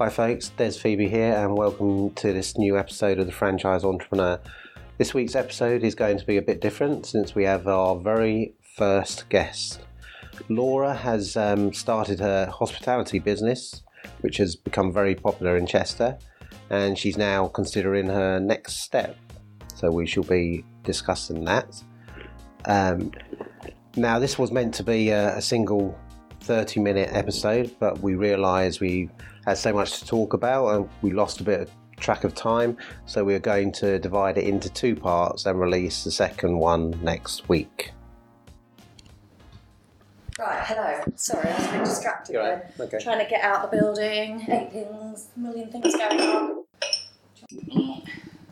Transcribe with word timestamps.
Hi, 0.00 0.08
folks. 0.08 0.48
Des 0.56 0.72
Phoebe 0.72 1.10
here, 1.10 1.34
and 1.34 1.58
welcome 1.58 2.14
to 2.14 2.32
this 2.32 2.56
new 2.56 2.78
episode 2.78 3.18
of 3.18 3.26
the 3.26 3.32
Franchise 3.32 3.84
Entrepreneur. 3.84 4.40
This 4.96 5.12
week's 5.12 5.34
episode 5.34 5.84
is 5.84 5.94
going 5.94 6.16
to 6.16 6.24
be 6.24 6.38
a 6.38 6.42
bit 6.42 6.62
different 6.62 7.04
since 7.04 7.34
we 7.34 7.44
have 7.44 7.68
our 7.68 7.96
very 7.96 8.54
first 8.78 9.28
guest. 9.28 9.80
Laura 10.48 10.94
has 10.94 11.36
um, 11.36 11.74
started 11.74 12.18
her 12.18 12.46
hospitality 12.46 13.18
business, 13.18 13.82
which 14.22 14.38
has 14.38 14.56
become 14.56 14.90
very 14.90 15.14
popular 15.14 15.58
in 15.58 15.66
Chester, 15.66 16.16
and 16.70 16.98
she's 16.98 17.18
now 17.18 17.48
considering 17.48 18.06
her 18.06 18.40
next 18.40 18.76
step. 18.80 19.18
So 19.74 19.90
we 19.90 20.06
shall 20.06 20.22
be 20.22 20.64
discussing 20.82 21.44
that. 21.44 21.76
Um, 22.64 23.12
now, 23.96 24.18
this 24.18 24.38
was 24.38 24.50
meant 24.50 24.72
to 24.76 24.82
be 24.82 25.10
a, 25.10 25.36
a 25.36 25.42
single 25.42 25.94
30 26.40 26.80
minute 26.80 27.10
episode, 27.12 27.74
but 27.78 28.00
we 28.00 28.14
realised 28.14 28.80
we 28.80 29.10
had 29.46 29.58
so 29.58 29.72
much 29.72 29.98
to 30.00 30.06
talk 30.06 30.32
about 30.32 30.68
and 30.74 30.88
we 31.02 31.12
lost 31.12 31.40
a 31.40 31.44
bit 31.44 31.60
of 31.60 31.70
track 31.98 32.24
of 32.24 32.34
time. 32.34 32.76
So 33.06 33.24
we're 33.24 33.38
going 33.38 33.72
to 33.72 33.98
divide 33.98 34.38
it 34.38 34.44
into 34.44 34.70
two 34.70 34.96
parts 34.96 35.46
and 35.46 35.60
release 35.60 36.04
the 36.04 36.10
second 36.10 36.56
one 36.58 36.98
next 37.02 37.48
week. 37.48 37.92
Right, 40.38 40.64
hello. 40.64 41.04
Sorry, 41.16 41.50
I 41.50 41.56
was 41.56 41.66
a 41.66 41.72
bit 41.72 41.84
distracted 41.84 42.36
right. 42.38 42.62
Okay. 42.80 42.98
Trying 42.98 43.22
to 43.22 43.28
get 43.28 43.44
out 43.44 43.70
the 43.70 43.76
building, 43.76 44.46
eight 44.48 44.72
things, 44.72 45.28
a 45.36 45.38
million 45.38 45.70
things 45.70 45.94
going 45.94 46.20
on. 46.20 48.02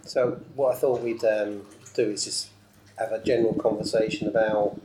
So 0.03 0.41
what 0.55 0.75
I 0.75 0.79
thought 0.79 1.01
we'd 1.01 1.25
um, 1.25 1.63
do 1.95 2.11
is 2.11 2.25
just 2.25 2.51
have 2.99 3.13
a 3.13 3.23
general 3.23 3.55
conversation 3.55 4.29
about 4.29 4.79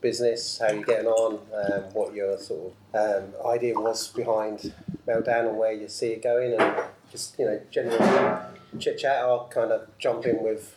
business, 0.00 0.58
how 0.58 0.70
you're 0.72 0.82
getting 0.84 1.06
on, 1.06 1.38
um, 1.54 1.82
what 1.92 2.14
your 2.14 2.38
sort 2.38 2.72
of 2.94 3.24
um, 3.24 3.46
idea 3.46 3.74
was 3.78 4.08
behind 4.08 4.72
Meltdown 5.06 5.48
and 5.48 5.58
where 5.58 5.72
you 5.72 5.88
see 5.88 6.08
it 6.08 6.22
going, 6.22 6.54
and 6.60 6.76
just 7.10 7.38
you 7.38 7.44
know 7.46 7.60
general 7.70 8.40
chit 8.78 8.98
chat. 8.98 9.16
I'll 9.22 9.48
kind 9.48 9.72
of 9.72 9.86
jump 9.98 10.24
in 10.26 10.42
with 10.42 10.76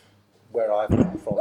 where 0.52 0.72
I've 0.72 0.90
come 0.90 1.18
from 1.18 1.38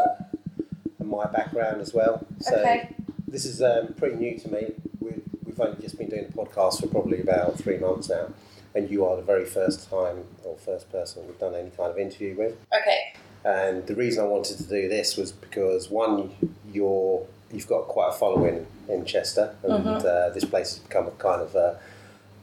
and 1.00 1.10
my 1.10 1.26
background 1.28 1.82
as 1.82 1.94
well. 1.94 2.26
So 2.40 2.56
Okay. 2.58 2.96
this 3.28 3.46
is 3.46 3.62
um, 3.62 3.94
pretty 3.96 4.16
new 4.16 4.38
to 4.40 4.52
me. 4.52 4.72
We, 5.00 5.12
we've 5.46 5.60
only 5.60 5.82
just 5.82 5.98
been 5.98 6.10
doing 6.10 6.28
the 6.28 6.34
podcast 6.34 6.82
for 6.82 6.88
probably 6.88 7.22
about 7.22 7.58
three 7.58 7.78
months 7.78 8.10
now, 8.10 8.30
and 8.76 8.90
you 8.90 9.06
are 9.06 9.16
the 9.16 9.22
very 9.22 9.46
first 9.46 9.90
time 9.90 10.24
or 10.44 10.56
first 10.58 10.92
person 10.92 11.26
we've 11.28 11.40
done 11.40 11.54
any 11.56 11.70
kind 11.72 11.92
of 11.92 11.98
interview 11.98 12.36
with. 12.36 12.56
Okay. 12.82 13.14
And 13.46 13.86
the 13.88 13.96
reason 13.96 14.24
I 14.24 14.28
wanted 14.28 14.58
to 14.58 14.64
do 14.64 14.88
this 14.88 15.18
was 15.18 15.32
because 15.34 15.90
one, 15.90 16.32
you're 16.72 17.28
you've 17.54 17.68
got 17.68 17.84
quite 17.88 18.10
a 18.10 18.14
following 18.14 18.66
in 18.90 19.06
Chester, 19.06 19.56
and 19.64 19.74
Mhm. 19.86 20.06
uh, 20.06 20.30
this 20.34 20.44
place 20.46 20.74
has 20.76 20.80
become 20.80 21.08
a 21.08 21.12
kind 21.12 21.42
of 21.42 21.56
a, 21.56 21.80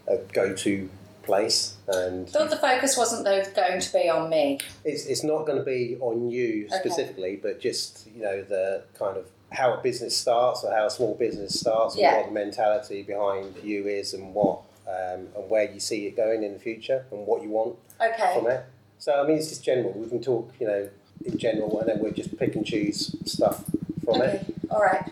a 0.07 0.17
go-to 0.33 0.89
place. 1.23 1.75
And 1.89 2.29
Thought 2.31 2.51
the 2.51 2.57
focus 2.57 2.97
wasn't 2.97 3.25
though 3.25 3.43
going 3.55 3.81
to 3.81 3.93
be 3.93 4.09
on 4.09 4.31
me. 4.31 4.59
it's 4.85 5.05
it's 5.07 5.23
not 5.25 5.45
going 5.47 5.59
to 5.59 5.65
be 5.65 5.97
on 6.01 6.31
you 6.31 6.67
Okay. 6.67 6.79
specifically, 6.79 7.37
but 7.37 7.61
just 7.61 8.07
you 8.15 8.23
know 8.23 8.43
the 8.43 8.85
kind 8.99 9.17
of 9.17 9.27
how 9.53 9.75
a 9.75 9.83
business 9.83 10.17
starts 10.17 10.63
or 10.65 10.73
how 10.73 10.87
a 10.87 10.91
small 10.91 11.15
business 11.17 11.59
starts, 11.59 11.97
and 11.97 12.05
what 12.05 12.27
the 12.27 12.33
mentality 12.33 13.03
behind 13.03 13.57
you 13.65 13.87
is, 13.89 14.15
and 14.15 14.33
what 14.35 14.61
um, 14.87 15.29
and 15.37 15.51
where 15.51 15.71
you 15.71 15.81
see 15.81 16.07
it 16.07 16.17
going 16.17 16.43
in 16.45 16.53
the 16.55 16.59
future, 16.59 17.05
and 17.11 17.27
what 17.27 17.43
you 17.43 17.51
want 17.51 17.77
Okay. 18.01 18.33
from 18.35 18.47
it. 18.47 18.65
So 18.99 19.13
I 19.23 19.27
mean, 19.27 19.37
it's 19.39 19.49
just 19.49 19.65
general. 19.65 19.93
We 19.93 20.09
can 20.09 20.21
talk, 20.23 20.53
you 20.61 20.67
know, 20.67 20.89
in 21.25 21.37
general, 21.39 21.79
and 21.81 21.89
then 21.89 21.99
we'll 22.01 22.13
just 22.13 22.37
pick 22.39 22.55
and 22.57 22.65
choose 22.65 23.15
stuff 23.25 23.65
from 24.05 24.23
Okay. 24.23 24.37
it. 24.37 24.55
All 24.71 24.81
right. 24.81 25.05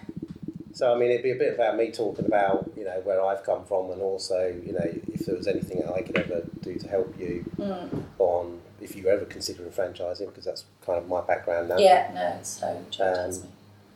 So 0.73 0.95
I 0.95 0.99
mean, 0.99 1.11
it'd 1.11 1.23
be 1.25 1.33
a 1.33 1.37
bit 1.37 1.55
about 1.55 1.77
me 1.77 1.91
talking 1.91 2.25
about, 2.25 2.71
you 2.77 2.85
know, 2.85 3.01
where 3.03 3.25
I've 3.25 3.43
come 3.43 3.65
from, 3.65 3.91
and 3.91 4.01
also, 4.01 4.47
you 4.65 4.73
know, 4.73 4.87
if 5.13 5.27
there 5.27 5.35
was 5.35 5.49
anything 5.49 5.81
that 5.81 5.93
I 5.93 6.03
could 6.03 6.17
ever 6.17 6.43
do 6.63 6.77
to 6.79 6.89
help 6.89 7.19
you 7.19 7.45
Mm. 7.59 8.03
on 8.19 8.61
if 8.81 8.95
you 8.95 9.03
were 9.05 9.11
ever 9.11 9.25
considering 9.25 9.71
franchising, 9.71 10.27
because 10.27 10.45
that's 10.45 10.65
kind 10.87 10.97
of 10.99 11.09
my 11.09 11.21
background 11.23 11.69
now. 11.71 11.79
Yeah. 11.79 12.11
No. 12.15 12.37
So 12.43 12.69
Um, 13.01 13.31
me. 13.31 13.37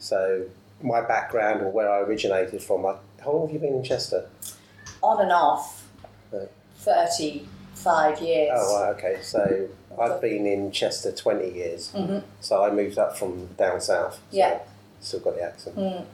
So 0.00 0.44
my 0.82 1.00
background 1.02 1.62
or 1.62 1.70
where 1.70 1.88
I 1.88 2.00
originated 2.00 2.60
from. 2.60 2.84
I, 2.84 2.96
how 3.20 3.30
long 3.30 3.42
have 3.46 3.52
you 3.52 3.60
been 3.60 3.74
in 3.74 3.84
Chester? 3.84 4.26
On 5.00 5.20
and 5.20 5.30
off. 5.30 5.88
Right. 6.32 6.48
Thirty-five 6.78 8.20
years. 8.20 8.50
Oh, 8.54 8.80
right, 8.82 8.90
okay. 8.96 9.18
So 9.22 9.68
I've 10.00 10.20
been 10.20 10.46
in 10.46 10.72
Chester 10.72 11.12
twenty 11.12 11.50
years. 11.52 11.92
Mhm. 11.94 12.22
So 12.40 12.64
I 12.64 12.70
moved 12.70 12.98
up 12.98 13.16
from 13.16 13.46
down 13.54 13.80
south. 13.80 14.14
so 14.16 14.20
Yeah. 14.32 14.58
Still 15.02 15.20
got 15.20 15.36
the 15.36 15.42
accent. 15.42 15.76
Mm. 15.76 16.04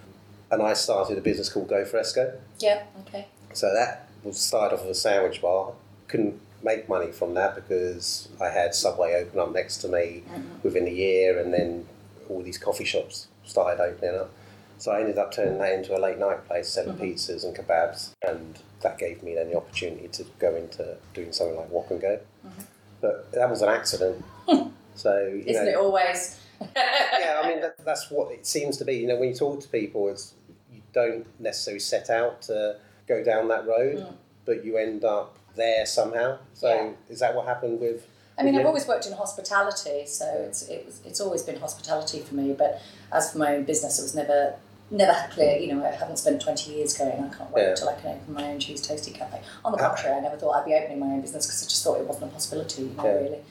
and 0.50 0.62
I 0.62 0.72
started 0.72 1.18
a 1.18 1.20
business 1.20 1.48
called 1.50 1.68
Go 1.68 1.84
Fresco. 1.84 2.32
Yeah. 2.58 2.82
Okay. 3.06 3.26
So 3.52 3.72
that 3.74 4.08
was 4.24 4.38
started 4.40 4.74
off 4.76 4.82
as 4.84 4.90
a 4.90 4.94
sandwich 4.94 5.40
bar. 5.42 5.72
Couldn't 6.08 6.40
make 6.62 6.88
money 6.88 7.12
from 7.12 7.34
that 7.34 7.54
because 7.54 8.28
I 8.40 8.48
had 8.48 8.74
Subway 8.74 9.14
open 9.14 9.38
up 9.40 9.52
next 9.52 9.76
to 9.78 9.88
me 9.88 10.24
Mhm. 10.26 10.62
within 10.64 10.86
a 10.86 10.90
year, 10.90 11.38
and 11.38 11.52
then 11.52 11.86
all 12.30 12.40
these 12.42 12.56
coffee 12.58 12.84
shops 12.84 13.28
started 13.44 13.80
opening 13.82 14.16
up. 14.18 14.30
So 14.78 14.90
I 14.92 15.00
ended 15.00 15.18
up 15.18 15.32
turning 15.32 15.58
that 15.58 15.72
into 15.72 15.96
a 15.96 16.00
late 16.00 16.18
night 16.18 16.46
place, 16.48 16.68
selling 16.68 16.96
Mhm. 16.96 17.00
pizzas 17.14 17.44
and 17.44 17.54
kebabs, 17.54 18.10
and 18.22 18.58
that 18.80 18.96
gave 18.98 19.22
me 19.22 19.34
then 19.34 19.50
the 19.50 19.56
opportunity 19.56 20.08
to 20.08 20.24
go 20.38 20.54
into 20.54 20.96
doing 21.14 21.32
something 21.32 21.56
like 21.56 21.70
Wok 21.70 21.90
and 21.90 22.00
Go. 22.00 22.18
Mhm. 22.46 22.64
But 23.02 23.30
that 23.32 23.50
was 23.50 23.60
an 23.62 23.68
accident. 23.68 24.24
so 24.94 25.18
you 25.26 25.44
Isn't 25.46 25.64
know, 25.66 25.70
it 25.70 25.76
always? 25.76 26.36
yeah, 26.76 27.40
I 27.42 27.48
mean 27.48 27.60
that, 27.60 27.76
that's 27.84 28.10
what 28.10 28.32
it 28.32 28.46
seems 28.46 28.76
to 28.78 28.84
be. 28.84 28.94
You 28.96 29.06
know, 29.06 29.16
when 29.16 29.28
you 29.30 29.34
talk 29.34 29.60
to 29.60 29.68
people, 29.68 30.08
it's 30.08 30.34
you 30.72 30.80
don't 30.92 31.26
necessarily 31.40 31.80
set 31.80 32.10
out 32.10 32.42
to 32.42 32.76
go 33.06 33.22
down 33.24 33.48
that 33.48 33.66
road, 33.66 33.96
Mm. 33.98 34.14
but 34.44 34.64
you 34.64 34.76
end 34.76 35.04
up 35.04 35.36
there 35.56 35.86
somehow. 35.86 36.38
So 36.54 36.68
Yeah. 36.72 36.90
is 37.08 37.20
that 37.20 37.34
what 37.34 37.46
happened 37.46 37.80
with? 37.80 38.06
I 38.38 38.44
mean, 38.44 38.56
I've 38.56 38.66
always 38.66 38.86
worked 38.86 39.06
in 39.06 39.12
hospitality, 39.14 40.06
so 40.06 40.24
it's 40.46 40.62
it 40.68 40.86
was, 40.86 41.00
it's 41.04 41.20
always 41.20 41.42
been 41.42 41.58
hospitality 41.58 42.20
for 42.20 42.34
me. 42.36 42.52
But 42.52 42.80
as 43.12 43.32
for 43.32 43.38
my 43.38 43.56
own 43.56 43.64
business, 43.64 43.98
it 43.98 44.02
was 44.02 44.14
never 44.14 44.54
never 44.90 45.14
clear. 45.32 45.58
You 45.58 45.74
know, 45.74 45.84
I 45.84 45.90
haven't 45.90 46.18
spent 46.18 46.40
twenty 46.40 46.72
years 46.74 46.96
going. 46.96 47.12
I 47.24 47.28
can't 47.36 47.50
wait 47.52 47.62
Yeah. 47.68 47.74
till 47.74 47.88
I 47.88 47.94
can 47.94 48.10
open 48.16 48.32
my 48.34 48.48
own 48.50 48.58
cheese 48.60 48.80
toasty 48.86 49.12
cafe. 49.14 49.40
On 49.64 49.72
the 49.72 49.78
Ah. 49.78 49.88
contrary, 49.94 50.16
I 50.16 50.20
never 50.20 50.36
thought 50.36 50.52
I'd 50.56 50.64
be 50.64 50.74
opening 50.74 50.98
my 51.00 51.06
own 51.06 51.20
business 51.20 51.46
because 51.46 51.62
I 51.64 51.68
just 51.68 51.82
thought 51.84 51.98
it 52.00 52.06
wasn't 52.06 52.30
a 52.30 52.34
possibility. 52.34 52.82
You 52.82 52.90
know, 52.96 53.04
Yeah. 53.04 53.12
really. 53.12 53.44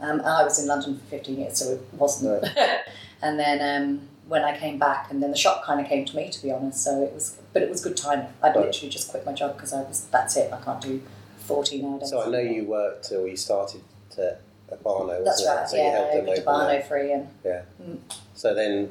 Um, 0.00 0.18
and 0.20 0.28
I 0.28 0.42
was 0.44 0.58
in 0.58 0.66
London 0.68 0.98
for 0.98 1.04
fifteen 1.06 1.38
years, 1.40 1.58
so 1.58 1.72
it 1.72 1.80
wasn't. 1.92 2.44
and 3.22 3.38
then 3.38 3.82
um, 3.82 4.00
when 4.28 4.42
I 4.44 4.56
came 4.58 4.78
back, 4.78 5.10
and 5.10 5.22
then 5.22 5.30
the 5.30 5.36
shock 5.36 5.64
kind 5.64 5.80
of 5.80 5.86
came 5.86 6.04
to 6.04 6.16
me, 6.16 6.28
to 6.30 6.42
be 6.42 6.50
honest. 6.52 6.82
So 6.84 7.02
it 7.02 7.12
was, 7.12 7.36
but 7.52 7.62
it 7.62 7.70
was 7.70 7.82
good 7.82 7.96
timing. 7.96 8.26
I'd 8.42 8.54
Right. 8.56 8.66
literally 8.66 8.90
just 8.90 9.10
quit 9.10 9.24
my 9.24 9.32
job 9.32 9.56
because 9.56 9.72
I 9.72 9.82
was 9.82 10.06
that's 10.10 10.36
it. 10.36 10.52
I 10.52 10.60
can't 10.60 10.80
do 10.82 11.00
forty 11.38 11.80
nowadays. 11.80 12.10
So 12.10 12.22
I 12.22 12.28
know 12.28 12.38
you 12.40 12.64
worked 12.64 13.10
or 13.12 13.26
you 13.26 13.36
started 13.36 13.80
to, 14.16 14.36
at 14.70 14.82
Barno, 14.82 15.24
That's 15.24 15.46
right. 15.46 15.62
it? 15.62 15.68
So 15.70 15.76
you 15.76 15.82
yeah, 15.82 15.90
helped 15.92 16.12
I 16.12 16.16
them 16.16 16.28
opened 16.28 16.38
a 16.38 16.50
open 16.50 16.66
that. 16.66 16.84
Barno 16.84 16.88
free 16.88 17.12
and 17.12 18.00
So 18.34 18.54
then 18.54 18.90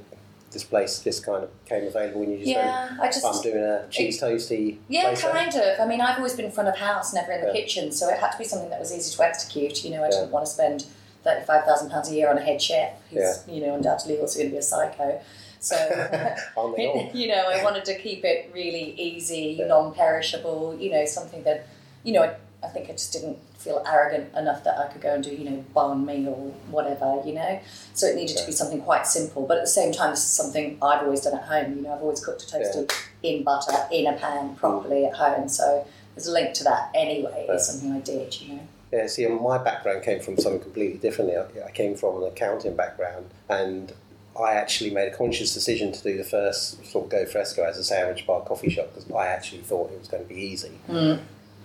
this 0.55 0.63
place 0.63 0.99
just 0.99 1.23
kind 1.23 1.43
of 1.43 1.49
came 1.65 1.85
available 1.85 2.23
and 2.23 2.31
you 2.31 2.37
just 2.39 2.49
yeah, 2.49 2.97
I 2.99 3.05
just, 3.07 3.23
I'm 3.23 3.39
doing 3.43 3.63
a 3.63 3.85
cheese 3.91 4.19
toasty 4.19 4.77
yeah, 4.87 5.03
place 5.03 5.21
there." 5.21 5.31
kind 5.31 5.55
of. 5.55 5.79
I 5.79 5.85
mean, 5.85 6.01
I've 6.01 6.17
always 6.17 6.33
been 6.33 6.49
front 6.51 6.67
of 6.69 6.77
house, 6.77 7.13
never 7.13 7.31
in 7.31 7.41
the 7.41 7.47
Yeah. 7.47 7.53
kitchen, 7.53 7.91
so 7.91 8.09
it 8.09 8.17
had 8.19 8.31
to 8.31 8.37
be 8.39 8.43
something 8.43 8.69
that 8.71 8.79
was 8.79 8.91
easy 8.91 9.15
to 9.15 9.23
execute. 9.23 9.83
You 9.85 9.91
know, 9.91 10.01
I 10.03 10.05
Yeah. 10.05 10.11
didn't 10.21 10.31
want 10.31 10.45
to 10.47 10.51
spend 10.51 10.85
thirty-five 11.23 11.65
thousand 11.65 11.89
pounds 11.91 12.09
a 12.09 12.13
year 12.15 12.29
on 12.29 12.37
a 12.37 12.41
head 12.41 12.61
chef 12.61 12.93
who's 13.11 13.19
Yeah. 13.47 13.53
you 13.53 13.61
know 13.65 13.75
undoubtedly 13.75 14.17
also 14.19 14.39
going 14.39 14.49
to 14.49 14.53
be 14.53 14.57
a 14.57 14.61
psycho. 14.63 15.19
So. 15.59 15.75
Aren't 16.57 16.77
they 16.77 16.87
all? 16.87 17.09
you 17.13 17.27
know, 17.27 17.43
I 17.55 17.63
wanted 17.63 17.85
to 17.85 17.95
keep 17.99 18.23
it 18.23 18.51
really 18.53 18.93
easy, 18.99 19.59
non-perishable. 19.63 20.77
You 20.79 20.91
know, 20.91 21.05
something 21.05 21.43
that, 21.43 21.67
you 22.03 22.13
know, 22.13 22.33
I, 22.63 22.67
think 22.67 22.89
I 22.89 22.93
just 22.93 23.13
didn't 23.13 23.37
feel 23.57 23.83
arrogant 23.85 24.33
enough 24.35 24.63
that 24.63 24.77
I 24.77 24.87
could 24.87 25.01
go 25.01 25.13
and 25.15 25.23
do, 25.23 25.31
you 25.31 25.49
know, 25.49 25.63
barn 25.73 26.05
meal 26.05 26.29
or 26.29 26.51
whatever. 26.71 27.21
You 27.25 27.33
know, 27.33 27.59
so 27.93 28.07
it 28.07 28.15
needed 28.15 28.37
to 28.37 28.45
be 28.45 28.51
something 28.51 28.81
quite 28.81 29.07
simple. 29.07 29.45
But 29.45 29.57
at 29.57 29.63
the 29.63 29.69
same 29.69 29.91
time, 29.91 30.11
this 30.11 30.23
is 30.23 30.29
something 30.31 30.77
I've 30.81 31.03
always 31.03 31.21
done 31.21 31.35
at 31.35 31.43
home. 31.43 31.75
You 31.75 31.81
know, 31.83 31.93
I've 31.93 32.01
always 32.01 32.23
cooked 32.23 32.43
a 32.43 32.45
toasty 32.45 32.91
in 33.23 33.43
butter 33.43 33.73
in 33.91 34.07
a 34.07 34.13
pan 34.13 34.55
properly 34.55 35.05
at 35.05 35.15
home. 35.15 35.47
So 35.49 35.87
there's 36.15 36.27
a 36.27 36.31
link 36.31 36.53
to 36.55 36.63
that 36.65 36.91
anyway. 36.95 37.45
It's 37.49 37.67
Yeah. 37.67 37.73
something 37.73 37.91
I 37.93 37.99
did. 37.99 38.41
You 38.41 38.55
know. 38.55 38.61
Yeah, 38.91 39.07
see, 39.07 39.27
my 39.27 39.57
background 39.57 40.03
came 40.03 40.19
from 40.21 40.37
something 40.37 40.61
completely 40.61 40.97
different. 40.97 41.31
I 41.31 41.65
I 41.65 41.71
came 41.71 41.95
from 41.95 42.21
an 42.21 42.27
accounting 42.29 42.75
background, 42.75 43.25
and 43.49 43.91
I 44.39 44.53
actually 44.53 44.89
made 44.89 45.11
a 45.11 45.15
conscious 45.15 45.53
decision 45.53 45.91
to 45.91 46.03
do 46.03 46.17
the 46.17 46.23
first 46.23 46.85
sort 46.85 47.05
of 47.05 47.09
go 47.11 47.25
fresco 47.25 47.63
as 47.63 47.77
a 47.77 47.83
sandwich 47.83 48.27
bar 48.27 48.41
coffee 48.41 48.69
shop 48.69 48.93
because 48.93 49.09
I 49.11 49.27
actually 49.27 49.61
thought 49.61 49.91
it 49.91 49.99
was 49.99 50.07
going 50.07 50.23
to 50.23 50.29
be 50.29 50.39
easy, 50.39 50.71
mm. 50.89 51.19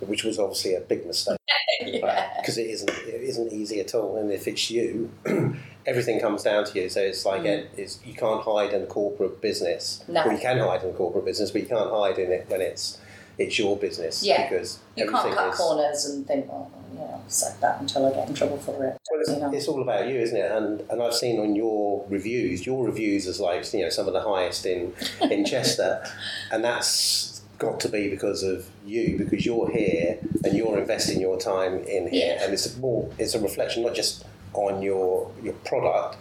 Which 0.07 0.23
was 0.23 0.39
obviously 0.39 0.75
a 0.75 0.81
big 0.81 1.05
mistake 1.05 1.37
yeah. 1.81 2.33
because 2.39 2.57
it 2.57 2.67
isn't. 2.67 2.89
It 2.89 3.21
isn't 3.21 3.51
easy 3.51 3.79
at 3.79 3.93
all, 3.95 4.17
and 4.17 4.31
if 4.31 4.47
it's 4.47 4.69
you, 4.71 5.09
everything 5.85 6.19
comes 6.19 6.43
down 6.43 6.65
to 6.65 6.79
you. 6.81 6.89
So 6.89 7.01
it's 7.01 7.25
like 7.25 7.41
Mm. 7.41 7.45
it, 7.45 7.69
it's, 7.77 7.99
you 8.05 8.13
can't 8.13 8.41
hide 8.43 8.73
in 8.73 8.83
a 8.83 8.85
corporate 8.85 9.41
business. 9.41 10.03
No. 10.07 10.23
Well, 10.25 10.33
you 10.33 10.39
can 10.39 10.59
hide 10.59 10.83
in 10.83 10.93
corporate 10.93 11.25
business, 11.25 11.51
but 11.51 11.61
you 11.61 11.67
can't 11.67 11.89
hide 11.89 12.17
in 12.19 12.31
it 12.31 12.45
when 12.49 12.61
it's 12.61 12.99
it's 13.37 13.57
your 13.57 13.77
business 13.77 14.21
Yeah. 14.23 14.47
because 14.49 14.79
You 14.95 15.09
can't 15.09 15.33
cut 15.33 15.53
is. 15.53 15.57
corners 15.57 16.05
and 16.05 16.27
think, 16.27 16.45
you 16.45 16.99
know, 16.99 17.21
suck 17.27 17.59
that 17.61 17.79
until 17.81 18.05
I 18.05 18.11
get 18.13 18.27
in 18.27 18.35
trouble 18.35 18.57
for 18.57 18.71
it. 18.85 18.97
Well, 19.09 19.21
it's, 19.21 19.31
you 19.31 19.37
know. 19.39 19.51
it's 19.53 19.67
all 19.67 19.81
about 19.81 20.07
you, 20.09 20.15
isn't 20.19 20.37
it? 20.37 20.51
And 20.51 20.81
and 20.89 21.01
I've 21.01 21.15
seen 21.15 21.39
on 21.39 21.55
your 21.55 22.05
reviews, 22.09 22.65
your 22.65 22.85
reviews 22.85 23.25
is 23.25 23.39
like 23.39 23.73
you 23.73 23.81
know 23.83 23.89
some 23.89 24.07
of 24.07 24.13
the 24.13 24.21
highest 24.21 24.65
in 24.65 24.93
in 25.21 25.45
Chester, 25.45 26.03
and 26.51 26.63
that's 26.63 27.41
got 27.65 27.79
to 27.85 27.89
be 27.89 28.09
because 28.09 28.41
of 28.43 28.57
you, 28.85 29.17
because 29.17 29.45
you're 29.45 29.69
here 29.71 30.17
and 30.43 30.51
you're 30.57 30.77
investing 30.79 31.21
your 31.21 31.37
time 31.39 31.73
in 31.97 32.07
here, 32.09 32.33
Yeah. 32.35 32.43
and 32.43 32.53
it's 32.55 32.67
more 32.77 33.01
it's 33.19 33.35
a 33.35 33.39
reflection 33.39 33.83
not 33.83 33.93
just 34.01 34.25
on 34.53 34.81
your 34.81 35.31
your 35.45 35.53
product, 35.69 36.17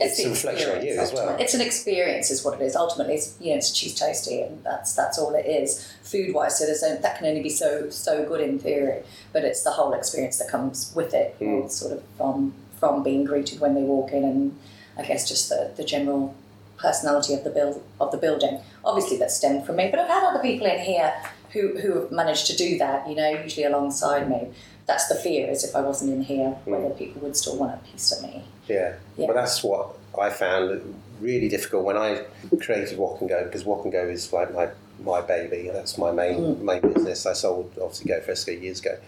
it's, 0.00 0.16
the 0.18 0.24
a 0.24 0.30
reflection 0.30 0.68
on 0.70 0.76
you 0.84 0.92
experience, 0.92 1.10
as 1.12 1.14
well. 1.16 1.36
It's 1.42 1.54
an 1.54 1.60
experience, 1.60 2.26
is 2.30 2.44
what 2.44 2.54
it 2.60 2.64
is. 2.68 2.74
Ultimately, 2.84 3.14
it's 3.14 3.28
you 3.40 3.50
know, 3.50 3.58
it's 3.60 3.70
a 3.70 3.74
cheese 3.78 3.94
toasty, 4.02 4.36
and 4.46 4.62
that's 4.64 4.90
that's 5.00 5.16
all 5.18 5.32
it 5.42 5.46
is. 5.46 5.68
Food 6.02 6.34
wise, 6.34 6.58
so 6.58 6.66
there's 6.66 6.80
that 6.80 7.14
can 7.18 7.26
only 7.30 7.42
be 7.50 7.54
so 7.64 7.88
so 7.90 8.12
good 8.30 8.40
in 8.48 8.58
theory, 8.58 9.00
but 9.32 9.44
it's 9.44 9.62
the 9.62 9.70
whole 9.78 9.92
experience 10.00 10.36
that 10.40 10.48
comes 10.48 10.92
with 10.98 11.14
it, 11.22 11.28
Mm. 11.40 11.70
sort 11.70 11.92
of 11.96 12.02
from 12.18 12.52
from 12.80 13.02
being 13.02 13.22
greeted 13.30 13.60
when 13.60 13.74
they 13.74 13.82
walk 13.94 14.10
in, 14.12 14.24
and 14.24 14.58
I 14.98 15.02
guess 15.08 15.28
just 15.28 15.48
the, 15.50 15.70
the 15.76 15.84
general 15.84 16.34
personality 16.80 17.34
of 17.34 17.44
the 17.44 17.50
build 17.50 17.82
of 18.00 18.10
the 18.10 18.18
building. 18.18 18.60
Obviously, 18.84 19.16
that 19.18 19.30
stemmed 19.30 19.66
from 19.66 19.76
me, 19.76 19.88
but 19.90 20.00
I've 20.00 20.08
had 20.08 20.24
other 20.24 20.40
people 20.40 20.66
in 20.66 20.80
here 20.80 21.12
who 21.52 21.78
who 21.78 22.00
have 22.00 22.10
managed 22.10 22.46
to 22.48 22.56
do 22.56 22.78
that. 22.78 23.08
You 23.08 23.14
know, 23.14 23.30
usually 23.30 23.64
alongside 23.64 24.28
me. 24.28 24.52
That's 24.86 25.06
the 25.08 25.14
fear 25.14 25.48
is 25.48 25.62
if 25.62 25.76
I 25.76 25.82
wasn't 25.82 26.12
in 26.12 26.22
here, 26.22 26.50
hmm. 26.50 26.70
whether 26.70 26.90
people 26.90 27.22
would 27.22 27.36
still 27.36 27.56
want 27.56 27.74
a 27.74 27.90
piece 27.90 28.10
of 28.12 28.22
me. 28.22 28.44
Yeah. 28.66 28.96
Yeah. 29.16 29.26
Well, 29.26 29.34
that's 29.34 29.62
what 29.62 29.96
I 30.20 30.30
found 30.30 30.94
really 31.20 31.48
difficult 31.48 31.84
when 31.84 31.96
I 31.96 32.24
created 32.60 32.98
Wok 32.98 33.20
and 33.20 33.28
Go 33.28 33.44
because 33.44 33.64
Wok 33.64 33.84
and 33.84 33.92
Go 33.92 34.08
is 34.08 34.32
like 34.32 34.52
my 34.52 34.68
my 35.02 35.20
baby. 35.20 35.70
That's 35.72 35.98
my 35.98 36.10
main 36.10 36.56
hmm. 36.56 36.64
main 36.64 36.80
business. 36.80 37.26
I 37.26 37.34
sold 37.34 37.72
obviously 37.80 38.08
Go 38.08 38.20
Fresco 38.20 38.52
years 38.52 38.80
ago. 38.80 38.98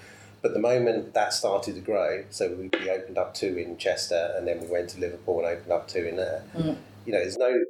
But 0.43 0.55
the 0.55 0.61
moment 0.61 1.15
that 1.15 1.33
started 1.33 1.77
to 1.77 1.81
grow, 1.81 2.25
so 2.31 2.49
we, 2.49 2.69
we 2.81 2.91
opened 2.91 3.17
up 3.17 3.33
two 3.33 3.57
in 3.57 3.79
Chester, 3.79 4.35
and 4.37 4.47
then 4.47 4.61
we 4.61 4.67
went 4.67 4.91
to 4.91 4.99
Liverpool 4.99 5.39
and 5.39 5.47
opened 5.47 5.71
up 5.71 5.87
two 5.87 6.05
in 6.05 6.17
there. 6.17 6.41
Hmm. 6.57 6.73
You 7.07 7.13
know, 7.13 7.19
there's 7.21 7.39
no 7.39 7.65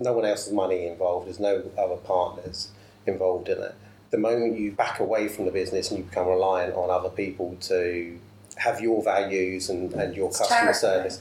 no 0.00 0.12
one 0.12 0.24
else's 0.24 0.52
money 0.52 0.86
involved. 0.86 1.26
There's 1.26 1.40
no 1.40 1.62
other 1.78 1.96
partners 1.96 2.68
involved 3.06 3.48
in 3.48 3.58
it. 3.62 3.74
The 4.10 4.18
moment 4.18 4.58
you 4.58 4.72
back 4.72 5.00
away 5.00 5.28
from 5.28 5.44
the 5.44 5.50
business 5.50 5.90
and 5.90 5.98
you 5.98 6.04
become 6.04 6.26
reliant 6.28 6.74
on 6.74 6.88
other 6.90 7.10
people 7.10 7.56
to 7.62 8.18
have 8.56 8.80
your 8.80 9.02
values 9.02 9.68
and, 9.68 9.92
and 9.94 10.14
your 10.14 10.28
customer 10.28 10.48
terrifying. 10.48 10.74
service, 10.74 11.20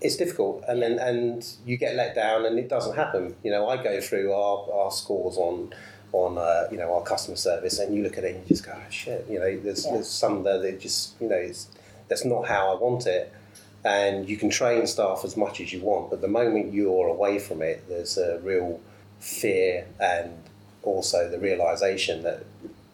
it's 0.00 0.16
difficult. 0.16 0.62
And 0.68 0.82
then 0.82 0.98
and 0.98 1.46
you 1.64 1.76
get 1.76 1.94
let 1.96 2.14
down, 2.14 2.44
and 2.44 2.58
it 2.58 2.68
doesn't 2.68 2.94
happen. 2.96 3.36
You 3.42 3.50
know, 3.50 3.68
I 3.68 3.82
go 3.82 4.00
through 4.00 4.32
our, 4.32 4.70
our 4.72 4.90
scores 4.90 5.36
on 5.36 5.72
on 6.12 6.38
uh, 6.38 6.68
you 6.70 6.76
know 6.78 6.94
our 6.94 7.02
customer 7.02 7.36
service, 7.36 7.78
and 7.78 7.94
you 7.94 8.02
look 8.02 8.18
at 8.18 8.24
it 8.24 8.34
and 8.36 8.42
you 8.44 8.48
just 8.48 8.64
go, 8.64 8.72
oh, 8.76 8.90
shit. 8.90 9.26
You 9.28 9.38
know, 9.40 9.58
there's, 9.58 9.84
Yeah. 9.86 9.94
there's 9.94 10.08
some 10.08 10.42
there 10.44 10.58
that 10.58 10.80
just 10.80 11.20
you 11.20 11.28
know 11.28 11.36
it's, 11.36 11.68
that's 12.08 12.24
not 12.24 12.46
how 12.46 12.72
I 12.72 12.80
want 12.80 13.06
it. 13.06 13.32
And 13.84 14.28
you 14.28 14.36
can 14.38 14.48
train 14.48 14.86
staff 14.86 15.22
as 15.24 15.36
much 15.36 15.60
as 15.60 15.72
you 15.72 15.80
want, 15.80 16.08
but 16.10 16.20
the 16.22 16.28
moment 16.28 16.72
you're 16.72 17.06
away 17.08 17.38
from 17.38 17.60
it, 17.60 17.84
there's 17.88 18.16
a 18.16 18.38
real 18.38 18.80
fear 19.20 19.86
and 20.00 20.32
also 20.82 21.28
the 21.30 21.38
realization 21.38 22.22
that 22.22 22.44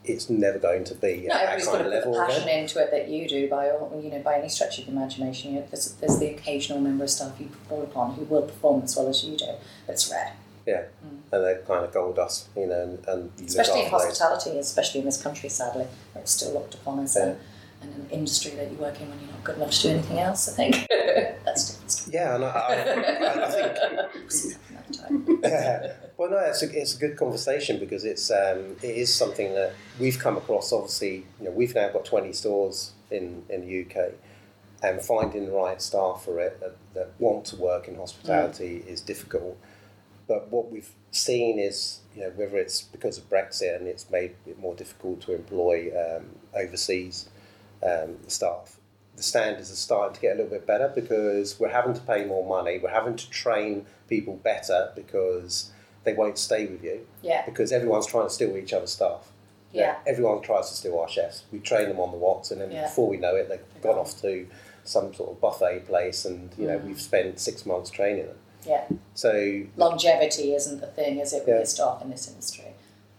it's 0.04 0.28
never 0.30 0.58
going 0.58 0.82
to 0.84 0.94
be 0.94 1.26
No, 1.28 1.34
at 1.34 1.40
that 1.46 1.64
kind 1.64 1.64
got 1.64 1.80
of 1.82 1.86
level 1.88 2.14
passion 2.14 2.42
again. 2.44 2.60
into 2.60 2.80
it 2.82 2.90
that 2.90 3.08
you 3.08 3.28
do 3.28 3.48
by 3.48 3.70
all, 3.70 4.00
you 4.02 4.10
know 4.10 4.20
by 4.22 4.38
any 4.38 4.48
stretch 4.48 4.78
of 4.80 4.86
the 4.86 4.92
imagination. 4.92 5.54
You 5.54 5.60
know, 5.60 5.66
there's, 5.70 5.92
there's 5.94 6.18
the 6.18 6.28
occasional 6.28 6.80
member 6.80 7.04
of 7.04 7.10
staff 7.10 7.34
you 7.38 7.48
fall 7.68 7.82
upon 7.82 8.14
who 8.14 8.24
will 8.24 8.42
perform 8.42 8.82
as 8.82 8.96
well 8.96 9.08
as 9.08 9.22
you 9.24 9.36
do. 9.36 9.50
It's 9.88 10.10
rare, 10.10 10.32
Yeah, 10.66 10.84
mm. 11.04 11.18
and 11.32 11.44
they're 11.44 11.62
kind 11.62 11.84
of 11.84 11.92
gold 11.92 12.16
dust, 12.16 12.48
you 12.56 12.66
know, 12.66 12.82
and, 12.82 13.06
and 13.08 13.30
you 13.38 13.46
especially 13.46 13.84
in 13.84 13.90
those. 13.92 14.02
hospitality, 14.02 14.58
especially 14.58 15.00
in 15.00 15.06
this 15.06 15.22
country. 15.22 15.48
Sadly, 15.50 15.86
where 16.14 16.22
it's 16.22 16.32
still 16.32 16.52
looked 16.54 16.74
upon 16.74 17.00
as 17.00 17.14
Yeah. 17.16 17.24
a, 17.26 17.36
and 17.82 17.94
an 17.94 18.08
industry 18.10 18.52
that 18.52 18.70
you 18.70 18.76
work 18.76 19.00
in 19.00 19.08
when 19.08 19.18
you're 19.20 19.30
not 19.30 19.44
good 19.44 19.56
enough 19.56 19.70
to 19.70 19.82
do 19.82 19.88
anything 19.90 20.18
else. 20.18 20.48
I 20.48 20.52
think 20.52 20.86
that's 21.44 21.70
different 21.70 21.90
story. 21.90 22.14
Yeah, 22.14 22.34
and 22.34 22.44
I, 22.44 22.48
I, 22.48 23.44
I 23.44 23.50
think 23.50 24.14
We'll 24.14 24.30
see 24.30 24.50
that 24.50 25.10
another 25.10 25.36
time. 25.36 25.40
yeah. 25.42 25.92
Well, 26.20 26.28
no, 26.32 26.36
it's 26.36 26.62
a, 26.62 26.78
it's 26.78 26.94
a 26.96 26.98
good 26.98 27.16
conversation 27.16 27.78
because 27.78 28.04
it's 28.04 28.30
um, 28.30 28.76
it 28.82 28.94
is 28.94 29.14
something 29.14 29.54
that 29.54 29.72
we've 29.98 30.18
come 30.18 30.36
across. 30.36 30.70
Obviously, 30.70 31.24
you 31.38 31.46
know, 31.46 31.50
we've 31.50 31.74
now 31.74 31.88
got 31.88 32.04
twenty 32.04 32.34
stores 32.34 32.92
in, 33.10 33.42
in 33.48 33.62
the 33.62 33.80
UK, 33.86 34.12
and 34.82 35.00
finding 35.00 35.46
the 35.46 35.52
right 35.52 35.80
staff 35.80 36.22
for 36.22 36.38
it 36.38 36.60
that, 36.60 36.76
that 36.92 37.12
want 37.18 37.46
to 37.46 37.56
work 37.56 37.88
in 37.88 37.94
hospitality 37.94 38.84
is 38.86 39.00
difficult. 39.00 39.56
But 40.28 40.48
what 40.50 40.70
we've 40.70 40.90
seen 41.10 41.58
is, 41.58 42.00
you 42.14 42.20
know, 42.20 42.32
whether 42.36 42.58
it's 42.58 42.82
because 42.82 43.16
of 43.16 43.26
Brexit 43.30 43.74
and 43.76 43.88
it's 43.88 44.10
made 44.10 44.34
it 44.46 44.58
more 44.58 44.74
difficult 44.74 45.22
to 45.22 45.34
employ 45.34 45.90
um, 45.96 46.26
overseas 46.54 47.30
um, 47.82 48.16
staff, 48.28 48.78
the 49.16 49.22
standards 49.22 49.70
are 49.70 49.76
starting 49.76 50.14
to 50.14 50.20
get 50.20 50.32
a 50.32 50.36
little 50.36 50.50
bit 50.50 50.66
better 50.66 50.90
because 50.94 51.58
we're 51.60 51.68
having 51.70 51.94
to 51.94 52.00
pay 52.00 52.24
more 52.24 52.46
money. 52.46 52.78
We're 52.78 52.90
having 52.90 53.16
to 53.16 53.30
train 53.30 53.86
people 54.08 54.36
better 54.36 54.92
because 54.94 55.70
they 56.04 56.14
won't 56.14 56.38
stay 56.38 56.66
with 56.66 56.82
you 56.82 57.06
Yeah, 57.22 57.44
because 57.44 57.72
everyone's 57.72 58.06
trying 58.06 58.26
to 58.26 58.30
steal 58.32 58.56
each 58.56 58.72
other's 58.72 58.92
staff. 58.92 59.30
yeah, 59.72 59.96
Everyone 60.06 60.40
tries 60.42 60.68
to 60.70 60.74
steal 60.76 60.98
our 60.98 61.08
chefs. 61.08 61.44
We 61.52 61.58
train 61.60 61.88
them 61.88 62.00
on 62.00 62.10
the 62.12 62.18
woks, 62.18 62.50
and 62.50 62.60
then 62.60 62.70
Yeah. 62.70 62.84
before 62.86 63.08
we 63.08 63.16
know 63.18 63.36
it, 63.36 63.48
they've 63.48 63.60
They're 63.82 63.92
gone 63.92 64.00
off 64.00 64.20
to 64.22 64.46
some 64.84 65.12
sort 65.14 65.30
of 65.30 65.40
buffet 65.40 65.86
place, 65.86 66.24
and 66.24 66.50
you 66.58 66.66
know 66.66 66.78
Mm. 66.78 66.86
we've 66.86 67.00
spent 67.00 67.38
six 67.38 67.64
months 67.66 67.90
training 67.90 68.26
them. 68.26 68.38
yeah. 68.66 68.84
So, 69.14 69.62
Longevity 69.76 70.54
isn't 70.54 70.80
the 70.80 70.86
thing, 70.86 71.18
is 71.18 71.32
it, 71.32 71.40
with 71.40 71.48
Yeah. 71.48 71.54
your 71.56 71.64
staff 71.66 72.02
in 72.02 72.10
this 72.10 72.28
industry? 72.28 72.74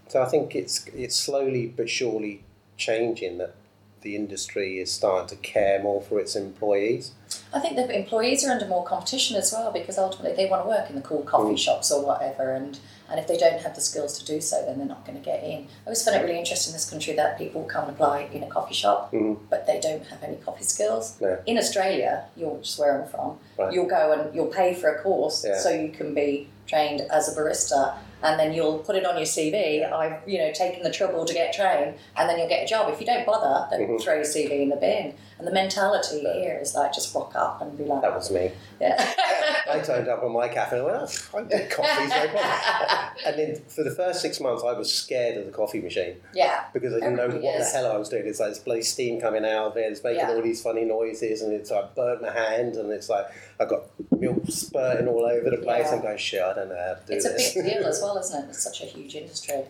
so 0.08 0.22
I 0.22 0.26
think 0.26 0.56
it's 0.56 0.86
it's 0.96 1.16
slowly 1.16 1.68
but 1.68 1.90
surely 1.90 2.44
changing 2.78 3.38
that 3.38 3.54
the 4.02 4.16
industry 4.16 4.80
is 4.80 4.92
starting 4.92 5.28
to 5.30 5.36
care 5.42 5.82
more 5.82 6.02
for 6.02 6.20
its 6.20 6.36
employees. 6.36 7.12
I 7.54 7.60
think 7.60 7.76
the 7.76 7.90
employees 7.96 8.46
are 8.46 8.52
under 8.52 8.66
more 8.68 8.84
competition 8.84 9.38
as 9.38 9.52
well 9.52 9.72
because 9.72 9.98
ultimately 9.98 10.36
they 10.36 10.50
want 10.50 10.64
to 10.64 10.70
work 10.70 10.90
in 10.90 10.96
the 10.96 11.02
cool 11.02 11.22
coffee 11.24 11.54
Mm. 11.54 11.58
shops 11.60 11.92
or 11.92 12.04
whatever, 12.04 12.52
and, 12.52 12.80
and 13.10 13.20
if 13.20 13.28
they 13.28 13.38
don't 13.38 13.62
have 13.62 13.76
the 13.76 13.82
skills 13.82 14.18
to 14.20 14.26
do 14.26 14.42
so, 14.42 14.64
then 14.66 14.78
they're 14.80 14.88
not 14.88 15.06
going 15.06 15.18
to 15.18 15.24
get 15.24 15.44
in. 15.44 15.62
I 15.64 15.86
always 15.86 16.04
find 16.04 16.18
it 16.18 16.24
really 16.26 16.40
interesting 16.40 16.72
in 16.72 16.76
this 16.76 16.90
country 16.90 17.14
that 17.14 17.38
people 17.38 17.64
come 17.66 17.84
and 17.86 17.94
apply 17.94 18.30
in 18.34 18.44
a 18.44 18.48
coffee 18.48 18.74
shop, 18.74 19.12
Mhm. 19.14 19.38
but 19.50 19.68
they 19.68 19.80
don't 19.80 20.06
have 20.08 20.24
any 20.24 20.38
coffee 20.38 20.64
skills. 20.64 21.16
No. 21.22 21.38
In 21.46 21.58
Australia, 21.58 22.26
you're 22.36 22.58
just 22.58 22.80
where 22.80 23.02
I'm 23.02 23.08
from, 23.08 23.40
Right. 23.58 23.72
you'll 23.74 23.86
go 23.86 24.12
and 24.14 24.34
you'll 24.36 24.48
pay 24.48 24.74
for 24.74 24.90
a 24.90 25.02
course 25.02 25.46
Yeah. 25.46 25.58
so 25.60 25.70
you 25.70 25.90
can 25.90 26.14
be 26.14 26.50
trained 26.68 27.02
as 27.12 27.30
a 27.30 27.40
barista. 27.40 27.96
And 28.24 28.40
then 28.40 28.54
you'll 28.54 28.80
put 28.80 28.96
it 28.96 29.06
on 29.06 29.16
your 29.18 29.26
CV. 29.26 29.90
I've, 29.92 30.28
you 30.28 30.38
know, 30.38 30.52
taken 30.54 30.84
the 30.84 30.92
trouble 30.92 31.26
to 31.26 31.34
get 31.34 31.54
trained, 31.54 31.96
and 32.16 32.30
then 32.30 32.38
you'll 32.40 32.48
get 32.50 32.64
a 32.64 32.68
job. 32.68 32.92
If 32.94 33.00
you 33.00 33.06
don't 33.06 33.26
bother, 33.26 33.68
then 33.72 33.88
Mhm. 33.88 34.02
throw 34.02 34.16
your 34.16 34.24
CV 34.24 34.62
in 34.64 34.70
the 34.70 34.76
bin. 34.76 35.16
And 35.40 35.48
the 35.48 35.52
mentality 35.52 36.20
here 36.20 36.60
is 36.62 36.76
like 36.76 36.94
just 36.94 37.16
rock 37.16 37.34
up 37.36 37.62
and 37.64 37.76
be 37.76 37.84
like, 37.84 38.02
That 38.04 38.14
was 38.16 38.30
me. 38.30 38.52
yeah. 38.80 38.96
I 39.72 39.80
turned 39.80 40.08
up 40.08 40.22
on 40.24 40.32
my 40.34 40.48
cafe 40.48 40.78
and 40.80 40.88
I 40.88 40.92
went, 40.92 41.28
oh, 41.34 41.38
I 41.40 41.44
get 41.44 41.70
coffees, 41.72 42.10
no 42.10 42.28
problem. 42.28 43.10
and 43.26 43.40
then 43.40 43.62
for 43.68 43.84
the 43.84 43.90
first 43.92 44.22
six 44.22 44.40
months, 44.40 44.64
I 44.64 44.74
was 44.74 44.94
scared 44.94 45.38
of 45.38 45.46
the 45.46 45.52
coffee 45.52 45.82
machine 45.82 46.18
yeah, 46.34 46.66
because 46.74 46.94
I 46.94 46.98
didn't 47.00 47.16
know 47.16 47.28
what 47.28 47.44
is. 47.56 47.72
the 47.72 47.78
hell 47.78 47.92
I 47.92 47.98
was 47.98 48.10
doing. 48.10 48.28
It's 48.28 48.40
like 48.40 48.50
this 48.50 48.60
bloody 48.60 48.82
steam 48.84 49.20
coming 49.22 49.46
out 49.46 49.68
of 49.72 49.78
it, 49.78 49.92
it's 49.92 50.04
making 50.04 50.20
Yeah. 50.20 50.32
all 50.36 50.42
these 50.42 50.62
funny 50.62 50.84
noises, 50.86 51.42
and 51.42 51.54
it's 51.54 51.72
like 51.72 51.96
burnt 51.96 52.22
my 52.22 52.32
hand, 52.32 52.76
and 52.76 52.92
it's 52.92 53.10
like 53.10 53.26
I've 53.62 53.70
got 53.70 53.84
milk 54.20 54.44
spurting 54.50 55.08
all 55.08 55.24
over 55.24 55.50
the 55.50 55.58
place. 55.58 55.86
Yeah. 55.88 55.96
I'm 55.96 56.02
going, 56.02 56.18
shit, 56.18 56.42
I 56.42 56.54
don't 56.54 56.70
know 56.70 56.78
how 56.78 56.96
to 56.96 57.02
do 57.06 57.14
this. 57.14 57.26
it's 57.26 57.56
a 57.56 57.62
big 57.62 57.74
deal 57.74 57.86
as 57.86 58.02
well, 58.02 58.18
isn't 58.18 58.46
it? 58.46 58.50
It's 58.50 58.64
such 58.64 58.82
a 58.82 58.86
huge 58.86 59.16
industry. 59.16 59.64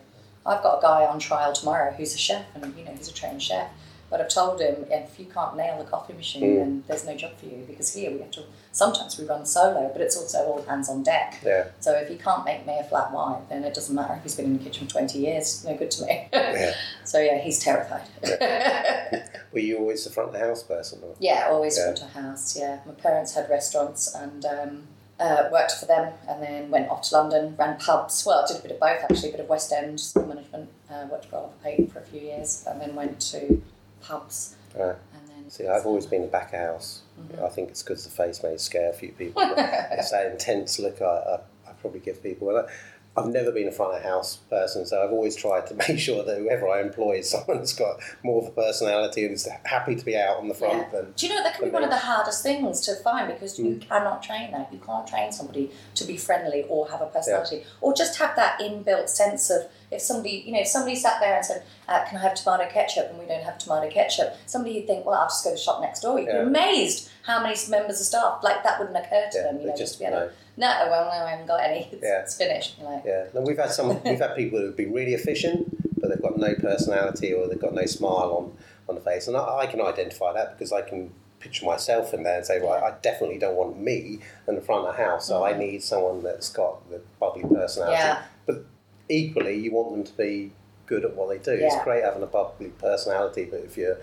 I've 0.46 0.64
got 0.64 0.80
a 0.80 0.82
guy 0.82 1.06
on 1.06 1.20
trial 1.20 1.54
tomorrow 1.54 1.92
who's 1.92 2.16
a 2.16 2.18
chef, 2.18 2.46
and 2.56 2.76
you 2.78 2.86
know 2.86 2.92
he's 2.92 3.10
a 3.10 3.14
trained 3.14 3.44
chef. 3.44 3.70
But 4.12 4.20
I've 4.22 4.30
told 4.30 4.60
him 4.60 4.86
if 4.92 5.18
you 5.20 5.26
can't 5.26 5.56
nail 5.56 5.78
the 5.80 5.86
coffee 5.90 6.12
machine, 6.14 6.44
Mm. 6.44 6.58
then 6.60 6.84
there's 6.88 7.06
no 7.06 7.16
job 7.16 7.32
for 7.38 7.46
you 7.46 7.64
because 7.66 7.94
here 7.94 8.12
we 8.12 8.20
have 8.20 8.30
to. 8.32 8.44
Sometimes 8.74 9.18
we 9.18 9.26
run 9.26 9.46
solo, 9.46 9.90
but 9.94 10.02
it's 10.02 10.18
also 10.18 10.40
all 10.46 10.62
hands 10.64 10.90
on 10.90 11.02
deck. 11.02 11.40
yeah, 11.44 11.68
So 11.80 11.94
if 11.94 12.10
he 12.10 12.18
can't 12.18 12.44
make 12.46 12.68
me 12.68 12.78
a 12.78 12.84
flat 12.84 13.12
white, 13.14 13.42
then 13.50 13.64
it 13.64 13.74
doesn't 13.74 13.96
matter 13.96 14.14
if 14.16 14.24
he's 14.24 14.36
been 14.36 14.46
in 14.46 14.58
the 14.58 14.64
kitchen 14.66 14.86
for 14.88 14.92
twenty 14.94 15.20
years. 15.20 15.64
No 15.66 15.76
good 15.76 15.90
to 15.92 16.06
me. 16.06 16.28
yeah. 16.34 16.74
so 17.06 17.20
yeah, 17.20 17.38
he's 17.40 17.60
terrified. 17.60 18.04
Were 19.54 19.60
you 19.60 19.78
always 19.80 20.04
the 20.04 20.10
front 20.10 20.30
of 20.30 20.34
the 20.34 20.40
house 20.46 20.64
person? 20.64 21.00
Or? 21.04 21.16
Yeah, 21.20 21.48
always 21.50 21.78
Yeah. 21.78 21.86
front 21.94 22.02
of 22.04 22.10
house. 22.12 22.58
Yeah, 22.58 22.80
my 22.86 22.94
parents 22.94 23.34
had 23.36 23.50
restaurants 23.50 24.14
and 24.14 24.46
um, 24.46 24.88
uh, 25.20 25.50
worked 25.52 25.74
for 25.74 25.86
them, 25.86 26.14
and 26.28 26.42
then 26.42 26.70
went 26.72 26.90
off 26.90 27.02
to 27.10 27.16
London, 27.16 27.56
ran 27.58 27.78
pubs. 27.78 28.26
Well, 28.26 28.44
I 28.44 28.48
did 28.48 28.58
a 28.58 28.62
bit 28.62 28.72
of 28.72 28.80
both 28.80 29.04
actually, 29.04 29.30
a 29.30 29.32
bit 29.34 29.42
of 29.42 29.50
West 29.50 29.72
End 29.72 30.02
management. 30.16 30.70
Uh, 30.90 31.06
worked 31.12 31.26
for 31.26 31.38
Oliver 31.38 31.54
Peyton 31.64 31.88
for 31.88 32.00
a 32.00 32.04
few 32.04 32.20
years, 32.22 32.64
and 32.68 32.82
then 32.82 32.96
went 32.96 33.20
to 33.32 33.62
pubs. 34.02 34.56
Right. 34.76 34.96
And 35.14 35.28
then 35.30 35.50
See, 35.50 35.68
I've 35.68 35.86
always 35.86 36.06
been 36.06 36.22
the 36.22 36.28
back 36.28 36.54
of 36.54 36.60
house. 36.60 37.02
Mm-hmm. 37.20 37.44
I 37.46 37.50
think 37.50 37.70
it's 37.70 37.84
because 37.84 38.04
the 38.06 38.12
face 38.12 38.42
may 38.44 38.58
scare 38.58 38.90
a 38.90 38.94
few 38.94 39.12
people. 39.12 39.42
it's 39.58 40.12
that 40.12 40.32
intense 40.32 40.80
look 40.80 41.02
I, 41.02 41.06
I, 41.06 41.36
I 41.70 41.72
probably 41.82 42.00
give 42.00 42.22
people. 42.24 42.50
And 42.50 42.60
I, 42.68 42.72
I've 43.18 43.28
never 43.28 43.52
been 43.52 43.68
a 43.68 43.74
front 43.74 43.94
of 43.98 44.04
house 44.04 44.38
person, 44.50 44.86
so 44.86 45.04
I've 45.04 45.12
always 45.12 45.36
tried 45.36 45.68
to 45.68 45.74
make 45.90 46.00
sure 46.00 46.24
that 46.24 46.38
whoever 46.38 46.70
I 46.70 46.80
employ 46.80 47.18
is 47.18 47.30
someone 47.32 47.58
that's 47.58 47.74
got 47.74 48.00
more 48.24 48.42
of 48.42 48.48
a 48.48 48.52
personality 48.52 49.26
and 49.26 49.34
is 49.34 49.50
happy 49.66 49.96
to 49.98 50.06
be 50.06 50.16
out 50.16 50.38
on 50.38 50.48
the 50.48 50.54
front 50.54 50.88
Yeah. 50.94 51.02
than 51.02 51.12
Do 51.18 51.28
you 51.28 51.36
know 51.36 51.44
that 51.44 51.56
can 51.56 51.66
be 51.66 51.72
one 51.72 51.84
of 51.84 51.90
the 51.90 51.98
hardest 51.98 52.42
things 52.42 52.80
to 52.86 52.96
find 52.96 53.28
because 53.28 53.60
you 53.60 53.66
Mm. 53.76 53.82
cannot 53.90 54.24
train 54.24 54.52
that. 54.52 54.72
You 54.72 54.80
can't 54.80 55.06
train 55.06 55.34
somebody 55.34 55.72
to 55.96 56.06
be 56.06 56.16
friendly 56.16 56.64
or 56.70 56.88
have 56.88 57.02
a 57.02 57.08
personality 57.08 57.66
or 57.82 57.94
just 57.94 58.18
have 58.18 58.34
that 58.38 58.62
inbuilt 58.62 59.10
sense 59.10 59.50
of 59.50 59.68
if 59.92 60.02
somebody, 60.02 60.44
you 60.46 60.54
know, 60.54 60.62
if 60.62 60.68
somebody 60.68 60.96
sat 60.96 61.20
there 61.20 61.36
and 61.36 61.46
said, 61.46 61.64
uh, 61.88 62.04
"Can 62.06 62.18
I 62.18 62.22
have 62.22 62.36
tomato 62.36 62.68
ketchup?" 62.70 63.10
and 63.10 63.20
we 63.20 63.26
don't 63.26 63.44
have 63.44 63.58
tomato 63.58 63.90
ketchup, 63.90 64.36
somebody 64.46 64.76
would 64.80 64.88
think, 64.88 65.06
"Well, 65.06 65.16
I'll 65.20 65.28
just 65.28 65.44
go 65.44 65.50
to 65.52 65.56
the 65.56 65.62
shop 65.62 65.82
next 65.82 66.00
door." 66.02 66.18
You'd 66.20 66.28
Yeah. 66.28 66.42
be 66.44 66.48
amazed 66.48 67.10
how 67.24 67.44
many 67.44 67.56
members 67.70 68.00
of 68.00 68.06
staff 68.06 68.40
like 68.42 68.64
that 68.64 68.80
wouldn't 68.80 68.98
occur 68.98 69.28
to 69.32 69.38
yeah, 69.38 69.44
them. 69.44 69.60
You 69.62 69.68
know, 69.68 69.76
just 69.76 69.94
to 69.94 70.00
be 70.00 70.06
able 70.06 70.18
no. 70.18 70.30
no, 70.58 70.88
well, 70.90 71.06
no, 71.06 71.26
I 71.26 71.32
haven't 71.32 71.48
got 71.48 71.62
any. 71.62 71.90
It's, 71.92 72.04
Yeah. 72.04 72.22
it's 72.22 72.36
finished. 72.38 72.78
You're 72.80 72.90
like, 72.90 73.04
Yeah, 73.06 73.26
and 73.34 73.46
we've 73.46 73.58
had 73.58 73.72
some. 73.72 74.02
We've 74.04 74.20
had 74.20 74.36
people 74.36 74.60
who've 74.60 74.76
been 74.76 74.94
really 74.94 75.14
efficient, 75.14 76.00
but 76.00 76.10
they've 76.10 76.22
got 76.22 76.38
no 76.38 76.56
personality 76.56 77.34
or 77.34 77.48
they've 77.48 77.60
got 77.60 77.74
no 77.74 77.86
smile 77.86 78.32
on, 78.38 78.58
on 78.88 78.96
the 78.96 79.02
face. 79.02 79.28
And 79.28 79.36
I, 79.36 79.60
I 79.60 79.66
can 79.68 79.82
identify 79.82 80.34
that 80.34 80.58
because 80.58 80.72
I 80.72 80.82
can 80.82 81.12
picture 81.40 81.66
myself 81.66 82.14
in 82.14 82.24
there 82.24 82.38
and 82.38 82.46
say, 82.46 82.60
right, 82.60 82.82
I 82.82 82.94
definitely 83.02 83.40
don't 83.40 83.56
want 83.56 83.78
me 83.80 84.20
in 84.48 84.56
the 84.56 84.62
front 84.62 84.86
of 84.88 84.96
the 84.96 85.04
house, 85.04 85.28
so 85.28 85.44
I 85.44 85.58
need 85.58 85.84
someone 85.84 86.22
that's 86.24 86.50
got 86.52 86.88
the 86.90 87.02
bubbly 87.20 87.44
personality. 87.44 87.98
Yeah. 87.98 88.22
But 88.46 88.64
equally, 89.12 89.58
you 89.58 89.72
want 89.72 89.92
them 89.92 90.04
to 90.04 90.14
be 90.14 90.52
good 90.88 91.06
at 91.06 91.16
what 91.16 91.30
they 91.30 91.38
do. 91.38 91.52
It's 91.64 91.84
great 91.84 92.04
having 92.04 92.24
a 92.24 92.28
bubbly 92.28 92.70
personality, 92.80 93.48
but 93.50 93.62
if 93.62 93.78
you're 93.78 93.98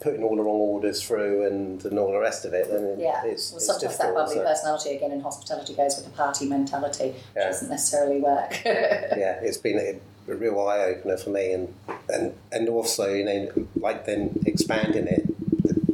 putting 0.00 0.22
all 0.22 0.36
the 0.36 0.42
wrong 0.42 0.60
orders 0.60 1.02
through 1.02 1.46
and, 1.46 1.84
and 1.84 1.98
all 1.98 2.12
the 2.12 2.18
rest 2.18 2.44
of 2.44 2.52
it, 2.52 2.68
then 2.70 2.98
Yeah. 2.98 3.24
it's, 3.24 3.50
well, 3.50 3.56
it's 3.58 3.66
sometimes 3.66 3.98
that 3.98 4.14
bubbly 4.14 4.38
personality 4.38 4.96
again 4.96 5.12
in 5.12 5.20
hospitality 5.20 5.74
goes 5.74 5.96
with 5.96 6.04
the 6.04 6.12
party 6.12 6.46
mentality, 6.46 7.08
which 7.08 7.16
Yeah. 7.36 7.46
doesn't 7.46 7.70
necessarily 7.70 8.20
work. 8.20 8.62
yeah, 8.64 9.40
it's 9.42 9.58
been 9.58 9.78
a, 9.78 10.32
a 10.32 10.34
real 10.34 10.60
eye 10.60 10.80
opener 10.80 11.16
for 11.16 11.30
me, 11.30 11.52
and, 11.52 11.74
and 12.08 12.34
and 12.52 12.68
also 12.68 13.12
you 13.14 13.24
know 13.24 13.68
like 13.76 14.04
then 14.06 14.42
expanding 14.44 15.06
it, 15.06 15.24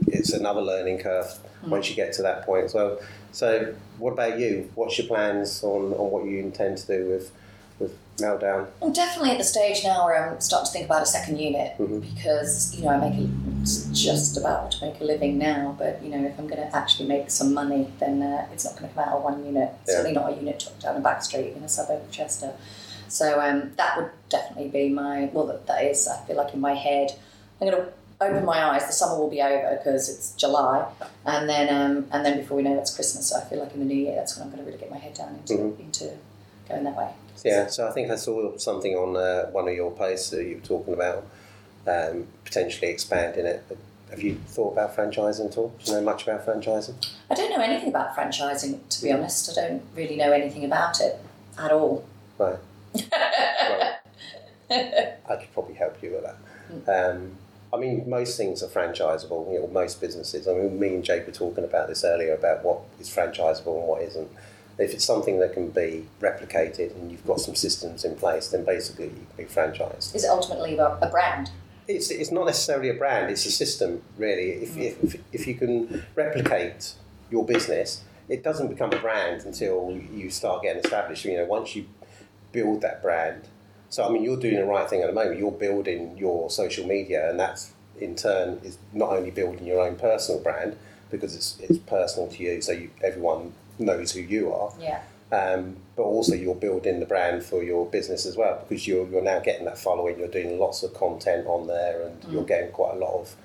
it's 0.09 0.33
another 0.33 0.63
learning 0.63 0.99
curve 0.99 1.31
hmm. 1.63 1.71
once 1.71 1.89
you 1.91 1.97
get 1.97 2.13
to 2.15 2.23
that 2.23 2.45
point 2.45 2.73
well. 2.75 2.99
So, 3.33 3.75
what 3.99 4.13
about 4.13 4.39
you? 4.39 4.71
What's 4.75 4.99
your 4.99 5.07
plans 5.07 5.63
on, 5.65 5.93
on 5.95 6.11
what 6.11 6.25
you 6.27 6.39
intend 6.39 6.79
to 6.79 6.87
do 6.87 7.09
with 7.09 7.33
Meltdown? 8.19 8.67
I'm 8.83 8.93
definitely 8.93 9.31
at 9.31 9.39
the 9.39 9.45
stage 9.45 9.83
now 9.85 10.05
where 10.05 10.31
I'm 10.33 10.41
starting 10.41 10.67
to 10.67 10.73
think 10.73 10.85
about 10.87 11.03
a 11.03 11.07
second 11.07 11.39
unit 11.39 11.77
Mhm. 11.79 12.01
because 12.15 12.75
you 12.75 12.85
know 12.85 12.91
I 12.91 12.99
make 13.09 13.19
a, 13.19 13.29
just 13.95 14.37
about 14.37 14.73
to 14.73 14.85
make 14.87 15.01
a 15.01 15.05
living 15.05 15.39
now, 15.39 15.75
but 15.79 16.03
you 16.03 16.11
know 16.11 16.27
if 16.27 16.39
I'm 16.39 16.47
going 16.47 16.61
to 16.61 16.77
actually 16.77 17.09
make 17.09 17.31
some 17.31 17.55
money, 17.55 17.91
then 18.01 18.23
uh, 18.23 18.47
it's 18.53 18.65
not 18.65 18.77
going 18.77 18.89
to 18.89 18.95
come 18.95 19.05
out 19.09 19.17
of 19.17 19.23
one 19.25 19.45
unit. 19.45 19.71
Yeah. 19.87 19.95
Certainly 19.95 20.13
not 20.13 20.33
a 20.33 20.37
unit 20.37 20.61
tucked 20.61 20.83
down 20.83 20.97
a 20.97 21.01
back 21.01 21.23
street 21.25 21.55
in 21.57 21.63
a 21.63 21.69
suburb 21.69 22.03
of 22.03 22.11
Chester. 22.11 22.53
So 23.09 23.41
um, 23.41 23.73
that 23.77 23.97
would 23.97 24.11
definitely 24.29 24.69
be 24.69 24.89
my 24.89 25.31
well. 25.33 25.47
That, 25.47 25.67
that 25.67 25.85
is. 25.85 26.07
I 26.09 26.19
feel 26.27 26.37
like 26.37 26.53
in 26.55 26.61
my 26.61 26.75
head, 26.75 27.13
I'm 27.61 27.69
going 27.69 27.83
to 27.83 27.89
open 28.21 28.45
my 28.45 28.63
eyes. 28.65 28.87
The 28.87 28.93
summer 28.93 29.19
will 29.19 29.29
be 29.31 29.43
over 29.43 29.77
because 29.77 30.09
it's 30.09 30.33
July, 30.33 30.87
and 31.27 31.49
then 31.49 31.69
um, 31.75 32.07
and 32.13 32.25
then 32.27 32.39
before 32.39 32.57
we 32.59 32.63
know 32.63 32.75
it, 32.77 32.81
it's 32.81 32.95
Christmas. 32.95 33.29
So 33.29 33.39
I 33.39 33.45
feel 33.45 33.59
like 33.59 33.73
in 33.75 33.81
the 33.81 33.87
new 33.87 33.97
year, 33.97 34.15
that's 34.17 34.37
when 34.37 34.45
I'm 34.45 34.51
going 34.53 34.63
to 34.63 34.67
really 34.67 34.79
get 34.79 34.91
my 34.91 34.99
head 34.99 35.15
down 35.15 35.35
into 35.37 35.55
Mhm. 35.63 35.81
into 35.81 36.11
going 36.73 36.85
that 36.85 36.97
way. 36.97 37.11
Yeah, 37.45 37.67
so 37.67 37.89
I 37.89 37.93
think 37.93 38.11
I 38.11 38.17
saw 38.17 38.57
something 38.57 38.95
on 38.95 39.17
uh, 39.17 39.51
one 39.51 39.69
of 39.69 39.75
your 39.75 39.91
posts 39.91 40.31
that 40.31 40.45
you 40.45 40.57
were 40.57 40.63
talking 40.67 40.95
about 40.95 41.27
um, 41.87 42.27
potentially 42.45 42.91
expanding 42.91 43.47
it. 43.47 43.65
Have 44.11 44.23
you 44.23 44.37
thought 44.47 44.73
about 44.73 44.95
franchising 44.95 45.51
at 45.51 45.57
all? 45.57 45.75
Do 45.83 45.91
you 45.91 45.99
know 45.99 46.05
much 46.05 46.25
about 46.25 46.45
franchising? 46.47 46.95
I 47.31 47.35
don't 47.35 47.51
know 47.51 47.63
anything 47.65 47.89
about 47.89 48.15
franchising, 48.15 48.87
to 48.89 49.03
be 49.03 49.11
honest. 49.11 49.51
I 49.51 49.63
don't 49.63 49.83
really 49.95 50.17
know 50.17 50.33
anything 50.33 50.65
about 50.65 51.01
it 51.01 51.19
at 51.59 51.73
all. 51.73 52.05
Right. 52.39 52.59
well, 52.95 53.99
I 54.71 55.37
could 55.37 55.53
probably 55.55 55.75
help 55.75 56.03
you 56.03 56.13
with 56.13 56.25
that. 56.25 57.11
Um, 57.11 57.33
I 57.73 57.79
mean, 57.79 58.09
most 58.09 58.37
things 58.37 58.63
are 58.63 58.69
franchisable. 58.69 59.51
You 59.53 59.61
know, 59.61 59.67
most 59.69 60.01
businesses. 60.01 60.47
I 60.47 60.53
mean, 60.53 60.79
me 60.79 60.89
and 60.89 61.03
Jake 61.03 61.27
were 61.27 61.33
talking 61.33 61.65
about 61.65 61.89
this 61.89 62.05
earlier 62.05 62.35
about 62.35 62.63
what 62.65 62.81
is 63.01 63.09
franchisable 63.09 63.79
and 63.79 63.89
what 63.89 64.03
isn't. 64.03 64.31
If 64.79 64.95
it's 64.95 65.05
something 65.05 65.39
that 65.41 65.53
can 65.53 65.71
be 65.71 66.07
replicated 66.21 66.95
and 66.95 67.11
you've 67.11 67.27
got 67.27 67.41
some 67.41 67.55
systems 67.55 68.05
in 68.05 68.17
place, 68.17 68.49
then 68.49 68.65
basically 68.65 69.07
you 69.07 69.27
can 69.37 69.45
be 69.45 69.45
franchised. 69.45 70.15
Is 70.15 70.25
it 70.25 70.31
ultimately 70.31 70.75
about 70.75 70.99
a 71.03 71.09
brand? 71.09 71.51
It's, 71.89 72.11
it's 72.11 72.31
not 72.31 72.47
necessarily 72.47 72.89
a 72.89 72.95
brand, 72.95 73.31
it's 73.31 73.45
a 73.45 73.51
system, 73.51 74.03
really. 74.17 74.53
Mm. 74.53 74.63
If, 74.63 74.77
if, 74.77 75.21
if 75.33 75.47
you 75.47 75.55
can 75.55 76.05
replicate 76.15 76.95
your 77.31 77.45
business, 77.45 78.03
it 78.29 78.43
doesn't 78.43 78.69
become 78.69 78.93
a 78.93 78.99
brand 78.99 79.45
until 79.45 80.01
you 80.13 80.31
start 80.31 80.63
getting 80.63 80.83
established. 80.83 81.25
You 81.25 81.39
know, 81.39 81.45
once 81.45 81.77
you 81.77 81.87
build 82.53 82.83
that 82.83 83.03
brand. 83.03 83.49
So, 83.89 84.05
I 84.05 84.11
mean, 84.11 84.23
you're 84.23 84.39
doing 84.39 84.57
the 84.57 84.65
right 84.65 84.89
thing 84.89 85.03
at 85.03 85.09
the 85.09 85.13
moment. 85.13 85.39
You're 85.39 85.51
building 85.51 86.17
your 86.17 86.49
social 86.51 86.87
media, 86.87 87.29
and 87.29 87.39
that's 87.39 87.73
in 88.01 88.15
turn 88.15 88.61
is 88.65 88.79
not 88.93 89.11
only 89.11 89.31
building 89.31 89.67
your 89.67 89.81
own 89.81 89.97
personal 89.97 90.41
brand 90.41 90.77
because 91.11 91.37
it's, 91.37 91.59
it's 91.61 91.79
personal 91.79 92.29
to 92.29 92.43
you, 92.43 92.61
so 92.63 92.73
you, 92.73 92.91
everyone 93.03 93.53
knows 93.79 94.13
who 94.13 94.21
you 94.21 94.53
are. 94.53 94.73
Yeah. 94.79 95.03
um, 95.33 95.77
but 95.97 96.03
also 96.03 96.35
you're 96.35 96.55
building 96.55 97.01
the 97.01 97.07
brand 97.07 97.43
for 97.43 97.63
your 97.63 97.87
business 97.87 98.27
as 98.27 98.37
well 98.37 98.65
because 98.69 98.87
you're, 98.87 99.09
you're 99.09 99.23
now 99.23 99.41
getting 99.41 99.65
that 99.65 99.79
following 99.79 100.19
you're 100.19 100.29
doing 100.29 100.59
lots 100.59 100.83
of 100.83 100.93
content 100.95 101.47
on 101.47 101.67
there 101.67 102.03
and 102.03 102.25
you're 102.33 102.45
getting 102.45 102.71
quite 102.71 102.95
a 102.95 102.99
lot 102.99 103.15
of 103.21 103.37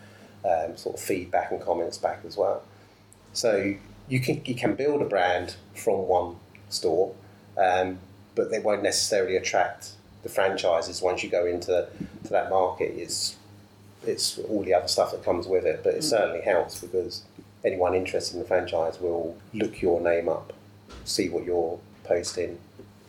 um, 0.45 0.77
sort 0.77 0.95
of 0.95 1.01
feedback 1.01 1.51
and 1.51 1.61
comments 1.61 1.97
back 1.97 2.19
as 2.25 2.35
well. 2.37 2.61
So 3.33 3.75
you 4.09 4.19
can 4.19 4.41
you 4.45 4.55
can 4.55 4.75
build 4.75 5.01
a 5.01 5.05
brand 5.05 5.55
from 5.75 6.07
one 6.07 6.35
store 6.69 7.13
um, 7.57 7.99
but 8.35 8.51
they 8.51 8.59
won't 8.59 8.83
necessarily 8.83 9.35
attract 9.37 9.91
the 10.23 10.29
franchises 10.29 11.01
once 11.01 11.23
you 11.23 11.29
go 11.29 11.45
into 11.45 11.87
to 12.23 12.29
that 12.29 12.49
market. 12.49 12.93
It's 12.97 13.35
it's 14.05 14.37
all 14.39 14.63
the 14.63 14.73
other 14.73 14.87
stuff 14.87 15.11
that 15.11 15.23
comes 15.23 15.47
with 15.47 15.65
it 15.65 15.83
but 15.83 15.93
it 15.93 16.03
certainly 16.03 16.41
helps 16.41 16.79
because 16.81 17.23
anyone 17.65 17.93
interested 17.93 18.35
in 18.35 18.41
the 18.41 18.47
franchise 18.47 18.99
will 18.99 19.35
look 19.53 19.81
your 19.81 19.99
name 20.01 20.29
up 20.29 20.53
see 21.07 21.29
what 21.29 21.45
you're 21.45 21.79
posting, 22.03 22.59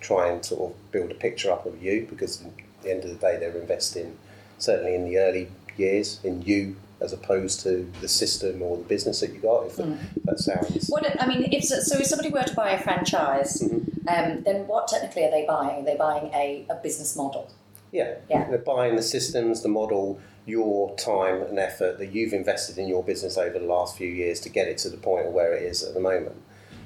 try 0.01 0.29
and 0.29 0.45
sort 0.45 0.71
of 0.71 0.93
build 0.93 1.11
a 1.11 1.15
picture 1.15 1.51
up 1.51 1.67
of 1.67 1.83
you 1.83 2.07
because 2.09 2.43
at 2.43 2.53
the 2.83 2.91
end 2.91 3.05
of 3.05 3.11
the 3.11 3.17
day 3.17 3.37
they're 3.39 3.57
investing 3.59 4.17
certainly 4.59 4.95
in 4.95 5.05
the 5.05 5.19
early 5.19 5.49
years 5.77 6.21
in 6.25 6.43
you 6.43 6.77
as 7.01 7.13
opposed 7.13 7.61
to 7.61 7.91
the 8.01 8.09
system 8.09 8.61
or 8.61 8.77
the 8.77 8.83
business 8.85 9.21
that 9.21 9.33
you 9.33 9.39
got. 9.39 9.67
If 9.67 9.77
that, 9.77 9.99
that 10.25 10.41
sounds 10.41 10.89
What 10.89 11.21
I 11.23 11.27
mean, 11.27 11.49
if 11.53 11.65
so, 11.65 11.79
so 11.79 11.97
if 11.99 12.07
somebody 12.07 12.31
were 12.31 12.43
to 12.43 12.55
buy 12.55 12.71
a 12.71 12.81
franchise, 12.81 13.63
um, 13.63 14.43
then 14.43 14.67
what 14.67 14.89
technically 14.89 15.25
are 15.25 15.31
they 15.31 15.45
buying? 15.47 15.83
Are 15.83 15.85
they 15.85 15.97
buying 15.97 16.33
a, 16.35 16.67
a 16.69 16.75
business 16.77 17.15
model? 17.15 17.51
Yeah, 17.93 18.17
Yeah. 18.29 18.49
they're 18.49 18.59
buying 18.59 18.97
the 18.97 19.03
systems, 19.03 19.63
the 19.63 19.69
model, 19.69 20.19
your 20.47 20.95
time 20.97 21.43
and 21.43 21.59
effort 21.59 21.99
that 21.99 22.13
you've 22.13 22.33
invested 22.33 22.79
in 22.79 22.89
your 22.89 23.03
business 23.03 23.37
over 23.37 23.59
the 23.59 23.67
last 23.67 23.97
few 23.97 24.09
years 24.09 24.41
to 24.41 24.49
get 24.49 24.67
it 24.67 24.79
to 24.79 24.89
the 24.89 24.97
point 24.97 25.27
of 25.27 25.33
where 25.33 25.53
it 25.53 25.63
is 25.63 25.83
at 25.83 25.93
the 25.95 26.01
moment. 26.01 26.37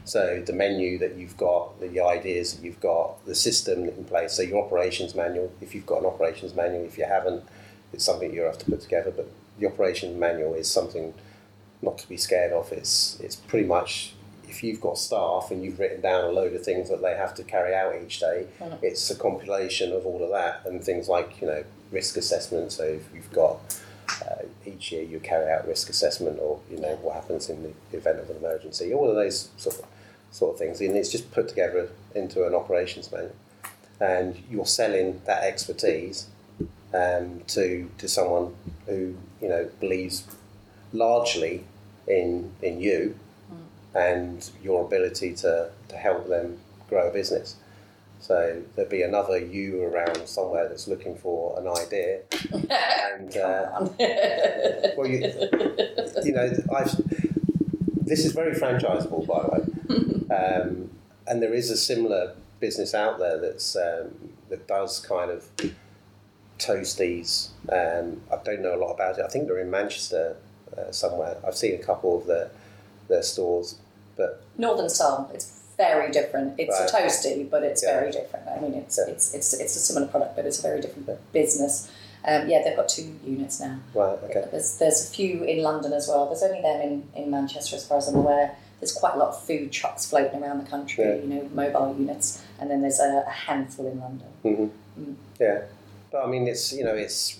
So 0.04 0.42
the 0.44 0.52
menu 0.52 0.98
that 0.98 1.14
you've 1.14 1.36
got, 1.36 1.80
the 1.80 2.00
ideas 2.00 2.54
that 2.54 2.64
you've 2.64 2.80
got, 2.80 3.24
the 3.24 3.36
system 3.36 3.84
in 3.84 4.04
place. 4.04 4.32
So 4.32 4.42
your 4.42 4.64
operations 4.64 5.14
manual, 5.14 5.52
if 5.60 5.74
you've 5.76 5.86
got 5.86 6.00
an 6.00 6.06
operations 6.06 6.54
manual, 6.54 6.84
if 6.84 6.98
you 6.98 7.04
haven't, 7.04 7.44
it's 7.92 8.04
something 8.04 8.34
you 8.34 8.42
have 8.42 8.58
to 8.58 8.64
put 8.64 8.80
together. 8.80 9.12
But 9.12 9.30
the 9.60 9.66
operations 9.66 10.18
manual 10.18 10.54
is 10.54 10.68
something 10.68 11.14
not 11.82 11.98
to 11.98 12.08
be 12.08 12.16
scared 12.16 12.52
of. 12.52 12.72
It's 12.72 13.18
it's 13.20 13.36
pretty 13.36 13.66
much 13.66 14.14
if 14.52 14.62
you've 14.62 14.82
got 14.82 14.98
staff 14.98 15.50
and 15.50 15.64
you've 15.64 15.78
written 15.78 16.02
down 16.02 16.24
a 16.24 16.28
load 16.28 16.52
of 16.52 16.62
things 16.62 16.90
that 16.90 17.00
they 17.00 17.14
have 17.16 17.34
to 17.34 17.42
carry 17.42 17.74
out 17.74 17.94
each 18.02 18.20
day, 18.20 18.46
it's 18.82 19.10
a 19.10 19.16
compilation 19.16 19.92
of 19.92 20.04
all 20.04 20.22
of 20.22 20.30
that 20.30 20.60
and 20.66 20.84
things 20.84 21.08
like 21.08 21.40
you 21.40 21.46
know 21.46 21.64
risk 21.90 22.18
assessment. 22.18 22.70
So 22.70 22.84
if 22.84 23.04
you've 23.14 23.32
got 23.32 23.56
uh, 24.20 24.42
each 24.66 24.92
year 24.92 25.02
you 25.02 25.18
carry 25.20 25.50
out 25.50 25.66
risk 25.66 25.88
assessment 25.88 26.38
or 26.38 26.60
you 26.70 26.78
know 26.78 26.96
what 26.96 27.14
happens 27.14 27.48
in 27.48 27.62
the 27.62 27.96
event 27.96 28.20
of 28.20 28.28
an 28.28 28.36
emergency, 28.36 28.92
all 28.92 29.08
of 29.08 29.16
those 29.16 29.48
sort 29.56 29.78
of 29.78 29.86
sort 30.30 30.52
of 30.52 30.58
things, 30.58 30.80
and 30.82 30.96
it's 30.96 31.10
just 31.10 31.32
put 31.32 31.48
together 31.48 31.88
into 32.14 32.46
an 32.46 32.54
operations 32.54 33.10
manual, 33.10 33.34
and 34.00 34.36
you're 34.50 34.66
selling 34.66 35.22
that 35.24 35.44
expertise 35.44 36.26
um, 36.92 37.40
to 37.46 37.90
to 37.96 38.06
someone 38.06 38.54
who 38.84 39.16
you 39.40 39.48
know 39.48 39.70
believes 39.80 40.26
largely 40.92 41.64
in 42.06 42.52
in 42.60 42.78
you 42.82 43.14
and 43.94 44.48
your 44.62 44.84
ability 44.84 45.34
to, 45.34 45.70
to 45.88 45.96
help 45.96 46.28
them 46.28 46.58
grow 46.88 47.08
a 47.08 47.12
business. 47.12 47.56
So 48.20 48.62
there'd 48.76 48.88
be 48.88 49.02
another 49.02 49.38
you 49.38 49.82
around 49.82 50.28
somewhere 50.28 50.68
that's 50.68 50.86
looking 50.86 51.16
for 51.16 51.58
an 51.58 51.66
idea, 51.66 52.20
and 52.52 53.36
uh, 53.36 53.88
well, 54.96 55.08
you, 55.08 55.32
you 56.22 56.32
know, 56.32 56.52
I've 56.72 56.96
this 58.12 58.24
is 58.24 58.32
very 58.32 58.54
franchisable, 58.54 59.26
by 59.26 59.42
the 59.42 59.48
way, 59.48 60.34
um, 60.36 60.90
and 61.26 61.42
there 61.42 61.52
is 61.52 61.70
a 61.70 61.76
similar 61.76 62.34
business 62.60 62.94
out 62.94 63.18
there 63.18 63.38
that's 63.38 63.74
um, 63.74 64.10
that 64.50 64.68
does 64.68 65.00
kind 65.00 65.30
of 65.30 65.48
toasties. 66.58 67.48
Um, 67.72 68.20
I 68.30 68.36
don't 68.44 68.62
know 68.62 68.74
a 68.74 68.80
lot 68.80 68.92
about 68.92 69.18
it. 69.18 69.24
I 69.24 69.28
think 69.28 69.48
they're 69.48 69.60
in 69.60 69.70
Manchester 69.70 70.36
uh, 70.76 70.92
somewhere. 70.92 71.38
I've 71.44 71.56
seen 71.56 71.74
a 71.74 71.82
couple 71.82 72.18
of 72.18 72.26
their 72.26 72.50
their 73.08 73.22
stores, 73.22 73.78
but 74.16 74.42
Northern 74.58 74.88
Soul. 74.88 75.30
It's 75.34 75.60
very 75.76 76.10
different. 76.12 76.54
It's 76.58 76.78
Right. 76.78 76.90
a 76.90 77.06
toasty, 77.08 77.48
but 77.50 77.62
it's 77.64 77.82
Yeah. 77.82 77.98
very 78.00 78.12
different. 78.12 78.46
I 78.48 78.60
mean, 78.60 78.74
it's, 78.74 78.98
Yeah. 78.98 79.12
it's 79.12 79.34
it's 79.34 79.52
it's 79.54 79.74
a 79.76 79.78
similar 79.80 80.06
product, 80.06 80.36
but 80.36 80.46
it's 80.46 80.58
a 80.58 80.62
very 80.62 80.80
different 80.80 81.08
business. 81.32 81.88
Um, 82.24 82.48
yeah, 82.48 82.62
they've 82.62 82.76
got 82.76 82.88
two 82.88 83.16
units 83.24 83.58
now. 83.58 83.80
right, 83.94 84.16
okay, 84.24 84.44
There's 84.52 84.76
there's 84.78 85.04
a 85.08 85.12
few 85.12 85.42
in 85.42 85.62
London 85.62 85.92
as 85.92 86.06
well. 86.08 86.26
There's 86.26 86.42
only 86.44 86.60
them 86.62 86.80
in, 86.80 87.08
in 87.16 87.30
Manchester, 87.30 87.74
as 87.76 87.84
far 87.84 87.98
as 87.98 88.06
I'm 88.08 88.14
aware. 88.16 88.56
There's 88.78 88.92
quite 88.92 89.14
a 89.14 89.18
lot 89.18 89.28
of 89.30 89.40
food 89.42 89.72
trucks 89.72 90.06
floating 90.06 90.42
around 90.42 90.58
the 90.64 90.68
country. 90.70 91.04
Yeah. 91.04 91.14
You 91.14 91.26
know, 91.28 91.48
mobile 91.52 91.94
units, 91.98 92.40
and 92.60 92.70
then 92.70 92.80
there's 92.82 93.00
a, 93.00 93.24
a 93.26 93.30
handful 93.30 93.86
in 93.90 93.98
London. 94.00 94.28
hmm 94.42 95.12
yeah. 95.40 95.62
But 96.12 96.24
I 96.24 96.26
mean, 96.26 96.46
it's 96.46 96.72
you 96.72 96.84
know, 96.84 96.94
it's 96.94 97.38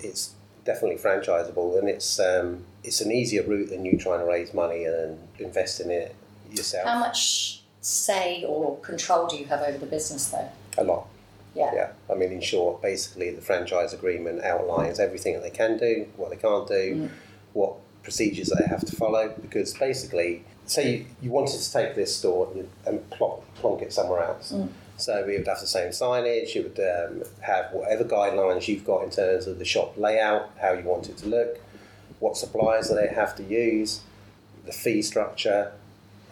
it's 0.00 0.30
definitely 0.66 0.98
franchisable, 0.98 1.78
and 1.78 1.88
it's 1.88 2.20
um, 2.20 2.64
it's 2.84 3.00
an 3.00 3.10
easier 3.10 3.42
route 3.44 3.70
than 3.70 3.84
you 3.86 3.96
trying 3.96 4.18
to 4.18 4.26
raise 4.26 4.52
money 4.52 4.84
and 4.84 5.18
invest 5.38 5.80
in 5.80 5.90
it 5.90 6.14
yourself. 6.50 6.86
How 6.86 6.98
much 6.98 7.62
say 7.80 8.44
or 8.44 8.76
control 8.80 9.26
do 9.28 9.36
you 9.36 9.46
have 9.46 9.60
over 9.62 9.78
the 9.78 9.86
business, 9.86 10.28
though? 10.28 10.48
a 10.78 10.84
lot. 10.84 11.06
Yeah. 11.54 11.70
Yeah. 11.74 11.90
I 12.10 12.14
mean, 12.14 12.32
in 12.32 12.40
short, 12.42 12.82
basically, 12.82 13.30
the 13.30 13.40
franchise 13.40 13.94
agreement 13.94 14.42
outlines 14.44 15.00
everything 15.00 15.32
that 15.34 15.42
they 15.42 15.50
can 15.50 15.78
do, 15.78 16.06
what 16.16 16.28
they 16.30 16.36
can't 16.36 16.68
do, 16.68 16.94
Mm. 16.96 17.10
what 17.54 17.76
procedures 18.02 18.50
they 18.50 18.66
have 18.66 18.84
to 18.84 18.94
follow. 18.94 19.32
Because 19.40 19.72
basically, 19.72 20.44
say 20.66 20.90
you, 20.90 21.06
you 21.22 21.30
wanted 21.30 21.58
to 21.58 21.72
take 21.72 21.94
this 21.94 22.14
store 22.14 22.48
and, 22.54 22.68
and 22.84 23.08
plonk, 23.10 23.42
plonk 23.54 23.80
it 23.80 23.92
somewhere 23.92 24.22
else. 24.22 24.52
Mm. 24.52 24.68
So 24.96 25.24
we 25.26 25.36
would 25.36 25.46
have 25.46 25.60
the 25.60 25.66
same 25.66 25.90
signage, 25.90 26.54
you 26.54 26.62
would 26.62 26.80
um, 26.80 27.22
have 27.42 27.70
whatever 27.72 28.04
guidelines 28.04 28.66
you've 28.66 28.84
got 28.84 29.04
in 29.04 29.10
terms 29.10 29.46
of 29.46 29.58
the 29.58 29.64
shop 29.64 29.96
layout, 29.98 30.50
how 30.60 30.72
you 30.72 30.84
want 30.84 31.08
it 31.08 31.18
to 31.18 31.28
look, 31.28 31.60
what 32.18 32.36
suppliers 32.36 32.88
they 32.88 33.08
have 33.08 33.36
to 33.36 33.42
use, 33.42 34.00
the 34.64 34.72
fee 34.72 35.02
structure, 35.02 35.72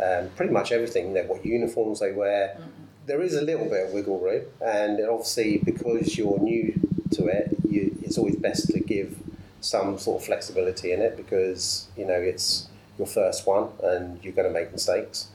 um, 0.03 0.31
pretty 0.37 0.53
much 0.53 0.73
everything, 0.73 1.09
you 1.09 1.15
know, 1.15 1.23
what 1.25 1.45
uniforms 1.45 2.01
they 2.01 2.13
wear. 2.13 2.59
There 3.07 3.21
is 3.21 3.35
a 3.35 3.43
little 3.43 3.69
bit 3.69 3.87
of 3.87 3.93
wiggle 3.93 4.19
room, 4.19 4.45
and 4.61 4.99
obviously, 5.07 5.59
because 5.59 6.17
you're 6.17 6.39
new 6.39 6.81
to 7.13 7.27
it, 7.27 7.55
you, 7.69 7.97
it's 8.03 8.17
always 8.17 8.37
best 8.37 8.69
to 8.69 8.81
give 8.81 9.19
some 9.61 9.99
sort 9.99 10.21
of 10.21 10.27
flexibility 10.27 10.93
in 10.93 11.01
it 11.01 11.17
because 11.17 11.89
you 11.97 12.05
know 12.05 12.15
it's 12.15 12.69
your 12.99 13.07
first 13.07 13.47
one 13.47 13.69
and 13.83 14.23
you're 14.23 14.33
going 14.33 14.49
to 14.49 14.53
make 14.53 14.73
mistakes, 14.73 15.29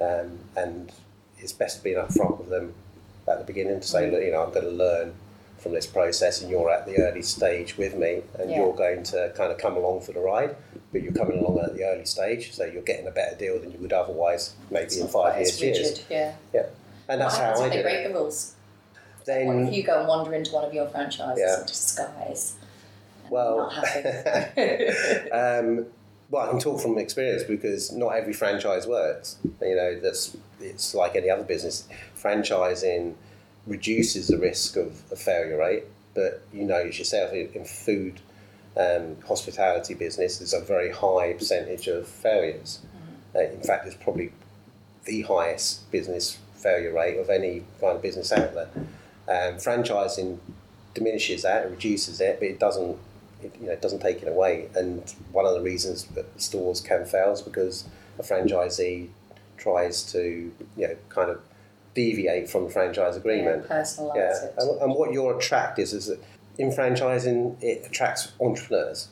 um, 0.00 0.38
and 0.56 0.92
it's 1.44 1.52
best 1.52 1.84
being 1.84 1.96
upfront 1.96 2.38
with 2.38 2.48
them 2.48 2.74
at 3.28 3.38
the 3.38 3.44
beginning 3.44 3.78
to 3.80 3.86
say, 3.86 4.10
look, 4.10 4.22
you 4.22 4.32
know, 4.32 4.42
I'm 4.42 4.50
going 4.52 4.64
to 4.64 4.70
learn 4.72 5.14
from 5.58 5.72
this 5.72 5.86
process, 5.86 6.40
and 6.42 6.50
you're 6.50 6.70
at 6.70 6.84
the 6.86 6.98
early 6.98 7.22
stage 7.22 7.76
with 7.78 7.94
me, 7.96 8.22
and 8.38 8.50
Yeah. 8.50 8.56
you're 8.58 8.74
going 8.74 9.02
to 9.04 9.32
kind 9.36 9.52
of 9.52 9.58
come 9.58 9.76
along 9.76 10.00
for 10.00 10.12
the 10.12 10.20
ride. 10.20 10.56
But 10.92 11.02
you're 11.02 11.12
coming 11.12 11.38
along 11.38 11.58
at 11.60 11.74
the 11.74 11.84
early 11.84 12.04
stage, 12.06 12.52
so 12.54 12.64
you're 12.64 12.82
getting 12.82 13.06
a 13.06 13.10
better 13.10 13.36
deal 13.36 13.58
than 13.58 13.70
you 13.72 13.78
would 13.78 13.92
otherwise, 13.92 14.52
maybe 14.70 14.84
It's 14.86 14.96
in 14.96 15.08
five 15.08 15.36
years. 15.36 15.60
rigid, 15.60 15.76
years. 15.84 16.04
Yeah. 16.10 16.34
Yeah, 16.52 16.66
and 17.08 17.20
that's 17.20 17.34
what 17.36 17.44
how 17.44 17.50
I 17.62 17.66
if 17.66 17.70
they 17.70 17.76
did 17.78 17.82
break 17.82 18.04
it. 18.06 18.08
the 18.08 18.14
rules? 18.18 18.54
what 19.16 19.26
Then 19.26 19.68
if 19.68 19.74
you 19.74 19.82
go 19.82 19.98
and 20.00 20.08
wander 20.08 20.34
into 20.34 20.52
one 20.52 20.64
of 20.64 20.72
your 20.74 20.88
franchises 20.88 21.38
Yeah. 21.44 21.60
in 21.60 21.66
disguise? 21.66 22.54
Well-. 23.30 23.70
Um, 25.32 25.86
well, 26.34 26.46
I 26.46 26.50
can 26.50 26.58
talk 26.58 26.80
from 26.80 26.98
experience 26.98 27.44
because 27.44 27.92
not 27.92 28.08
every 28.10 28.32
franchise 28.32 28.88
works. 28.88 29.36
You 29.62 29.76
know, 29.76 30.00
that's 30.00 30.36
it's 30.60 30.92
like 30.92 31.14
any 31.14 31.30
other 31.30 31.44
business. 31.44 31.86
Franchising 32.20 33.14
reduces 33.68 34.26
the 34.26 34.38
risk 34.38 34.76
of 34.76 35.00
a 35.12 35.16
failure 35.16 35.58
rate, 35.58 35.84
but 36.12 36.42
you 36.52 36.64
know 36.64 36.80
yourself 36.80 37.32
in 37.32 37.50
in 37.54 37.64
food 37.64 38.20
um, 38.76 39.16
hospitality 39.28 39.94
business, 39.94 40.38
there's 40.38 40.54
a 40.54 40.60
very 40.60 40.90
high 40.90 41.34
percentage 41.34 41.86
of 41.86 42.08
failures. 42.08 42.80
Uh, 43.32 43.42
in 43.42 43.60
fact, 43.60 43.86
it's 43.86 43.94
probably 43.94 44.32
the 45.04 45.22
highest 45.22 45.88
business 45.92 46.38
failure 46.56 46.92
rate 46.92 47.16
of 47.18 47.30
any 47.30 47.62
kind 47.80 47.94
of 47.94 48.02
business 48.02 48.32
out 48.32 48.54
there. 48.54 48.70
Um, 49.28 49.58
franchising 49.58 50.38
diminishes 50.94 51.42
that, 51.42 51.66
it 51.66 51.70
reduces 51.70 52.20
it, 52.20 52.40
but 52.40 52.48
it 52.48 52.58
doesn't. 52.58 52.98
It, 53.44 53.54
you 53.60 53.66
know, 53.66 53.72
it 53.72 53.82
doesn't 53.82 54.00
take 54.00 54.22
it 54.22 54.28
away. 54.28 54.68
And 54.74 55.02
one 55.32 55.46
of 55.46 55.54
the 55.54 55.60
reasons 55.60 56.04
that 56.14 56.40
stores 56.40 56.80
can 56.80 57.04
fail 57.04 57.32
is 57.32 57.42
because 57.42 57.84
a 58.18 58.22
franchisee 58.22 59.08
tries 59.56 60.02
to, 60.12 60.52
you 60.76 60.88
know, 60.88 60.96
kind 61.08 61.30
of 61.30 61.40
deviate 61.94 62.48
from 62.48 62.64
the 62.64 62.70
franchise 62.70 63.16
agreement. 63.16 63.66
Yeah, 63.68 63.76
personalise 63.76 64.16
Yeah, 64.16 64.44
it. 64.44 64.54
and, 64.58 64.82
and 64.82 64.94
what 64.94 65.12
your 65.12 65.36
attract 65.36 65.78
is 65.78 65.92
is 65.92 66.06
that 66.06 66.20
in 66.58 66.70
franchising 66.70 67.62
it 67.62 67.86
attracts 67.86 68.32
entrepreneurs. 68.40 69.08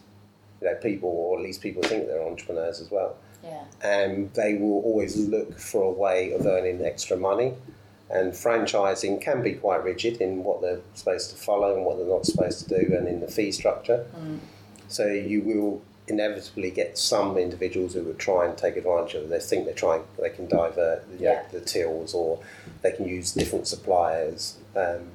You 0.61 0.69
know, 0.69 0.77
people, 0.77 1.09
or 1.09 1.39
at 1.39 1.45
least 1.45 1.61
people 1.61 1.83
think 1.83 2.07
they're 2.07 2.23
entrepreneurs 2.23 2.81
as 2.81 2.91
well 2.91 3.17
yeah. 3.43 3.65
and 3.83 4.33
they 4.35 4.55
will 4.55 4.81
always 4.83 5.17
look 5.17 5.59
for 5.59 5.83
a 5.83 5.91
way 5.91 6.33
of 6.33 6.47
earning 6.47 6.85
extra 6.85 7.17
money. 7.17 7.55
And 8.13 8.33
franchising 8.33 9.21
can 9.23 9.43
be 9.43 9.55
quite 9.55 9.83
rigid 9.83 10.21
in 10.21 10.45
what 10.45 10.61
they're 10.61 10.81
supposed 10.95 11.31
to 11.31 11.37
follow 11.37 11.75
and 11.77 11.85
what 11.85 11.97
they're 11.97 12.07
not 12.07 12.27
supposed 12.27 12.69
to 12.69 12.69
do, 12.69 12.95
and 12.95 13.09
in 13.09 13.21
the 13.21 13.27
fee 13.29 13.53
structure. 13.53 14.05
So 14.89 15.07
you 15.07 15.41
will 15.41 15.83
inevitably 16.09 16.71
get 16.71 16.99
some 16.99 17.39
individuals 17.39 17.95
who 17.95 18.03
would 18.03 18.19
try 18.19 18.45
and 18.45 18.59
take 18.59 18.77
advantage 18.77 19.15
of 19.15 19.23
it. 19.25 19.31
They 19.31 19.39
think 19.39 19.65
they're 19.65 19.73
trying, 19.75 20.03
they 20.21 20.29
can 20.31 20.47
divert 20.47 21.05
you 21.11 21.25
know, 21.25 21.33
Yeah. 21.33 21.43
the 21.51 21.61
tills, 21.61 22.13
or 22.13 22.41
they 22.83 22.93
can 22.93 23.07
use 23.09 23.33
different 23.33 23.67
suppliers. 23.67 24.57
Um, 24.77 25.13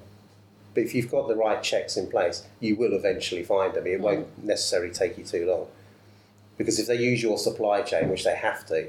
but 0.74 0.84
if 0.84 0.96
you've 0.96 1.12
got 1.12 1.28
the 1.28 1.36
right 1.36 1.62
checks 1.62 1.98
in 1.98 2.08
place, 2.08 2.44
you 2.60 2.76
will 2.76 2.94
eventually 2.94 3.44
find 3.44 3.74
them. 3.74 3.86
It 3.86 4.00
won't 4.00 4.44
necessarily 4.44 4.92
take 4.92 5.18
you 5.18 5.24
too 5.24 5.46
long. 5.46 5.68
Because 6.58 6.80
if 6.80 6.88
they 6.88 6.96
use 6.96 7.22
your 7.22 7.38
supply 7.38 7.82
chain, 7.84 8.10
which 8.10 8.24
they 8.24 8.36
have 8.36 8.66
to, 8.68 8.88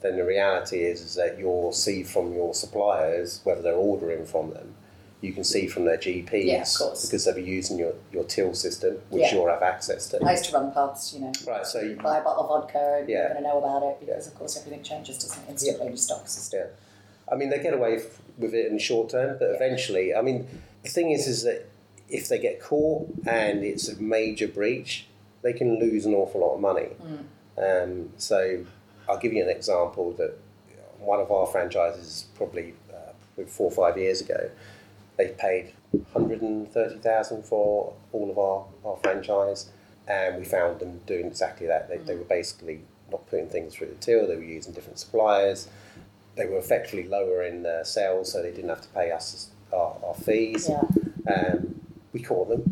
then 0.00 0.16
the 0.16 0.24
reality 0.24 0.78
is, 0.84 1.00
is 1.00 1.14
that 1.16 1.38
you'll 1.38 1.72
see 1.72 2.02
from 2.02 2.32
your 2.34 2.54
suppliers, 2.54 3.40
whether 3.44 3.62
they're 3.62 3.74
ordering 3.74 4.24
from 4.24 4.50
them, 4.50 4.74
you 5.20 5.32
can 5.32 5.42
see 5.42 5.66
from 5.66 5.84
their 5.84 5.98
EPOS 5.98 6.44
Yeah, 6.44 6.60
because 6.60 7.24
they'll 7.24 7.34
be 7.34 7.42
using 7.42 7.76
your, 7.78 7.94
your 8.12 8.22
till 8.24 8.54
system, 8.54 8.98
which 9.10 9.22
Yeah. 9.24 9.34
you'll 9.34 9.48
have 9.48 9.62
access 9.62 10.08
to. 10.10 10.24
I 10.24 10.30
used 10.32 10.44
to 10.46 10.52
run 10.52 10.70
pubs, 10.70 11.12
you 11.12 11.20
know, 11.20 11.32
Right, 11.46 11.66
so 11.66 11.80
you, 11.80 11.96
buy 11.96 12.18
a 12.18 12.22
bottle 12.22 12.44
of 12.44 12.48
vodka 12.62 12.98
and 13.00 13.08
Yeah. 13.08 13.16
you're 13.18 13.28
going 13.30 13.42
to 13.42 13.48
know 13.48 13.58
about 13.58 13.82
it 13.82 13.96
because, 13.98 14.28
of 14.28 14.36
course, 14.36 14.56
everything 14.56 14.84
changes, 14.84 15.18
doesn't 15.18 15.42
it? 15.42 15.50
Instantly 15.50 15.86
in 15.86 15.92
your 15.92 15.96
stock 15.96 16.28
system. 16.28 16.60
yeah. 16.68 17.32
I 17.32 17.36
mean, 17.36 17.50
they 17.50 17.58
get 17.58 17.74
away 17.74 17.96
f- 17.96 18.20
with 18.38 18.54
it 18.54 18.66
in 18.66 18.74
the 18.74 18.78
short 18.78 19.10
term, 19.10 19.36
but 19.40 19.50
eventually, 19.50 20.14
I 20.14 20.22
mean, 20.22 20.46
the 20.84 20.88
thing 20.88 21.10
is, 21.10 21.26
is 21.26 21.42
that 21.42 21.66
if 22.08 22.28
they 22.28 22.38
get 22.38 22.62
caught 22.62 23.08
and 23.26 23.64
it's 23.64 23.88
a 23.88 24.00
major 24.00 24.46
breach, 24.48 25.06
they 25.42 25.52
can 25.52 25.78
lose 25.80 26.06
an 26.06 26.14
awful 26.14 26.40
lot 26.40 26.54
of 26.54 26.60
money. 26.60 26.88
Um, 27.58 28.10
so, 28.18 28.64
I'll 29.08 29.18
give 29.18 29.32
you 29.32 29.42
an 29.42 29.50
example 29.50 30.12
that 30.12 30.36
one 30.98 31.20
of 31.20 31.30
our 31.30 31.46
franchises, 31.46 32.26
probably 32.34 32.74
uh, 32.90 33.12
probably 33.34 33.50
four 33.50 33.70
or 33.70 33.70
five 33.70 33.96
years 33.98 34.20
ago, 34.20 34.50
they 35.16 35.28
paid 35.28 35.72
130,000 35.90 37.42
for 37.44 37.94
all 38.12 38.30
of 38.30 38.38
our, 38.38 38.64
our 38.84 38.96
franchise, 39.02 39.70
and 40.06 40.36
we 40.38 40.44
found 40.44 40.80
them 40.80 41.00
doing 41.06 41.26
exactly 41.26 41.66
that. 41.66 41.88
They, 41.88 41.98
they 41.98 42.14
were 42.14 42.24
basically 42.24 42.80
not 43.10 43.26
putting 43.28 43.48
things 43.48 43.74
through 43.74 43.88
the 43.88 43.94
till, 43.94 44.26
they 44.26 44.36
were 44.36 44.42
using 44.42 44.72
different 44.72 44.98
suppliers. 44.98 45.68
They 46.36 46.46
were 46.46 46.58
effectively 46.58 47.08
lowering 47.08 47.62
their 47.62 47.84
sales, 47.84 48.32
so 48.32 48.42
they 48.42 48.52
didn't 48.52 48.68
have 48.68 48.82
to 48.82 48.88
pay 48.88 49.10
us 49.10 49.50
our, 49.72 49.96
our 50.04 50.14
fees. 50.14 50.68
Yeah. 50.68 50.82
Um, 51.32 51.80
we 52.12 52.22
caught 52.22 52.48
them. 52.48 52.62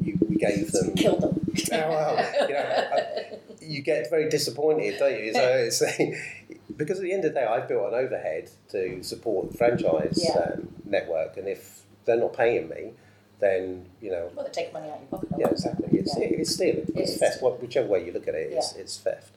You, 0.00 0.18
we 0.28 0.36
gave 0.36 0.70
them. 0.72 0.94
Kill 0.94 1.18
them. 1.18 1.40
Oh, 1.72 2.46
you 2.48 2.54
know, 2.54 3.38
you 3.66 3.82
get 3.82 4.10
very 4.10 4.28
disappointed, 4.28 4.98
don't 4.98 5.18
you? 5.24 5.70
So 5.70 5.86
because 6.76 6.98
at 6.98 7.02
the 7.02 7.12
end 7.12 7.24
of 7.24 7.34
the 7.34 7.40
day, 7.40 7.46
I've 7.46 7.68
built 7.68 7.92
an 7.92 7.94
overhead 7.94 8.50
to 8.70 9.02
support 9.02 9.50
the 9.52 9.56
franchise 9.58 10.20
Yeah. 10.22 10.38
um, 10.54 10.68
network, 10.84 11.36
and 11.36 11.48
if 11.48 11.82
they're 12.04 12.16
not 12.16 12.32
paying 12.34 12.68
me, 12.68 12.92
then 13.40 13.86
you 14.00 14.10
know, 14.10 14.30
Well, 14.34 14.44
they 14.44 14.50
take 14.52 14.72
money 14.72 14.88
out 14.90 14.96
of 14.96 15.00
your 15.02 15.20
pocket. 15.20 15.36
yeah, 15.38 15.48
exactly. 15.48 15.98
It's, 15.98 16.16
Yeah. 16.18 16.24
it's 16.26 16.54
stealing. 16.54 16.86
It 16.88 16.96
It's 16.96 17.16
theft. 17.18 17.40
Wh- 17.40 17.60
Whichever 17.60 17.88
way 17.88 18.04
you 18.04 18.12
look 18.12 18.28
at 18.28 18.34
it, 18.34 18.52
it's, 18.52 18.74
Yeah. 18.74 18.82
it's 18.82 18.98
theft. 18.98 19.32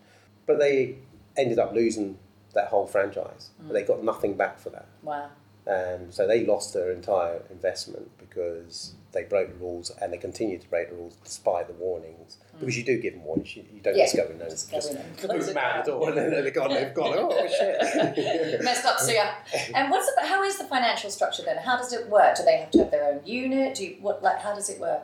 But 0.45 0.59
they 0.59 0.95
ended 1.35 1.59
up 1.59 1.73
losing 1.73 2.17
that 2.53 2.67
whole 2.67 2.87
franchise. 2.87 3.49
Mm. 3.61 3.67
But 3.67 3.73
they 3.73 3.83
got 3.83 4.03
nothing 4.03 4.33
back 4.35 4.59
for 4.59 4.69
that. 4.71 4.85
Wow. 5.03 5.29
Um, 5.67 6.11
so 6.11 6.25
they 6.25 6.45
lost 6.45 6.73
their 6.73 6.91
entire 6.91 7.41
investment 7.51 8.09
because 8.17 8.93
they 9.17 9.23
broke 9.23 9.49
the 9.49 9.56
rules 9.56 9.91
and 10.01 10.13
they 10.13 10.17
continue 10.17 10.58
to 10.60 10.69
break 10.69 10.89
the 10.89 10.95
rules 10.95 11.15
despite 11.23 11.67
the 11.67 11.73
warnings. 11.73 12.38
Because 12.60 12.77
you 12.77 12.84
do 12.84 12.99
give 12.99 13.13
them 13.13 13.23
warnings, 13.23 13.56
you, 13.56 13.63
you 13.73 13.82
don't 13.82 13.93
Mm. 13.93 13.97
Yeah, 13.97 14.03
just 14.06 14.15
go 14.15 14.25
in 14.25 14.41
and 14.41 14.49
just 14.49 14.71
just, 14.71 14.93
them 14.93 15.58
out 15.58 15.86
the 15.86 15.91
door 15.91 16.10
and 16.10 16.17
then 16.17 16.32
they're 16.32 16.51
gone. 16.51 16.69
They've 16.73 16.93
gone. 16.93 17.13
Oh 17.17 17.47
shit! 17.58 18.63
Messed 18.63 18.86
up, 18.86 18.99
so 18.99 19.12
yeah. 19.12 19.36
And 19.73 19.89
what's 19.89 20.13
the, 20.13 20.27
how 20.27 20.43
is 20.43 20.58
the 20.58 20.65
financial 20.65 21.10
structure 21.10 21.43
then? 21.43 21.58
How 21.58 21.77
does 21.77 21.93
it 21.93 22.08
work? 22.10 22.36
Do 22.36 22.43
they 22.43 22.58
have 22.58 22.71
to 22.71 22.80
have 22.80 22.91
their 22.91 23.06
own 23.06 23.25
unit? 23.25 23.75
Do 23.75 23.86
you, 23.86 23.97
what 24.01 24.21
like 24.21 24.39
how 24.39 24.53
does 24.53 24.69
it 24.69 24.80
work? 24.80 25.01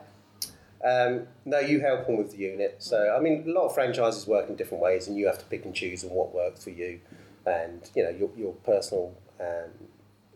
Um, 0.83 1.27
no, 1.45 1.59
you 1.59 1.79
help 1.79 2.07
them 2.07 2.17
with 2.17 2.31
the 2.31 2.37
unit. 2.37 2.75
So, 2.79 3.15
I 3.15 3.21
mean, 3.21 3.45
a 3.47 3.51
lot 3.51 3.67
of 3.67 3.73
franchises 3.73 4.27
work 4.27 4.49
in 4.49 4.57
different 4.57 4.83
ways, 4.83 5.07
and 5.07 5.17
you 5.17 5.27
have 5.27 5.39
to 5.39 5.45
pick 5.45 5.63
and 5.63 5.73
choose 5.73 6.03
on 6.03 6.09
what 6.09 6.35
works 6.35 6.65
for 6.65 6.71
you, 6.71 6.99
and 7.45 7.89
you 7.95 8.03
know 8.03 8.09
your, 8.09 8.29
your 8.35 8.53
personal, 8.65 9.15
um, 9.39 9.71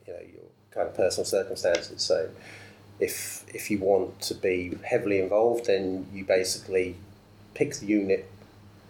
you 0.06 0.14
know 0.14 0.20
your 0.22 0.46
kind 0.72 0.88
of 0.88 0.96
personal 0.96 1.26
circumstances. 1.26 2.02
So, 2.02 2.30
if 3.00 3.46
if 3.54 3.70
you 3.72 3.80
want 3.80 4.20
to 4.22 4.34
be 4.34 4.78
heavily 4.84 5.20
involved, 5.20 5.66
then 5.66 6.08
you 6.14 6.24
basically 6.26 6.96
pick 7.54 7.76
the 7.76 7.86
unit 7.86 8.30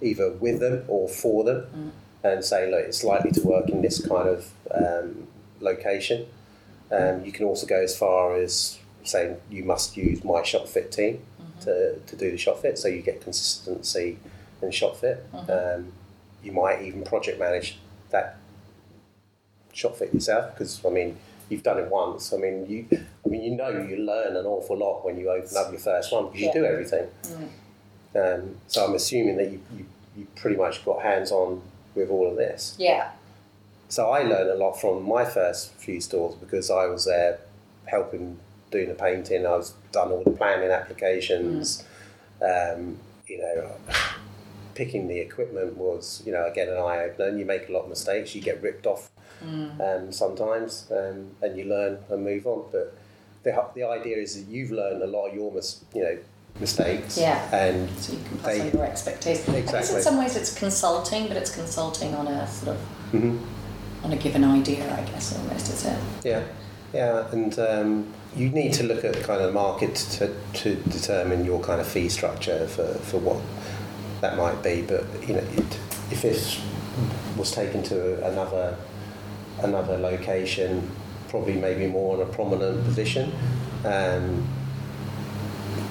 either 0.01 0.31
with 0.31 0.59
them 0.59 0.83
or 0.87 1.07
for 1.09 1.43
them, 1.43 1.91
and 2.23 2.43
say, 2.43 2.69
look, 2.69 2.85
it's 2.85 3.03
likely 3.03 3.31
to 3.31 3.41
work 3.41 3.69
in 3.69 3.81
this 3.81 4.05
kind 4.05 4.27
of 4.29 4.51
um, 4.73 5.27
location. 5.59 6.27
Um, 6.91 7.25
you 7.25 7.31
can 7.31 7.45
also 7.45 7.67
go 7.67 7.81
as 7.81 7.97
far 7.97 8.35
as 8.37 8.79
saying 9.03 9.37
you 9.49 9.63
must 9.63 9.97
use 9.97 10.23
my 10.23 10.43
shop 10.43 10.67
fit 10.67 10.91
team 10.91 11.21
to, 11.61 11.99
to 11.99 12.15
do 12.15 12.31
the 12.31 12.37
shop 12.37 12.61
fit, 12.61 12.77
so 12.77 12.87
you 12.87 13.01
get 13.01 13.21
consistency 13.21 14.17
in 14.61 14.71
shop 14.71 14.97
fit. 14.97 15.25
Um, 15.49 15.91
you 16.43 16.51
might 16.51 16.81
even 16.83 17.03
project 17.03 17.39
manage 17.39 17.77
that 18.11 18.37
shop 19.73 19.97
fit 19.97 20.13
yourself 20.13 20.53
because 20.53 20.83
I 20.85 20.89
mean 20.89 21.17
you've 21.49 21.63
done 21.63 21.79
it 21.79 21.89
once. 21.89 22.33
I 22.33 22.37
mean 22.37 22.65
you 22.69 22.85
I 22.91 23.29
mean 23.29 23.43
you 23.43 23.55
know 23.55 23.69
you 23.69 23.97
learn 23.97 24.35
an 24.35 24.45
awful 24.45 24.77
lot 24.77 25.05
when 25.05 25.17
you 25.17 25.29
open 25.29 25.55
up 25.57 25.71
your 25.71 25.79
first 25.79 26.11
one 26.11 26.25
because 26.27 26.41
you 26.41 26.53
do 26.53 26.65
everything. 26.65 27.07
Um, 28.15 28.55
so 28.67 28.85
I'm 28.85 28.95
assuming 28.95 29.37
that 29.37 29.51
you, 29.51 29.61
you 29.75 29.85
you 30.17 30.27
pretty 30.35 30.57
much 30.57 30.83
got 30.83 31.01
hands 31.03 31.31
on 31.31 31.61
with 31.95 32.09
all 32.09 32.29
of 32.29 32.35
this. 32.37 32.75
Yeah. 32.79 33.11
So 33.89 34.09
I 34.09 34.23
learned 34.23 34.49
a 34.49 34.55
lot 34.55 34.73
from 34.73 35.03
my 35.07 35.23
first 35.23 35.73
few 35.75 36.01
stores 36.01 36.35
because 36.35 36.69
I 36.69 36.87
was 36.87 37.05
there 37.05 37.39
helping 37.85 38.39
doing 38.71 38.89
the 38.89 38.95
painting. 38.95 39.45
I 39.45 39.51
was 39.51 39.73
done 39.91 40.11
all 40.11 40.23
the 40.23 40.31
planning 40.31 40.71
applications. 40.71 41.85
Um, 42.41 42.97
you 43.27 43.39
know, 43.39 43.71
picking 44.75 45.07
the 45.07 45.19
equipment 45.19 45.77
was 45.77 46.21
you 46.25 46.31
know 46.31 46.45
again 46.45 46.69
an 46.69 46.77
eye 46.77 47.03
opener. 47.05 47.37
You 47.37 47.45
make 47.45 47.69
a 47.69 47.71
lot 47.71 47.83
of 47.83 47.89
mistakes. 47.89 48.35
You 48.35 48.41
get 48.41 48.61
ripped 48.61 48.85
off 48.85 49.09
um, 49.41 50.11
sometimes, 50.11 50.87
um, 50.91 51.31
and 51.41 51.57
you 51.57 51.65
learn 51.65 51.97
and 52.09 52.23
move 52.23 52.45
on. 52.47 52.63
But 52.71 52.97
the 53.43 53.51
the 53.75 53.83
idea 53.83 54.17
is 54.17 54.35
that 54.35 54.51
you've 54.51 54.71
learned 54.71 55.01
a 55.01 55.07
lot 55.07 55.27
of 55.29 55.35
your 55.35 55.51
mis- 55.51 55.83
you 55.93 56.03
know 56.03 56.17
mistakes. 56.59 57.17
Yeah. 57.17 57.39
And 57.55 57.89
So 57.99 58.13
you 58.13 58.19
can 58.27 58.37
pass 58.39 58.45
they 58.47 58.61
on 58.61 58.71
your 58.71 58.85
expectations. 58.85 59.47
I 59.49 59.51
guess 59.61 59.69
Exactly. 59.69 59.95
in 59.97 60.01
some 60.03 60.17
ways 60.17 60.35
it's 60.35 60.53
consulting, 60.57 61.27
but 61.27 61.37
it's 61.37 61.53
consulting 61.53 62.15
on 62.15 62.27
a 62.27 62.47
sort 62.47 62.75
of 62.75 62.81
Mhm. 63.13 63.39
on 64.03 64.11
a 64.13 64.15
given 64.17 64.43
idea, 64.43 64.83
I 64.91 65.01
guess 65.11 65.35
almost, 65.37 65.71
is 65.71 65.85
it? 65.85 65.97
Yeah, 66.23 66.41
yeah, 66.93 67.27
and 67.31 67.57
um, 67.59 68.13
you 68.35 68.49
need 68.49 68.73
to 68.73 68.83
look 68.83 69.05
at 69.05 69.13
the 69.13 69.21
kind 69.21 69.39
of 69.41 69.47
the 69.47 69.53
market 69.53 69.95
to, 70.17 70.33
to 70.61 70.75
determine 70.89 71.45
your 71.45 71.59
kind 71.59 71.79
of 71.79 71.87
fee 71.87 72.09
structure 72.09 72.67
for, 72.67 72.87
for 73.09 73.17
what 73.19 73.37
that 74.21 74.35
might 74.35 74.61
be. 74.63 74.81
But 74.81 75.03
you 75.27 75.35
know, 75.35 75.43
it, 75.55 75.79
if 76.11 76.25
it 76.25 76.59
was 77.37 77.51
taken 77.51 77.83
to 77.83 78.25
another 78.25 78.75
another 79.63 79.97
location, 79.97 80.89
probably 81.29 81.53
maybe 81.53 81.87
more 81.87 82.15
in 82.15 82.21
a 82.21 82.31
prominent 82.31 82.83
position, 82.85 83.31
um, 83.85 84.47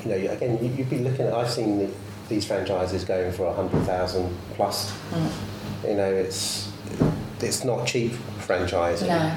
you 0.05 0.11
know, 0.11 0.33
again, 0.33 0.63
you, 0.65 0.71
you'd 0.73 0.91
be 0.91 0.99
looking 0.99 1.27
at. 1.27 1.35
I've 1.35 1.51
seen 1.51 1.79
the, 1.79 1.91
these 2.29 2.45
franchises 2.45 3.05
going 3.05 3.33
for 3.33 3.47
a 3.47 3.53
hundred 3.53 3.83
thousand 3.85 4.37
plus. 4.55 4.93
You 5.85 5.95
know, 5.95 6.13
it's 6.13 6.71
it's 7.41 7.65
not 7.65 7.87
cheap 7.87 8.13
franchising 8.39 9.09
No. 9.09 9.31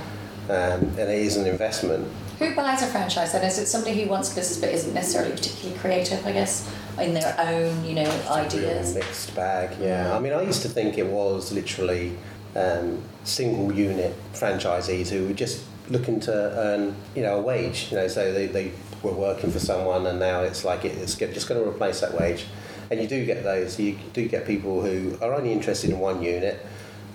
um, 0.56 0.82
and 0.82 1.00
it 1.00 1.10
is 1.10 1.38
an 1.38 1.48
investment. 1.48 2.08
Who 2.40 2.56
buys 2.56 2.82
a 2.82 2.88
franchise 2.88 3.34
then? 3.34 3.44
Is 3.44 3.60
it 3.60 3.66
somebody 3.68 4.02
who 4.02 4.10
wants 4.10 4.30
business 4.34 4.60
but 4.60 4.70
isn't 4.70 4.94
necessarily 4.94 5.32
particularly 5.36 5.78
creative, 5.80 6.26
I 6.26 6.32
guess, 6.32 6.72
in 6.98 7.14
their 7.14 7.36
own, 7.38 7.84
you 7.84 7.96
know, 7.96 8.10
ideas? 8.30 8.96
mixed 8.96 9.36
bag, 9.36 9.76
yeah. 9.82 10.16
I 10.16 10.20
mean, 10.20 10.32
I 10.32 10.44
used 10.44 10.62
to 10.62 10.70
think 10.70 10.98
it 10.98 11.06
was 11.06 11.52
literally 11.52 12.16
um, 12.56 13.02
single 13.24 13.72
unit 13.74 14.14
franchisees 14.34 15.10
who 15.10 15.28
were 15.28 15.34
just 15.34 15.64
looking 15.90 16.20
to 16.22 16.32
earn, 16.34 16.96
you 17.16 17.22
know, 17.24 17.38
a 17.38 17.42
wage. 17.42 17.88
You 17.92 17.98
know, 17.98 18.08
so 18.08 18.32
they, 18.34 18.48
they 18.48 18.72
were 19.04 19.14
working 19.14 19.52
for 19.52 19.60
someone, 19.60 20.06
and 20.08 20.20
now 20.20 20.42
it's 20.42 20.64
like 20.66 20.86
it- 20.86 20.98
it's 20.98 21.16
just 21.16 21.48
going 21.48 21.62
to 21.64 21.68
replace 21.68 22.02
that 22.02 22.14
wage. 22.20 22.46
And 22.92 23.00
you 23.02 23.08
do 23.08 23.24
get 23.26 23.44
those. 23.44 23.80
You 23.80 23.98
do 24.14 24.28
get 24.28 24.46
people 24.48 24.82
who 24.82 25.18
are 25.22 25.34
only 25.34 25.52
interested 25.52 25.90
in 25.92 26.00
one 26.00 26.22
unit. 26.24 26.66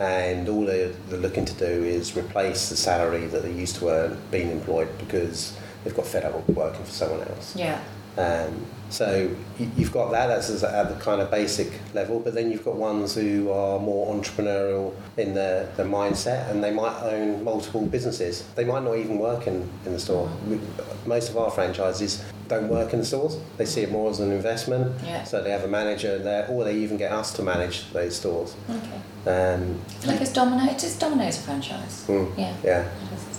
And 0.01 0.49
all 0.49 0.67
they're, 0.67 0.89
they're 1.09 1.21
looking 1.21 1.45
to 1.45 1.53
do 1.55 1.65
is 1.85 2.17
replace 2.17 2.69
the 2.69 2.77
salary 2.77 3.27
that 3.29 3.45
they 3.45 3.53
used 3.53 3.77
to 3.77 3.89
earn 3.91 4.19
being 4.33 4.51
employed 4.51 4.89
because 4.99 5.57
they've 5.85 5.95
got 5.95 6.05
fed 6.07 6.25
up 6.25 6.49
working 6.49 6.85
for 6.85 6.91
someone 6.91 7.21
else. 7.29 7.55
Yeah. 7.55 7.81
Um, 8.17 8.67
so 8.91 9.29
you- 9.59 9.71
you've 9.77 9.93
got 9.93 10.13
that, 10.13 10.31
as- 10.31 10.63
at 10.63 10.89
the 10.89 10.95
kind 11.05 11.21
of 11.21 11.31
basic 11.31 11.73
level, 11.95 12.21
but 12.21 12.35
then 12.35 12.51
you've 12.53 12.65
got 12.65 12.77
ones 12.77 13.15
who 13.15 13.51
are 13.51 13.79
more 13.81 14.15
entrepreneurial 14.15 14.93
in 15.17 15.35
their, 15.35 15.67
their 15.77 15.87
mindset 15.87 16.49
and 16.51 16.63
they 16.63 16.71
might 16.71 17.03
own 17.03 17.43
multiple 17.43 17.81
businesses. 17.83 18.45
They 18.55 18.65
might 18.65 18.85
not 18.85 18.97
even 18.99 19.19
work 19.19 19.47
in, 19.49 19.69
in 19.85 19.93
the 19.95 19.99
store. 19.99 20.29
We, 20.49 20.61
most 21.07 21.29
of 21.31 21.37
our 21.37 21.51
franchises 21.51 22.23
don't 22.47 22.69
work 22.69 22.93
in 22.93 22.99
the 23.01 23.05
stores, 23.07 23.39
they 23.57 23.65
see 23.65 23.81
it 23.81 23.91
more 23.91 24.11
as 24.11 24.21
an 24.21 24.31
investment. 24.31 24.93
Yeah. 25.05 25.25
So 25.25 25.43
they 25.43 25.51
have 25.51 25.65
a 25.65 25.69
manager 25.69 26.19
there, 26.19 26.47
or 26.49 26.63
they 26.63 26.75
even 26.77 26.97
get 26.99 27.11
us 27.11 27.33
to 27.35 27.43
manage 27.43 27.91
those 27.93 28.15
stores. 28.17 28.55
Okay. 28.71 29.01
Um, 29.27 29.81
like 30.07 30.21
it's 30.21 30.33
Domino. 30.33 30.71
It 30.71 30.85
is 30.85 30.97
Domino's 30.99 31.39
a 31.39 31.41
franchise. 31.41 32.05
Mm. 32.07 32.31
Yeah. 32.37 32.53
yeah, 32.63 32.85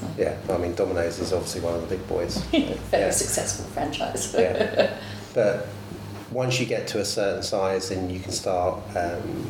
Is, 0.03 0.17
yeah. 0.17 0.37
I 0.49 0.57
mean, 0.57 0.75
Domino's 0.75 1.19
is 1.19 1.33
obviously 1.33 1.61
one 1.61 1.73
of 1.75 1.81
the 1.81 1.95
big 1.95 2.07
boys. 2.07 2.37
Very 2.51 2.77
Yeah. 2.91 3.09
successful 3.11 3.65
franchise. 3.65 4.33
yeah. 4.37 4.97
But 5.33 5.67
once 6.31 6.59
you 6.59 6.65
get 6.65 6.87
to 6.89 6.99
a 6.99 7.05
certain 7.05 7.43
size, 7.43 7.89
then 7.89 8.09
you 8.09 8.19
can 8.19 8.31
start 8.31 8.79
um, 8.95 9.45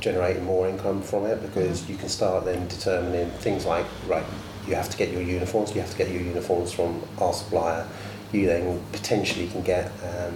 generating 0.00 0.44
more 0.44 0.68
income 0.68 1.02
from 1.02 1.26
it 1.26 1.42
because 1.42 1.88
you 1.88 1.96
can 1.96 2.08
start 2.08 2.44
then 2.44 2.66
determining 2.68 3.30
things 3.40 3.64
like 3.66 3.84
right, 4.06 4.24
you 4.66 4.74
have 4.74 4.88
to 4.90 4.96
get 4.96 5.10
your 5.10 5.22
uniforms. 5.22 5.74
You 5.74 5.80
have 5.80 5.90
to 5.90 5.98
get 5.98 6.10
your 6.10 6.22
uniforms 6.22 6.72
from 6.72 7.02
our 7.20 7.32
supplier. 7.32 7.86
You 8.32 8.46
then 8.46 8.82
potentially 8.92 9.48
can 9.48 9.62
get 9.62 9.86
um, 10.04 10.34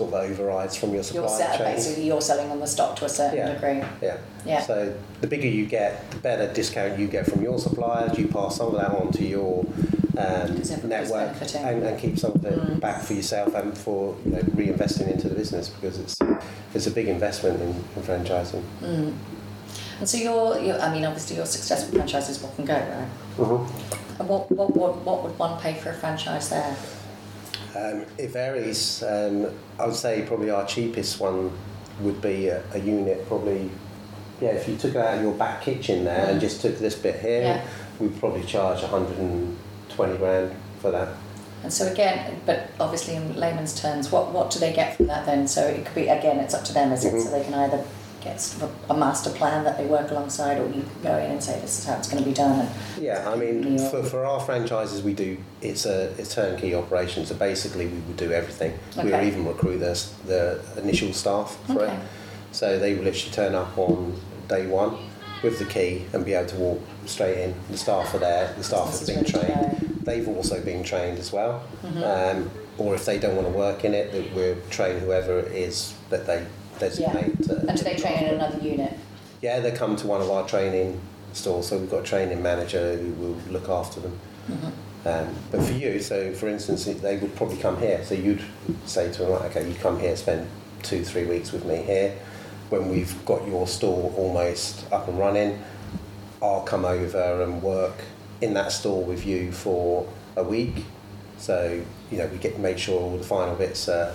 sort 0.00 0.14
of 0.14 0.30
overrides 0.30 0.76
from 0.76 0.88
your 0.90 1.02
You're 1.02 1.28
supply 1.28 1.38
set, 1.38 1.58
chain. 1.58 1.74
basically 1.74 2.06
you're 2.06 2.20
selling 2.22 2.50
on 2.50 2.58
the 2.60 2.66
stock 2.66 2.96
to 2.96 3.04
a 3.04 3.08
certain 3.08 3.36
Yeah. 3.38 3.52
degree. 3.52 3.82
Yeah. 4.00 4.16
Yeah. 4.46 4.62
So 4.62 4.94
the 5.20 5.26
bigger 5.26 5.46
you 5.46 5.66
get, 5.66 6.10
the 6.10 6.18
better 6.18 6.52
discount 6.52 6.98
you 6.98 7.06
get 7.06 7.26
from 7.26 7.42
your 7.42 7.58
suppliers. 7.58 8.18
You 8.18 8.28
pass 8.28 8.56
some 8.56 8.68
of 8.68 8.80
that 8.80 8.90
on 8.90 9.12
to 9.12 9.24
your 9.24 9.66
um, 10.16 10.62
network 10.88 11.36
and, 11.54 11.82
and 11.84 11.98
keep 12.00 12.18
some 12.18 12.32
of 12.32 12.44
it 12.44 12.50
Mm. 12.60 12.80
back 12.80 13.02
for 13.02 13.12
yourself 13.14 13.54
and 13.54 13.76
for 13.76 14.16
you 14.24 14.32
know, 14.32 14.38
reinvesting 14.60 15.08
into 15.12 15.28
the 15.28 15.34
business 15.34 15.68
because 15.68 15.98
it's 15.98 16.16
it's 16.74 16.86
a 16.86 16.90
big 16.90 17.08
investment 17.08 17.60
in, 17.60 17.68
in 17.96 18.02
franchising. 18.08 18.62
Mm. 18.82 19.12
And 20.00 20.08
so 20.08 20.16
you're, 20.16 20.58
you're, 20.58 20.80
I 20.80 20.92
mean, 20.92 21.04
obviously 21.04 21.36
your 21.36 21.46
successful 21.46 21.94
franchises 21.98 22.42
Wok 22.42 22.54
and 22.58 22.66
Go, 22.66 22.74
right? 22.74 23.08
Mm-hmm. 23.36 24.20
And 24.20 24.28
what, 24.28 24.50
what, 24.50 24.74
what, 24.74 24.96
what 25.06 25.22
would 25.22 25.38
one 25.38 25.60
pay 25.60 25.74
for 25.74 25.90
a 25.90 25.94
franchise 25.94 26.48
there? 26.48 26.74
Um, 27.76 28.04
it 28.18 28.30
varies. 28.30 29.02
Um, 29.02 29.46
I 29.78 29.86
would 29.86 29.94
say 29.94 30.22
probably 30.26 30.50
our 30.50 30.66
cheapest 30.66 31.20
one 31.20 31.52
would 32.00 32.20
be 32.20 32.48
a, 32.48 32.62
a 32.72 32.78
unit. 32.78 33.26
Probably, 33.28 33.70
yeah. 34.40 34.50
If 34.50 34.68
you 34.68 34.76
took 34.76 34.90
it 34.92 34.96
out 34.96 35.16
of 35.18 35.22
your 35.22 35.34
back 35.34 35.62
kitchen 35.62 36.04
there 36.04 36.26
and 36.26 36.40
just 36.40 36.60
took 36.60 36.78
this 36.78 36.94
bit 36.94 37.20
here, 37.20 37.42
Yeah. 37.42 37.66
we'd 37.98 38.18
probably 38.18 38.42
charge 38.44 38.82
120 38.82 40.16
grand 40.18 40.54
for 40.80 40.90
that. 40.90 41.08
And 41.62 41.70
so 41.72 41.92
again, 41.92 42.40
but 42.46 42.70
obviously 42.80 43.16
in 43.16 43.36
layman's 43.38 43.78
terms, 43.78 44.10
what, 44.10 44.32
what 44.32 44.50
do 44.50 44.58
they 44.58 44.72
get 44.72 44.96
from 44.96 45.08
that 45.08 45.26
then? 45.26 45.46
So 45.46 45.62
it 45.66 45.84
could 45.84 45.94
be, 45.94 46.08
again, 46.08 46.38
it's 46.40 46.54
up 46.54 46.64
to 46.64 46.72
them, 46.72 46.90
is 46.90 47.04
it? 47.04 47.12
Mhm. 47.12 47.22
So 47.22 47.30
they 47.30 47.44
can 47.44 47.52
either 47.54 47.84
get 48.20 48.40
sort 48.40 48.70
of 48.70 48.90
a, 48.90 48.94
a 48.94 48.96
master 48.96 49.30
plan 49.30 49.64
that 49.64 49.78
they 49.78 49.86
work 49.86 50.10
alongside 50.10 50.58
or 50.58 50.66
you 50.68 50.84
go 51.02 51.16
in 51.16 51.30
and 51.32 51.42
say 51.42 51.58
this 51.60 51.78
is 51.78 51.84
how 51.84 51.96
it's 51.96 52.08
going 52.08 52.22
to 52.22 52.28
be 52.28 52.34
done. 52.34 52.68
Yeah, 53.00 53.28
I 53.30 53.36
mean, 53.36 53.78
for, 53.90 54.02
for 54.02 54.24
our 54.24 54.40
franchises, 54.40 55.02
we 55.02 55.14
do 55.14 55.38
it's 55.62 55.86
a 55.86 56.10
it's 56.18 56.34
turnkey 56.34 56.74
operation. 56.74 57.26
So 57.26 57.34
basically, 57.34 57.86
we 57.86 57.98
would 57.98 58.16
do 58.16 58.32
everything. 58.32 58.78
We 59.02 59.10
would 59.10 59.24
even 59.24 59.46
recruit 59.46 59.78
the 59.78 60.08
the 60.26 60.60
initial 60.82 61.12
staff 61.12 61.56
for 61.66 61.82
Okay. 61.84 61.94
it. 61.94 62.00
So 62.52 62.78
they 62.78 62.94
would 62.94 63.04
literally 63.04 63.32
turn 63.32 63.54
up 63.54 63.76
on 63.78 64.20
day 64.48 64.66
one 64.66 64.96
with 65.42 65.58
the 65.58 65.64
key 65.64 66.04
and 66.12 66.24
be 66.24 66.34
able 66.34 66.48
to 66.50 66.56
walk 66.56 66.80
straight 67.06 67.38
in. 67.38 67.54
The 67.70 67.78
staff 67.78 68.12
are 68.14 68.18
there. 68.18 68.52
The 68.58 68.64
staff 68.64 68.98
have 68.98 69.06
been 69.06 69.24
trained. 69.24 70.00
They've 70.04 70.28
also 70.28 70.60
been 70.62 70.82
trained 70.82 71.18
as 71.18 71.32
well. 71.32 71.62
Mhm. 71.84 72.02
Um, 72.36 72.50
or 72.78 72.94
if 72.94 73.04
they 73.04 73.18
don't 73.18 73.36
want 73.36 73.46
to 73.46 73.52
work 73.56 73.84
in 73.84 73.94
it, 73.94 74.12
that 74.12 74.34
we'll 74.34 74.56
train 74.70 74.98
whoever 74.98 75.38
it 75.38 75.52
is 75.52 75.94
that 76.08 76.26
they 76.26 76.44
designate. 76.80 77.42
To, 77.44 77.56
and 77.68 77.76
do 77.78 77.84
they 77.84 77.96
train 77.96 78.24
in 78.24 78.34
another 78.34 78.58
unit? 78.58 78.98
yeah, 79.42 79.60
they 79.60 79.70
come 79.72 79.96
to 79.96 80.06
one 80.06 80.20
of 80.20 80.28
our 80.30 80.46
training 80.46 81.00
stores, 81.32 81.68
so 81.68 81.78
we've 81.78 81.90
got 81.90 82.00
a 82.00 82.06
training 82.06 82.42
manager 82.42 82.96
who 82.96 83.12
will 83.12 83.36
look 83.50 83.68
after 83.68 84.00
them. 84.00 84.18
Mhm. 84.50 84.72
Um, 85.06 85.34
but 85.50 85.62
for 85.62 85.72
you, 85.72 85.98
so 86.00 86.34
for 86.34 86.48
instance, 86.48 86.84
they 86.84 87.16
would 87.16 87.34
probably 87.36 87.56
come 87.56 87.78
here. 87.78 88.04
So 88.04 88.14
you'd 88.14 88.42
say 88.84 89.10
to 89.12 89.22
them, 89.22 89.32
okay, 89.32 89.66
you 89.66 89.74
come 89.76 89.98
here, 89.98 90.14
spend 90.16 90.46
two, 90.82 91.04
three 91.04 91.24
weeks 91.24 91.52
with 91.52 91.64
me 91.64 91.76
here. 91.76 92.16
When 92.68 92.90
we've 92.90 93.24
got 93.24 93.46
your 93.46 93.66
store 93.66 94.12
almost 94.16 94.84
up 94.92 95.08
and 95.08 95.18
running, 95.18 95.62
I'll 96.42 96.62
come 96.62 96.84
over 96.84 97.42
and 97.42 97.62
work 97.62 98.04
in 98.42 98.52
that 98.54 98.72
store 98.72 99.02
with 99.02 99.24
you 99.26 99.52
for 99.52 100.06
a 100.36 100.42
week. 100.44 100.84
So 101.38 101.82
you 102.10 102.18
know, 102.18 102.26
we 102.26 102.36
get 102.38 102.58
make 102.58 102.76
sure 102.78 103.00
all 103.00 103.16
the 103.16 103.24
final 103.24 103.54
bits 103.54 103.88
are, 103.88 104.14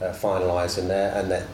are 0.00 0.10
finalised 0.10 0.78
in 0.78 0.86
there, 0.86 1.12
and 1.16 1.30
that 1.32 1.44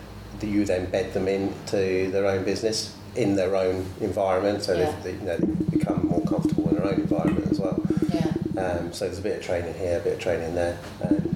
you 0.42 0.64
then 0.64 0.90
bed 0.90 1.12
them 1.14 1.28
into 1.28 2.10
their 2.10 2.26
own 2.26 2.44
business 2.44 2.94
in 3.14 3.34
their 3.36 3.56
own 3.56 3.86
environment, 4.00 4.62
so 4.62 4.74
Yeah. 4.74 4.92
they, 5.02 5.12
you 5.12 5.18
know 5.20 5.36
they 5.38 5.76
become 5.78 6.06
more 6.06 6.20
comfortable 6.22 6.68
in 6.68 6.76
their 6.76 6.86
own 6.86 6.94
environment 7.00 7.50
as 7.50 7.58
well. 7.58 7.78
Yeah. 8.12 8.60
Um, 8.62 8.92
so 8.92 9.06
there's 9.06 9.18
a 9.18 9.22
bit 9.22 9.38
of 9.38 9.42
training 9.44 9.74
here, 9.74 9.98
a 9.98 10.00
bit 10.00 10.14
of 10.14 10.18
training 10.18 10.54
there, 10.54 10.78
and 11.00 11.32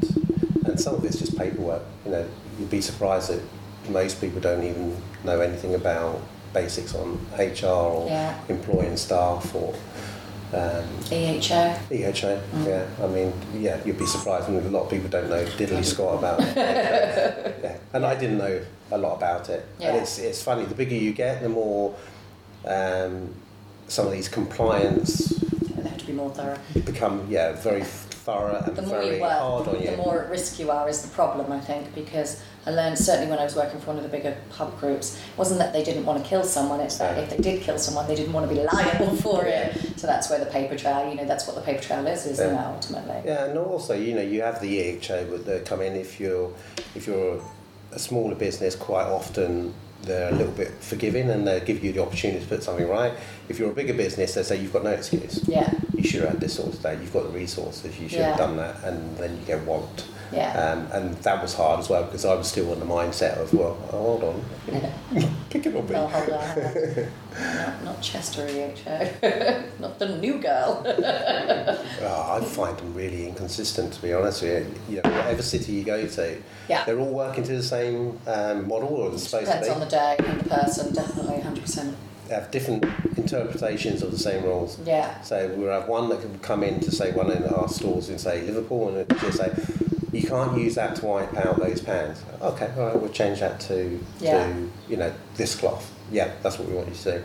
and 0.66 0.78
some 0.80 0.94
of 0.96 1.04
it's 1.04 1.18
just 1.18 1.38
paperwork. 1.38 1.82
You 2.04 2.10
know, 2.12 2.26
you'd 2.58 2.70
be 2.70 2.80
surprised 2.82 3.30
that 3.30 3.42
most 3.88 4.20
people 4.20 4.40
don't 4.40 4.62
even 4.62 4.96
know 5.24 5.40
anything 5.40 5.74
about 5.74 6.20
basics 6.52 6.94
on 6.94 7.18
HR 7.38 7.66
or 7.66 8.06
Yeah. 8.08 8.34
employing 8.48 8.96
staff 8.96 9.54
or 9.54 9.72
um, 10.52 10.84
EHO. 11.10 11.78
EHO. 11.90 12.40
Mm. 12.52 12.66
Yeah, 12.66 12.84
I 13.02 13.06
mean, 13.06 13.32
yeah, 13.56 13.78
you'd 13.84 13.98
be 13.98 14.04
surprised. 14.06 14.48
I 14.48 14.50
mean, 14.50 14.66
a 14.66 14.68
lot 14.68 14.82
of 14.84 14.90
people 14.90 15.08
don't 15.08 15.30
know 15.30 15.44
diddly 15.44 15.84
squat 15.84 16.18
about 16.18 16.40
it. 16.40 16.56
yeah, 17.62 17.76
and 17.94 18.04
I 18.04 18.16
didn't 18.16 18.38
know 18.38 18.60
a 18.90 18.98
lot 18.98 19.16
about 19.16 19.48
it. 19.48 19.66
Yeah. 19.78 19.88
And 19.90 19.98
it's 19.98 20.18
it's 20.18 20.42
funny. 20.42 20.64
The 20.64 20.74
bigger 20.74 20.94
you 20.96 21.12
get, 21.12 21.42
the 21.42 21.48
more 21.48 21.94
um, 22.66 23.34
some 23.88 24.06
of 24.06 24.12
these 24.12 24.28
compliance 24.28 25.28
They 25.76 25.88
have 25.88 25.98
to 25.98 26.06
be 26.06 26.12
more 26.12 26.30
thorough. 26.30 26.58
become 26.84 27.26
yeah 27.30 27.52
very 27.52 27.82
thorough 27.84 28.62
and 28.66 28.76
the 28.76 28.82
more 28.82 29.00
very 29.00 29.16
you 29.16 29.22
work, 29.22 29.32
hard 29.32 29.68
on 29.68 29.82
the 29.82 29.96
more 29.96 30.22
at 30.22 30.30
risk 30.30 30.58
you 30.60 30.70
are 30.70 30.88
is 30.88 31.00
the 31.02 31.08
problem, 31.08 31.50
I 31.50 31.58
think, 31.60 31.94
because 31.94 32.42
I 32.66 32.70
learned 32.70 32.98
certainly 32.98 33.30
when 33.30 33.38
I 33.38 33.44
was 33.44 33.56
working 33.56 33.80
for 33.80 33.86
one 33.86 33.96
of 33.96 34.02
the 34.02 34.10
bigger 34.10 34.36
pub 34.50 34.78
groups, 34.78 35.16
it 35.16 35.38
wasn't 35.38 35.58
that 35.60 35.72
they 35.72 35.82
didn't 35.82 36.04
want 36.04 36.22
to 36.22 36.28
kill 36.28 36.44
someone, 36.44 36.80
it's 36.80 36.98
that 36.98 37.16
if 37.16 37.30
they 37.30 37.38
did 37.38 37.62
kill 37.62 37.78
someone, 37.78 38.06
they 38.06 38.14
didn't 38.14 38.34
want 38.34 38.46
to 38.46 38.54
be 38.54 38.60
liable 38.62 39.16
for 39.24 39.46
it. 39.46 39.74
So 39.98 40.06
that's 40.06 40.28
where 40.28 40.38
the 40.38 40.44
paper 40.50 40.76
trail, 40.76 41.08
you 41.08 41.14
know, 41.14 41.24
that's 41.24 41.46
what 41.46 41.56
the 41.56 41.62
paper 41.62 41.82
trail 41.82 42.06
is, 42.06 42.26
isn't 42.26 42.46
Yeah. 42.54 42.70
it, 42.70 42.74
ultimately? 42.74 43.22
Yeah, 43.24 43.46
and 43.46 43.58
also 43.58 43.94
you 43.94 44.14
know 44.14 44.20
you 44.22 44.42
have 44.42 44.60
the 44.60 44.78
EHO 44.98 45.30
would 45.30 45.48
uh, 45.48 45.64
come 45.64 45.80
in 45.80 45.96
if 45.96 46.20
you're 46.20 46.52
if 46.94 47.06
you're 47.06 47.40
a 47.92 47.98
smaller 47.98 48.34
business. 48.34 48.74
Quite 48.76 49.06
often 49.06 49.74
they're 50.02 50.30
a 50.30 50.34
little 50.34 50.52
bit 50.52 50.70
forgiving 50.80 51.28
and 51.30 51.46
they 51.46 51.60
give 51.60 51.84
you 51.84 51.92
the 51.92 52.00
opportunity 52.02 52.40
to 52.40 52.46
put 52.48 52.62
something 52.62 52.88
right. 52.88 53.12
If 53.48 53.58
you're 53.58 53.70
a 53.70 53.74
bigger 53.74 53.92
business, 53.94 54.34
they 54.34 54.42
say 54.42 54.60
you've 54.60 54.72
got 54.72 54.84
no 54.84 54.90
excuse. 54.90 55.46
Yeah, 55.46 55.72
You 55.94 56.02
should 56.02 56.20
have 56.22 56.30
had 56.30 56.40
this 56.40 56.54
sorted 56.54 56.84
out. 56.86 56.98
You've 57.00 57.12
got 57.12 57.24
the 57.24 57.38
resources. 57.38 57.98
You 58.00 58.08
should 58.08 58.20
have 58.20 58.38
done 58.38 58.56
that, 58.56 58.82
and 58.84 59.16
then 59.18 59.36
you 59.38 59.44
get 59.44 59.62
walloped. 59.66 60.04
Yeah. 60.32 60.52
Um, 60.52 60.88
and 60.92 61.16
that 61.18 61.42
was 61.42 61.54
hard 61.54 61.80
as 61.80 61.88
well 61.88 62.04
because 62.04 62.24
I 62.24 62.34
was 62.34 62.48
still 62.48 62.72
in 62.72 62.80
the 62.80 62.86
mindset 62.86 63.38
of 63.38 63.52
well, 63.52 63.76
oh, 63.92 64.18
hold 64.18 64.24
on, 64.24 64.44
pick 65.50 65.66
it 65.66 65.74
me. 65.74 65.80
Oh, 65.94 66.06
hold 66.06 66.30
on. 66.30 67.08
not, 67.56 67.84
not 67.84 68.02
Chester 68.02 68.46
EHO. 68.46 69.64
not 69.80 69.98
the 69.98 70.16
new 70.18 70.38
girl. 70.38 70.82
Oh, 70.86 72.38
I 72.40 72.44
find 72.44 72.76
them 72.78 72.94
really 72.94 73.28
inconsistent, 73.28 73.92
to 73.94 74.02
be 74.02 74.12
honest 74.12 74.42
with 74.42 74.66
you. 74.88 74.96
You 74.96 75.02
know, 75.02 75.10
whatever 75.10 75.42
city 75.42 75.72
you 75.72 75.84
go 75.84 76.06
to, 76.06 76.38
Yeah. 76.68 76.84
they're 76.84 76.98
all 76.98 77.12
working 77.12 77.44
to 77.44 77.56
the 77.56 77.62
same 77.62 78.18
um, 78.26 78.68
model, 78.68 78.88
or 78.88 79.12
it's 79.12 79.24
supposed 79.24 79.46
Depends 79.46 79.68
on 79.68 79.80
the 79.80 79.86
day 79.86 80.16
and 80.18 80.40
the 80.40 80.48
person, 80.48 80.92
definitely, 80.94 81.42
100%. 81.42 81.94
Have 82.30 82.50
different 82.52 82.84
interpretations 83.16 84.02
of 84.02 84.12
the 84.12 84.18
same 84.18 84.44
rules. 84.44 84.78
Yeah, 84.84 85.20
So 85.22 85.52
we'll 85.56 85.72
have 85.72 85.88
one 85.88 86.08
that 86.10 86.20
can 86.20 86.38
come 86.38 86.62
in 86.62 86.78
to 86.80 86.92
say 86.92 87.10
one 87.10 87.30
in 87.32 87.44
our 87.44 87.68
stores 87.68 88.08
in 88.08 88.18
say 88.18 88.42
Liverpool, 88.42 88.88
and 88.88 88.98
it 88.98 89.08
just 89.20 89.38
say 89.38 89.50
you 90.12 90.22
can't 90.28 90.56
use 90.56 90.76
that 90.76 90.94
to 90.96 91.06
wipe 91.06 91.34
out 91.36 91.58
those 91.58 91.80
pans. 91.80 92.22
Okay, 92.40 92.70
all 92.78 92.86
right, 92.86 92.96
we'll 93.00 93.10
change 93.10 93.40
that 93.40 93.58
to 93.62 93.98
Yeah. 94.20 94.46
to 94.46 94.70
you 94.88 94.96
know 94.96 95.12
this 95.36 95.56
cloth. 95.56 95.90
Yeah, 96.12 96.30
that's 96.42 96.56
what 96.58 96.68
we 96.68 96.74
want 96.74 96.88
you 96.88 96.94
to 96.94 97.18
do. 97.18 97.24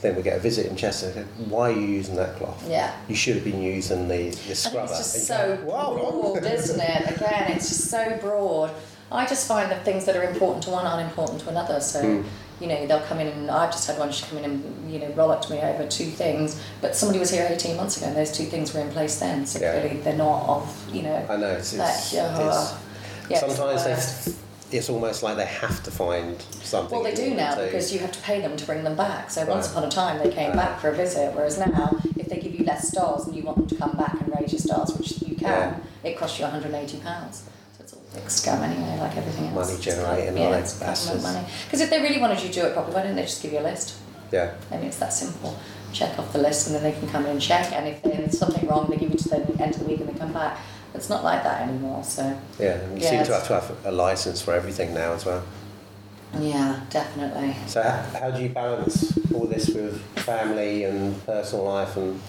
Then 0.00 0.16
we 0.16 0.22
get 0.22 0.36
a 0.36 0.40
visit 0.40 0.66
in 0.66 0.74
Chester. 0.76 1.26
Why 1.48 1.70
are 1.70 1.72
you 1.72 1.86
using 1.86 2.16
that 2.16 2.34
cloth? 2.36 2.64
yeah. 2.68 2.90
You 3.06 3.14
should 3.14 3.36
have 3.36 3.44
been 3.44 3.62
using 3.62 4.08
the, 4.08 4.30
the 4.48 4.54
scrubber. 4.56 4.88
it's 4.90 4.98
just 4.98 5.14
And 5.16 5.24
so 5.24 5.56
go, 5.58 5.70
"Well, 5.70 5.96
hold 5.96 6.24
on." 6.36 6.42
broad, 6.42 6.52
isn't 6.52 6.80
it? 6.80 7.16
Again, 7.16 7.52
it's 7.52 7.68
just 7.68 7.84
so 7.88 8.16
broad. 8.20 8.70
I 9.12 9.26
just 9.26 9.46
find 9.46 9.70
that 9.70 9.84
things 9.84 10.06
that 10.06 10.16
are 10.16 10.24
important 10.24 10.64
to 10.64 10.70
one 10.70 10.86
aren't 10.86 11.08
important 11.08 11.40
to 11.42 11.50
another. 11.50 11.80
So, 11.80 12.02
Mm. 12.02 12.24
You 12.60 12.66
know, 12.66 12.86
they'll 12.86 13.00
come 13.00 13.18
in 13.18 13.26
and 13.28 13.50
I've 13.50 13.70
just 13.72 13.86
had 13.86 13.98
one, 13.98 14.12
she 14.12 14.24
come 14.26 14.38
in 14.38 14.44
and, 14.44 14.92
you 14.92 14.98
know, 14.98 15.08
rollicked 15.12 15.50
me 15.50 15.58
over 15.60 15.86
two 15.86 16.06
things, 16.06 16.60
but 16.82 16.94
somebody 16.94 17.18
was 17.18 17.30
here 17.30 17.48
18 17.50 17.76
months 17.76 17.96
ago 17.96 18.06
and 18.06 18.16
those 18.16 18.30
two 18.36 18.44
things 18.44 18.74
were 18.74 18.80
in 18.80 18.90
place 18.90 19.18
then. 19.18 19.46
So 19.46 19.58
Yeah. 19.58 19.80
clearly 19.80 20.00
they're 20.00 20.14
not 20.16 20.46
of, 20.48 20.88
you 20.92 21.02
know, 21.02 21.26
I 21.28 21.36
know 21.36 21.50
it's, 21.52 21.72
that, 21.72 21.98
it's, 21.98 22.14
uh, 22.14 22.16
yeah, 22.16 23.30
it's 23.30 23.30
yeah, 23.30 23.38
sometimes 23.38 23.84
worst. 23.84 24.24
they 24.26 24.32
uh, 24.32 24.36
it's 24.72 24.88
almost 24.88 25.24
like 25.24 25.36
they 25.36 25.46
have 25.46 25.82
to 25.82 25.90
find 25.90 26.40
something. 26.62 27.00
Well, 27.00 27.02
they 27.02 27.14
do 27.14 27.34
now 27.34 27.56
to- 27.56 27.64
because 27.64 27.92
you 27.92 27.98
have 28.00 28.12
to 28.12 28.20
pay 28.20 28.40
them 28.40 28.56
to 28.56 28.64
bring 28.66 28.84
them 28.84 28.94
back. 28.94 29.28
So 29.30 29.44
once 29.46 29.68
upon 29.70 29.82
a 29.84 29.88
time 29.90 30.18
they 30.22 30.30
came 30.30 30.50
Right. 30.50 30.56
back 30.56 30.80
for 30.80 30.90
a 30.90 30.94
visit, 30.94 31.34
whereas 31.34 31.58
now 31.58 31.96
if 32.16 32.28
they 32.28 32.38
give 32.38 32.54
you 32.54 32.64
less 32.64 32.86
stars 32.88 33.26
and 33.26 33.34
you 33.34 33.42
want 33.42 33.56
them 33.58 33.66
to 33.68 33.74
come 33.74 33.96
back 33.96 34.20
and 34.20 34.32
raise 34.38 34.52
your 34.52 34.60
stars, 34.60 34.92
which 34.96 35.22
you 35.22 35.34
can, 35.34 35.80
it 36.04 36.16
costs 36.18 36.38
you 36.38 36.44
180 36.44 36.98
pounds. 38.14 38.34
So 38.34 38.40
it's 38.40 38.48
all 38.48 38.60
a 38.60 38.62
big 38.62 38.70
scam 38.70 38.76
anyway, 38.76 38.98
like 39.00 39.16
everything 39.16 39.46
else. 39.46 39.70
Money 39.70 39.80
generating, 39.82 40.36
yeah, 40.36 40.56
it's 40.56 40.78
bastards. 40.78 41.22
money. 41.22 41.46
Because 41.64 41.80
if 41.80 41.90
they 41.90 42.00
really 42.00 42.20
wanted 42.20 42.42
you 42.42 42.48
to 42.48 42.54
do 42.54 42.66
it 42.66 42.72
properly, 42.74 42.94
why 42.94 43.02
didn't 43.02 43.16
they 43.16 43.22
just 43.22 43.42
give 43.42 43.52
you 43.52 43.58
a 43.58 43.62
list? 43.62 43.96
yeah. 44.32 44.54
I 44.70 44.76
mean, 44.76 44.86
it's 44.86 44.98
that 44.98 45.12
simple. 45.12 45.58
Check 45.92 46.16
off 46.18 46.32
the 46.32 46.38
list 46.38 46.68
and 46.68 46.76
then 46.76 46.82
they 46.84 46.92
can 46.92 47.08
come 47.08 47.24
in 47.24 47.32
and 47.32 47.40
check. 47.42 47.72
And 47.72 47.88
if 47.88 48.00
there's 48.02 48.38
something 48.38 48.64
wrong, 48.68 48.88
they 48.88 48.96
give 48.96 49.10
you 49.10 49.18
to 49.18 49.28
the 49.28 49.62
end 49.62 49.74
of 49.74 49.80
the 49.80 49.86
week 49.86 50.00
and 50.00 50.08
they 50.08 50.18
come 50.18 50.32
back. 50.32 50.58
It's 50.94 51.08
not 51.08 51.24
like 51.24 51.42
that 51.42 51.62
anymore. 51.68 52.04
So 52.04 52.22
Yeah, 52.58 52.74
and 52.74 52.96
you 52.98 53.04
Yeah, 53.04 53.10
seem 53.10 53.24
to 53.24 53.32
have 53.34 53.46
to 53.48 53.54
have 53.54 53.76
a 53.84 53.90
license 53.90 54.40
for 54.40 54.54
everything 54.54 54.94
now 54.94 55.12
as 55.14 55.24
well. 55.26 55.42
yeah, 56.38 56.80
definitely. 56.90 57.56
So 57.66 57.82
how, 57.82 58.02
how 58.20 58.30
do 58.30 58.40
you 58.42 58.50
balance 58.50 59.18
all 59.34 59.46
this 59.46 59.68
with 59.70 60.00
family 60.18 60.84
and 60.84 61.24
personal 61.26 61.64
life 61.64 61.96
and, 61.96 62.20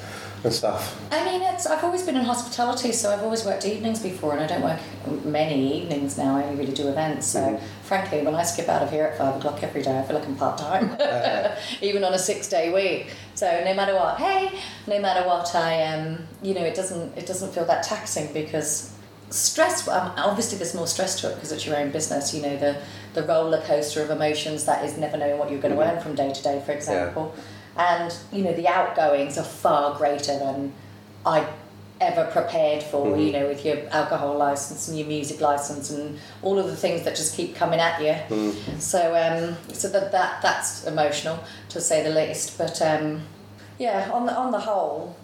and 0.44 0.54
stuff? 0.54 1.00
I 1.12 1.24
mean, 1.26 1.42
it's. 1.42 1.66
I've 1.66 1.84
always 1.84 2.04
been 2.04 2.16
in 2.18 2.24
hospitality, 2.26 2.92
so 2.92 3.12
I've 3.14 3.22
always 3.24 3.46
worked 3.46 3.66
evenings 3.66 4.00
before, 4.00 4.34
and 4.34 4.42
I 4.42 4.48
don't 4.48 4.64
work 4.64 4.80
many 5.26 5.78
evenings 5.82 6.18
now. 6.18 6.38
I 6.38 6.44
only 6.44 6.56
really 6.60 6.74
do 6.74 6.88
events. 6.88 7.28
So, 7.28 7.40
Mhm. 7.42 7.60
frankly, 7.84 8.22
when 8.24 8.34
I 8.36 8.44
skip 8.44 8.68
out 8.68 8.82
of 8.82 8.90
here 8.92 9.06
at 9.06 9.18
five 9.18 9.36
o'clock 9.38 9.62
every 9.64 9.82
day, 9.84 9.98
I 10.00 10.02
feel 10.04 10.16
like 10.18 10.26
I'm 10.28 10.36
part 10.36 10.58
time, 10.58 10.96
Uh, 11.00 11.56
even 11.82 12.04
on 12.04 12.14
a 12.14 12.20
six 12.20 12.48
day 12.48 12.72
week. 12.74 13.12
So, 13.36 13.48
no 13.66 13.74
matter 13.74 13.94
what, 13.96 14.18
hey, 14.20 14.60
no 14.88 15.00
matter 15.00 15.28
what, 15.28 15.54
I 15.56 15.84
um, 15.94 16.18
you 16.42 16.54
know, 16.54 16.64
it 16.64 16.76
doesn't 16.76 17.18
it 17.18 17.26
doesn't 17.28 17.54
feel 17.54 17.66
that 17.66 17.84
taxing 17.84 18.32
because 18.34 18.92
stress. 19.30 19.88
Um, 19.88 20.12
obviously, 20.18 20.58
there's 20.58 20.74
more 20.74 20.88
stress 20.88 21.20
to 21.22 21.30
it 21.32 21.36
because 21.36 21.52
it's 21.52 21.66
your 21.66 21.78
own 21.78 21.92
business. 21.92 22.34
You 22.34 22.42
know, 22.42 22.58
the 22.58 22.78
the 23.14 23.24
roller 23.24 23.62
coaster 23.62 24.02
of 24.02 24.10
emotions 24.10 24.66
that 24.66 24.84
is 24.86 24.98
never 24.98 25.18
knowing 25.18 25.38
what 25.38 25.52
you're 25.52 25.62
going 25.62 25.76
to 25.76 25.80
Mhm. 25.82 25.92
earn 25.98 26.02
from 26.02 26.16
day 26.16 26.32
to 26.34 26.42
day, 26.44 26.62
for 26.66 26.72
example. 26.72 27.34
And 27.78 28.14
you 28.32 28.44
know, 28.44 28.54
the 28.54 28.68
outgoings 28.68 29.38
are 29.38 29.44
far 29.44 29.96
greater 29.98 30.38
than 30.38 30.74
I 31.26 31.46
ever 32.02 32.26
prepared 32.26 32.82
for, 32.82 33.06
Mhm. 33.06 33.26
you 33.28 33.32
know, 33.32 33.48
with 33.48 33.64
your 33.64 33.78
alcohol 33.92 34.36
license 34.36 34.88
and 34.88 34.98
your 34.98 35.08
music 35.08 35.40
license 35.40 35.92
and 35.92 36.20
all 36.42 36.58
of 36.58 36.66
the 36.66 36.76
things 36.76 37.04
that 37.04 37.16
just 37.16 37.36
keep 37.36 37.56
coming 37.56 37.80
at 37.80 38.02
you. 38.02 38.16
Mm. 38.36 38.82
So, 38.82 39.16
um, 39.16 39.56
so 39.72 39.88
that, 39.90 40.12
that 40.12 40.42
that's 40.42 40.86
emotional 40.86 41.38
to 41.70 41.80
say 41.80 42.02
the 42.04 42.10
least. 42.10 42.58
But 42.58 42.82
um, 42.82 43.22
yeah, 43.78 44.10
on 44.12 44.26
the 44.26 44.34
on 44.34 44.52
the 44.52 44.60
whole, 44.60 45.16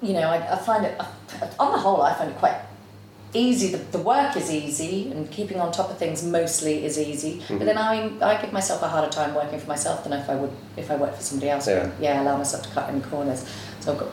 you 0.00 0.14
know, 0.14 0.28
I, 0.30 0.36
I 0.54 0.56
find 0.56 0.86
it 0.86 0.98
on 1.60 1.72
the 1.72 1.78
whole, 1.78 2.00
I 2.00 2.14
find 2.14 2.30
it 2.30 2.38
quite 2.38 2.56
easy. 3.34 3.68
The, 3.68 3.78
the 3.78 3.98
work 3.98 4.36
is 4.36 4.50
easy, 4.50 5.10
and 5.10 5.30
keeping 5.30 5.60
on 5.60 5.72
top 5.72 5.90
of 5.90 5.98
things 5.98 6.24
mostly 6.24 6.84
is 6.84 6.98
easy. 6.98 7.38
But 7.38 7.48
mm-hmm. 7.48 7.64
then 7.66 7.78
I 7.78 8.34
I 8.34 8.40
give 8.40 8.52
myself 8.52 8.82
a 8.82 8.88
harder 8.88 9.10
time 9.10 9.34
working 9.34 9.58
for 9.58 9.68
myself 9.68 10.04
than 10.04 10.12
if 10.12 10.30
I 10.30 10.36
would 10.36 10.52
if 10.76 10.90
I 10.90 10.96
worked 10.96 11.16
for 11.16 11.22
somebody 11.22 11.50
else. 11.50 11.68
Yeah. 11.68 11.90
yeah, 12.00 12.22
allow 12.22 12.38
myself 12.38 12.62
to 12.62 12.70
cut 12.70 12.88
any 12.88 13.00
corners. 13.00 13.46
So 13.80 13.92
I've 13.92 13.98
got. 13.98 14.08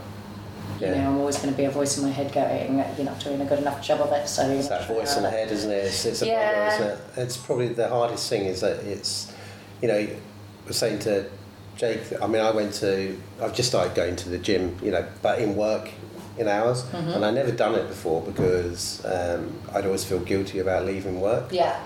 You 0.79 0.87
Yeah. 0.87 1.03
know, 1.03 1.09
I'm 1.09 1.17
always 1.19 1.37
going 1.37 1.51
to 1.53 1.57
be 1.57 1.65
a 1.65 1.69
voice 1.69 1.99
in 1.99 2.03
my 2.03 2.09
head 2.09 2.33
going, 2.33 2.83
you're 2.97 3.05
not 3.05 3.19
doing 3.19 3.39
a 3.39 3.45
good 3.45 3.59
enough 3.59 3.83
job 3.83 4.01
of 4.01 4.11
it, 4.13 4.27
so 4.27 4.49
It's 4.49 4.67
that 4.69 4.87
voice 4.87 5.15
in 5.15 5.21
the 5.21 5.29
head, 5.29 5.51
isn't 5.51 5.69
it? 5.69 5.85
It's, 5.85 6.05
it's 6.05 6.23
Yeah. 6.23 6.73
isn't 6.73 6.87
it? 6.87 6.99
It's 7.17 7.37
probably 7.37 7.67
the 7.67 7.87
hardest 7.87 8.27
thing 8.27 8.45
is 8.45 8.61
that 8.61 8.77
it's, 8.77 9.31
you 9.79 9.87
know, 9.87 10.07
was 10.65 10.77
saying 10.77 10.97
to 10.99 11.29
Jake, 11.77 12.01
I 12.19 12.25
mean, 12.25 12.41
I 12.41 12.49
went 12.49 12.73
to, 12.75 13.15
I've 13.41 13.53
just 13.53 13.69
started 13.69 13.93
going 13.93 14.15
to 14.17 14.29
the 14.29 14.39
gym, 14.39 14.77
you 14.81 14.89
know, 14.91 15.05
but 15.21 15.39
in 15.39 15.55
work 15.55 15.89
in 16.41 16.47
hours, 16.47 16.83
Mm-hmm. 16.83 17.11
and 17.11 17.23
I 17.25 17.31
never 17.31 17.51
done 17.51 17.75
it 17.75 17.87
before 17.87 18.21
because 18.21 19.05
um, 19.05 19.53
I'd 19.73 19.85
always 19.85 20.03
feel 20.03 20.19
guilty 20.19 20.59
about 20.59 20.85
leaving 20.85 21.21
work. 21.21 21.45
Yeah, 21.51 21.79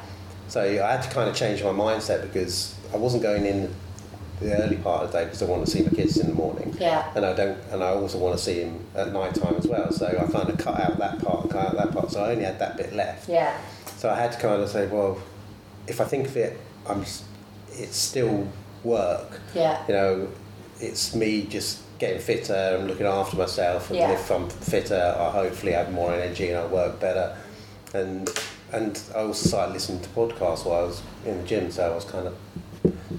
So 0.48 0.62
I 0.62 0.92
had 0.94 1.04
to 1.04 1.10
kind 1.10 1.30
of 1.30 1.36
change 1.36 1.64
my 1.64 1.70
mindset 1.70 2.22
because 2.24 2.74
I 2.94 2.98
wasn't 2.98 3.22
going 3.24 3.46
in 3.46 3.74
the 4.40 4.54
early 4.64 4.78
part 4.78 5.04
of 5.04 5.12
the 5.12 5.18
day 5.20 5.24
because 5.26 5.42
I 5.42 5.46
want 5.46 5.66
to 5.66 5.72
see 5.72 5.82
my 5.84 5.90
kids 5.90 6.18
in 6.18 6.28
the 6.28 6.34
morning. 6.34 6.76
yeah, 6.80 7.12
And 7.16 7.26
I 7.26 7.34
don't, 7.34 7.58
and 7.72 7.84
I 7.84 7.90
also 7.90 8.18
want 8.18 8.38
to 8.38 8.44
see 8.44 8.56
him 8.62 8.80
at 8.96 9.12
night 9.14 9.34
time 9.36 9.56
as 9.58 9.68
well. 9.68 9.92
So 9.92 10.08
I 10.08 10.30
kind 10.32 10.50
of 10.50 10.58
cut 10.58 10.80
out 10.80 10.98
that 10.98 11.20
part, 11.24 11.50
cut 11.50 11.68
out 11.68 11.76
that 11.78 11.92
part. 11.94 12.12
So 12.12 12.24
I 12.24 12.32
only 12.32 12.44
had 12.46 12.60
that 12.60 12.76
bit 12.78 12.94
left. 12.94 13.30
yeah, 13.30 13.58
So 13.98 14.10
I 14.10 14.16
had 14.16 14.32
to 14.34 14.40
kind 14.40 14.62
of 14.62 14.70
say, 14.70 14.88
well, 14.88 15.22
if 15.88 16.02
I 16.02 16.06
think 16.06 16.28
of 16.28 16.36
it, 16.38 16.58
I'm, 16.88 17.02
it's 17.72 17.98
still 17.98 18.48
work. 18.84 19.40
yeah, 19.54 19.84
You 19.88 19.94
know, 19.94 20.28
it's 20.80 21.16
me 21.16 21.44
just 21.44 21.82
getting 22.00 22.20
fitter 22.20 22.54
and 22.78 22.88
looking 22.88 23.06
after 23.06 23.38
myself. 23.38 23.90
And 23.90 24.00
Yeah. 24.00 24.12
if 24.12 24.30
I'm 24.32 24.50
fitter, 24.50 25.16
I 25.18 25.30
hopefully 25.32 25.72
have 25.74 25.92
more 25.92 26.14
energy 26.14 26.50
and 26.50 26.60
I 26.60 26.66
work 26.66 27.00
better. 27.00 27.36
And 27.94 28.30
and 28.74 29.00
I 29.16 29.20
also 29.20 29.48
started 29.48 29.74
listening 29.74 30.02
to 30.02 30.10
podcasts 30.10 30.66
while 30.66 30.82
I 30.82 30.84
was 30.88 31.02
in 31.26 31.38
the 31.38 31.44
gym. 31.48 31.72
So 31.72 31.90
I 31.90 31.96
was 31.96 32.04
kind 32.04 32.28
of 32.28 32.34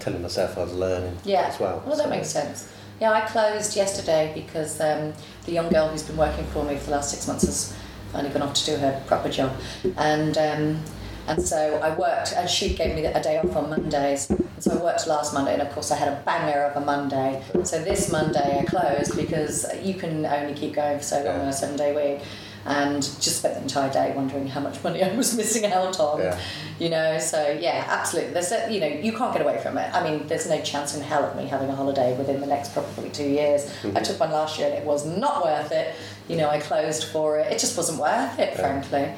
telling 0.01 0.21
myself 0.21 0.59
I 0.59 0.65
was 0.65 0.75
learning 0.75 1.17
yeah. 1.25 1.43
as 1.47 1.59
well. 1.59 1.83
Well, 1.87 1.97
that 1.97 2.05
So- 2.05 2.11
makes 2.11 2.29
sense. 2.29 2.67
Yeah, 3.01 3.13
I 3.13 3.21
closed 3.23 3.77
yesterday 3.77 4.33
because 4.35 4.81
um, 4.81 5.13
the 5.45 5.53
young 5.53 5.69
girl 5.69 5.89
who's 5.89 6.03
been 6.03 6.17
working 6.17 6.45
for 6.47 6.65
me 6.65 6.77
for 6.77 6.87
the 6.87 6.93
last 6.93 7.11
six 7.11 7.27
months 7.29 7.45
has 7.45 7.73
finally 8.13 8.33
gone 8.33 8.43
off 8.43 8.55
to 8.55 8.65
do 8.67 8.77
her 8.79 9.03
proper 9.07 9.29
job, 9.29 9.53
and 9.99 10.37
um, 10.39 10.81
and 11.29 11.43
so 11.43 11.77
I 11.83 11.97
worked, 11.97 12.33
and 12.33 12.49
she 12.49 12.75
gave 12.75 12.95
me 12.95 13.05
a 13.05 13.23
day 13.23 13.39
off 13.39 13.55
on 13.57 13.71
Mondays, 13.71 14.31
and 14.31 14.49
so 14.59 14.73
I 14.79 14.83
worked 14.83 15.07
last 15.07 15.35
Monday, 15.35 15.53
and 15.53 15.63
of 15.63 15.71
course 15.73 15.91
I 15.91 15.97
had 15.97 16.09
a 16.09 16.21
banger 16.25 16.63
of 16.63 16.81
a 16.81 16.85
Monday. 16.85 17.43
So 17.65 17.83
this 17.83 18.11
Monday 18.11 18.59
I 18.61 18.65
closed 18.65 19.17
because 19.17 19.67
you 19.83 19.95
can 19.95 20.25
only 20.25 20.55
keep 20.55 20.75
going 20.75 20.99
for 20.99 21.05
so 21.05 21.23
long 21.25 21.41
on 21.41 21.49
a 21.49 21.53
seven 21.53 21.77
day 21.77 21.95
week. 21.95 22.27
And 22.69 23.01
just 23.01 23.39
spent 23.39 23.55
the 23.55 23.63
entire 23.63 23.93
day 23.93 24.13
wondering 24.17 24.49
how 24.49 24.59
much 24.59 24.83
money 24.83 25.01
I 25.05 25.15
was 25.15 25.37
missing 25.37 25.67
out 25.67 26.01
on. 26.01 26.19
Yeah. 26.19 26.41
You 26.81 26.89
know, 26.89 27.17
so 27.21 27.57
yeah, 27.61 27.85
absolutely. 27.87 28.33
There's 28.33 28.51
a, 28.51 28.73
you 28.73 28.81
know, 28.81 28.89
you 28.89 29.13
can't 29.13 29.33
get 29.33 29.41
away 29.41 29.61
from 29.63 29.79
it. 29.79 29.95
I 29.95 30.03
mean, 30.03 30.27
there's 30.27 30.49
no 30.49 30.61
chance 30.63 30.97
in 30.97 31.01
hell 31.01 31.23
of 31.23 31.37
me 31.37 31.47
having 31.47 31.69
a 31.69 31.77
holiday 31.77 32.19
within 32.19 32.41
the 32.41 32.47
next 32.47 32.73
probably 32.73 33.11
two 33.11 33.29
years. 33.29 33.67
Mm-hmm. 33.67 33.97
I 33.97 34.01
took 34.01 34.19
one 34.19 34.33
last 34.33 34.59
year 34.59 34.67
and 34.67 34.77
it 34.77 34.85
was 34.85 35.07
not 35.07 35.45
worth 35.45 35.71
it. 35.71 35.95
You 36.27 36.39
know, 36.39 36.49
I 36.49 36.59
closed 36.59 37.05
for 37.05 37.39
it. 37.39 37.53
It 37.53 37.61
just 37.61 37.77
wasn't 37.77 38.01
worth 38.01 38.37
it, 38.41 38.57
frankly. 38.57 39.13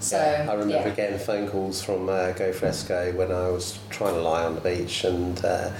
So 0.00 0.16
Yeah, 0.16 0.46
I 0.50 0.54
remember 0.54 0.88
yeah. 0.88 0.94
getting 0.94 1.18
phone 1.18 1.48
calls 1.48 1.82
from 1.82 2.08
uh, 2.08 2.32
Go 2.32 2.52
Fresco 2.52 3.12
when 3.12 3.30
I 3.30 3.48
was 3.48 3.78
trying 3.90 4.14
to 4.14 4.20
lie 4.22 4.44
on 4.44 4.54
the 4.54 4.60
beach 4.60 5.04
and 5.04 5.42
uh, 5.44 5.70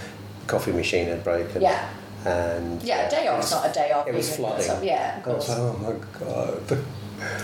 coffee 0.46 0.72
machine 0.72 1.06
had 1.08 1.24
broken. 1.24 1.62
Yeah, 1.62 1.88
And 2.26 2.82
yeah, 2.82 3.06
a 3.06 3.10
day 3.10 3.28
off 3.28 3.38
was- 3.38 3.50
not 3.50 3.70
a 3.70 3.72
day 3.72 3.92
off. 3.92 4.06
It 4.06 4.14
was 4.14 4.36
flooding. 4.36 4.84
Yeah, 4.84 5.16
of 5.18 5.22
course. 5.24 5.48
like, 5.48 5.58
oh 5.58 5.76
my 5.82 6.18
god. 6.18 6.84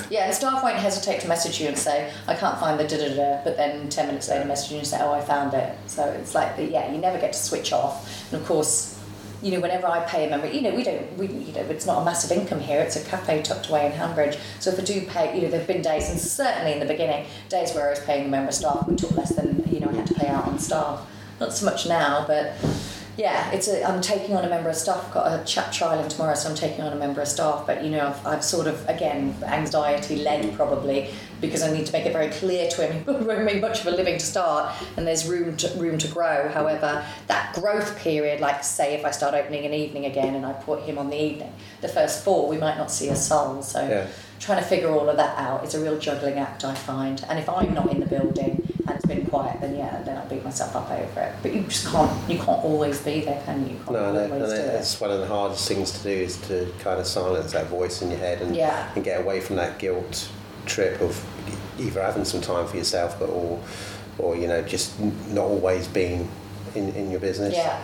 Yeah, 0.09 0.25
and 0.25 0.35
staff 0.35 0.63
won't 0.63 0.77
hesitate 0.79 1.21
to 1.21 1.29
message 1.29 1.61
you 1.61 1.69
and 1.69 1.77
say, 1.77 2.11
I 2.27 2.35
can't 2.35 2.59
find 2.59 2.81
the 2.81 2.85
da 2.89 2.97
da 2.97 3.15
da, 3.15 3.45
but 3.45 3.59
then 3.59 3.91
10 3.91 4.07
minutes 4.07 4.27
later 4.31 4.47
message 4.47 4.73
you 4.73 4.79
and 4.79 4.87
say, 4.87 4.97
oh, 5.03 5.13
I 5.13 5.21
found 5.21 5.53
it. 5.53 5.77
So 5.87 6.03
it's 6.13 6.35
like, 6.35 6.55
yeah, 6.57 6.91
you 6.91 6.97
never 6.97 7.19
get 7.19 7.35
to 7.35 7.39
switch 7.39 7.75
off. 7.75 8.33
And 8.33 8.41
of 8.41 8.47
course, 8.49 8.99
you 9.43 9.53
know, 9.53 9.61
whenever 9.61 9.87
I 9.87 10.05
pay 10.05 10.27
a 10.27 10.31
member, 10.31 10.47
you 10.47 10.63
know, 10.63 10.75
we 10.75 10.83
don't, 10.83 11.17
we, 11.19 11.27
you 11.27 11.53
know, 11.53 11.61
it's 11.61 11.87
not 11.87 12.03
a 12.03 12.05
massive 12.05 12.37
income 12.37 12.61
here. 12.61 12.81
It's 12.81 12.97
a 12.97 13.05
cafe 13.05 13.43
tucked 13.43 13.69
away 13.69 13.87
in 13.87 13.93
Handbridge. 13.93 14.39
So 14.61 14.71
if 14.71 14.79
I 14.79 14.83
do 14.83 15.03
pay, 15.07 15.37
you 15.37 15.43
know, 15.43 15.51
there've 15.51 15.67
been 15.67 15.83
days, 15.83 16.09
and 16.09 16.19
certainly 16.19 16.73
in 16.73 16.81
the 16.81 16.87
beginning, 16.87 17.27
days 17.49 17.75
where 17.75 17.87
I 17.87 17.91
was 17.91 18.01
paying 18.01 18.27
a 18.27 18.29
member 18.29 18.53
staff, 18.53 18.87
we 18.89 18.97
took 18.97 19.13
less 19.13 19.35
than, 19.35 19.63
you 19.71 19.81
know, 19.81 19.89
I 19.89 19.95
had 19.95 20.07
to 20.07 20.15
pay 20.15 20.29
out 20.29 20.47
on 20.47 20.59
staff. 20.59 21.07
Not 21.39 21.53
so 21.53 21.67
much 21.67 21.87
now, 21.87 22.25
but 22.27 22.55
yeah, 23.17 23.51
it's 23.51 23.67
a, 23.69 23.83
I'm 23.83 24.03
taking 24.03 24.37
on 24.37 24.45
a 24.45 24.49
member 24.49 24.69
of 24.69 24.77
staff. 24.77 25.07
I've 25.07 25.15
got 25.15 25.41
a 25.41 25.45
chat 25.45 25.73
trial 25.73 26.03
in 26.03 26.09
tomorrow, 26.09 26.35
so 26.35 26.51
I'm 26.51 26.55
taking 26.55 26.83
on 26.83 26.93
a 26.93 26.97
member 26.97 27.23
of 27.23 27.29
staff. 27.29 27.67
But 27.67 27.83
you 27.83 27.91
know, 27.91 28.09
I've, 28.09 28.27
I've 28.27 28.45
sort 28.45 28.67
of 28.67 28.87
again 28.89 29.35
anxiety 29.45 30.17
led 30.17 30.55
probably 30.55 31.11
because 31.41 31.63
I 31.63 31.73
need 31.73 31.87
to 31.87 31.93
make 31.93 32.05
it 32.07 32.13
very 32.13 32.29
clear 32.29 32.69
to 32.71 32.87
him 32.87 33.05
it 33.09 33.27
won't 33.27 33.45
make 33.45 33.61
much 33.61 33.81
of 33.81 33.87
a 33.87 33.91
living 33.91 34.19
to 34.19 34.25
start, 34.25 34.75
and 34.97 35.07
there's 35.07 35.27
room 35.27 35.57
to 35.57 35.69
room 35.79 35.97
to 35.99 36.09
grow. 36.09 36.49
However, 36.49 37.05
that 37.29 37.55
growth 37.55 37.99
period, 37.99 38.41
like 38.41 38.63
say 38.63 38.95
if 38.95 39.05
I 39.05 39.11
start 39.13 39.35
opening 39.35 39.65
an 39.65 39.73
evening 39.73 40.05
again 40.05 40.35
and 40.35 40.45
I 40.45 40.53
put 40.53 40.83
him 40.83 40.99
on 40.99 41.09
the 41.09 41.21
evening, 41.21 41.53
the 41.81 41.89
first 41.89 42.23
four 42.23 42.49
we 42.49 42.59
might 42.59 42.77
not 42.77 42.91
see 42.91 43.09
a 43.09 43.17
soul. 43.17 43.63
So 43.63 43.87
Yeah. 43.89 44.07
trying 44.41 44.63
to 44.63 44.69
figure 44.69 44.91
all 44.91 45.09
of 45.09 45.17
that 45.17 45.39
out 45.39 45.65
is 45.65 45.75
a 45.75 45.81
real 45.81 45.99
juggling 45.99 46.39
act 46.39 46.65
I 46.65 46.75
find. 46.75 47.25
And 47.31 47.39
if 47.39 47.49
I'm 47.49 47.73
not 47.73 47.91
in 47.91 48.01
the 48.01 48.07
building 48.07 48.63
and 48.89 48.97
it's 48.97 49.05
been 49.07 49.27
quiet, 49.27 49.61
then 49.61 49.77
yeah, 49.77 50.03
then 50.03 50.17
I'll 50.19 50.29
beat 50.29 50.45
myself 50.45 50.75
up 50.77 50.91
over 50.91 51.21
it. 51.21 51.35
But 51.43 51.53
you 51.55 51.63
just 51.63 51.87
can't 51.89 52.31
you 52.31 52.37
can't 52.37 52.65
always 52.65 53.01
be 53.03 53.21
there, 53.23 53.43
can 53.45 53.63
you? 53.67 53.73
You 53.75 53.79
can't 53.79 53.93
No, 53.93 54.05
and, 54.09 54.17
it- 54.19 54.33
always 54.33 54.51
and 54.53 54.63
do 54.63 54.69
it- 54.69 54.75
it. 54.75 54.79
it's 54.81 55.01
one 55.01 55.11
of 55.11 55.21
the 55.21 55.27
hardest 55.27 55.67
things 55.69 55.91
to 55.99 56.03
do 56.03 56.11
is 56.11 56.37
to 56.49 56.73
kind 56.81 57.01
of 57.01 57.07
silence 57.07 57.53
that 57.53 57.67
voice 57.67 58.03
in 58.03 58.11
your 58.11 58.19
head 58.21 58.43
and, 58.43 58.55
Yeah. 58.55 58.91
and 58.95 59.05
get 59.05 59.21
away 59.21 59.41
from 59.41 59.57
that 59.57 59.79
guilt 59.79 60.29
trip 60.67 61.01
of 61.01 61.23
either 61.79 62.03
having 62.03 62.25
some 62.25 62.41
time 62.41 62.67
for 62.67 62.77
yourself, 62.77 63.19
but 63.19 63.29
or 63.29 63.61
or 64.19 64.35
you 64.37 64.47
know 64.47 64.63
just 64.63 64.99
not 65.01 65.45
always 65.45 65.87
being 65.89 66.29
in, 66.75 66.89
in 66.95 67.11
your 67.11 67.21
business. 67.21 67.55
Yeah. 67.55 67.81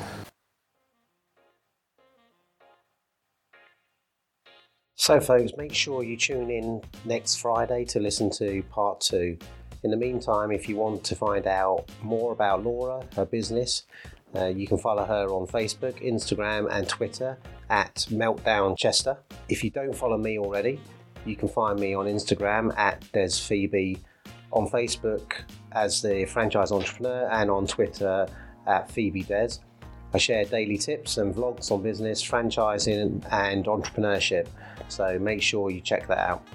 So, 4.95 5.21
folks, 5.21 5.53
make 5.57 5.75
sure 5.75 6.03
you 6.05 6.17
tune 6.17 6.51
in 6.51 6.81
next 7.05 7.37
Friday 7.37 7.85
to 7.87 7.99
listen 7.99 8.31
to 8.39 8.63
part 8.71 9.01
two. 9.01 9.37
In 9.85 9.91
the 9.91 9.97
meantime, 9.97 10.53
if 10.53 10.69
you 10.69 10.77
want 10.77 11.03
to 11.05 11.17
find 11.17 11.47
out 11.47 11.91
more 12.03 12.33
about 12.33 12.63
Laura, 12.63 13.05
her 13.17 13.25
business, 13.25 13.85
uh, 14.37 14.47
you 14.47 14.67
can 14.67 14.79
follow 14.79 15.05
her 15.05 15.27
on 15.29 15.47
Facebook, 15.47 16.01
Instagram, 16.03 16.69
and 16.71 16.89
Twitter 16.89 17.37
at 17.69 18.07
Meltdown 18.11 18.79
Chester. 18.79 19.19
If 19.49 19.65
you 19.65 19.71
don't 19.71 19.95
follow 19.95 20.17
me 20.17 20.39
already, 20.39 20.81
you 21.27 21.35
can 21.35 21.49
find 21.49 21.81
me 21.81 21.95
on 21.95 22.07
Instagram 22.07 22.77
at 22.79 23.11
Des 23.13 23.31
Phoebe, 23.31 23.99
on 24.53 24.69
Facebook 24.69 25.33
as 25.73 26.01
the 26.01 26.27
franchise 26.27 26.71
entrepreneur, 26.71 27.29
and 27.33 27.51
on 27.51 27.67
Twitter 27.67 28.29
at 28.67 28.91
Phoebe 28.91 29.23
Des. 29.25 29.59
I 30.15 30.19
share 30.19 30.45
daily 30.45 30.79
tips 30.79 31.17
and 31.19 31.35
vlogs 31.35 31.71
on 31.71 31.83
business, 31.83 32.23
franchising, 32.23 33.27
and 33.33 33.65
entrepreneurship. 33.65 34.47
So 34.89 35.19
make 35.19 35.43
sure 35.43 35.71
you 35.71 35.81
check 35.81 36.07
that 36.09 36.19
out. 36.19 36.47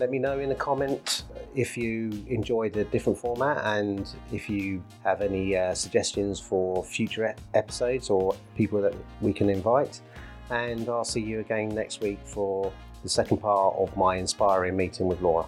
Let 0.00 0.10
me 0.10 0.18
know 0.18 0.40
in 0.40 0.48
the 0.48 0.56
comment 0.56 1.24
if 1.54 1.76
you 1.76 2.24
enjoyed 2.28 2.72
the 2.72 2.84
different 2.84 3.16
format 3.16 3.64
and 3.64 4.08
if 4.32 4.50
you 4.50 4.82
have 5.04 5.22
any 5.22 5.56
uh, 5.56 5.72
suggestions 5.72 6.40
for 6.40 6.82
future 6.82 7.34
episodes 7.54 8.10
or 8.10 8.34
people 8.56 8.80
that 8.82 8.94
we 9.20 9.32
can 9.32 9.48
invite. 9.48 10.00
And 10.50 10.88
I'll 10.88 11.04
see 11.04 11.20
you 11.20 11.40
again 11.40 11.68
next 11.68 12.00
week 12.00 12.18
for 12.24 12.72
the 13.04 13.08
second 13.08 13.38
part 13.38 13.76
of 13.78 13.96
my 13.96 14.16
inspiring 14.16 14.76
meeting 14.76 15.06
with 15.06 15.20
Laura. 15.20 15.46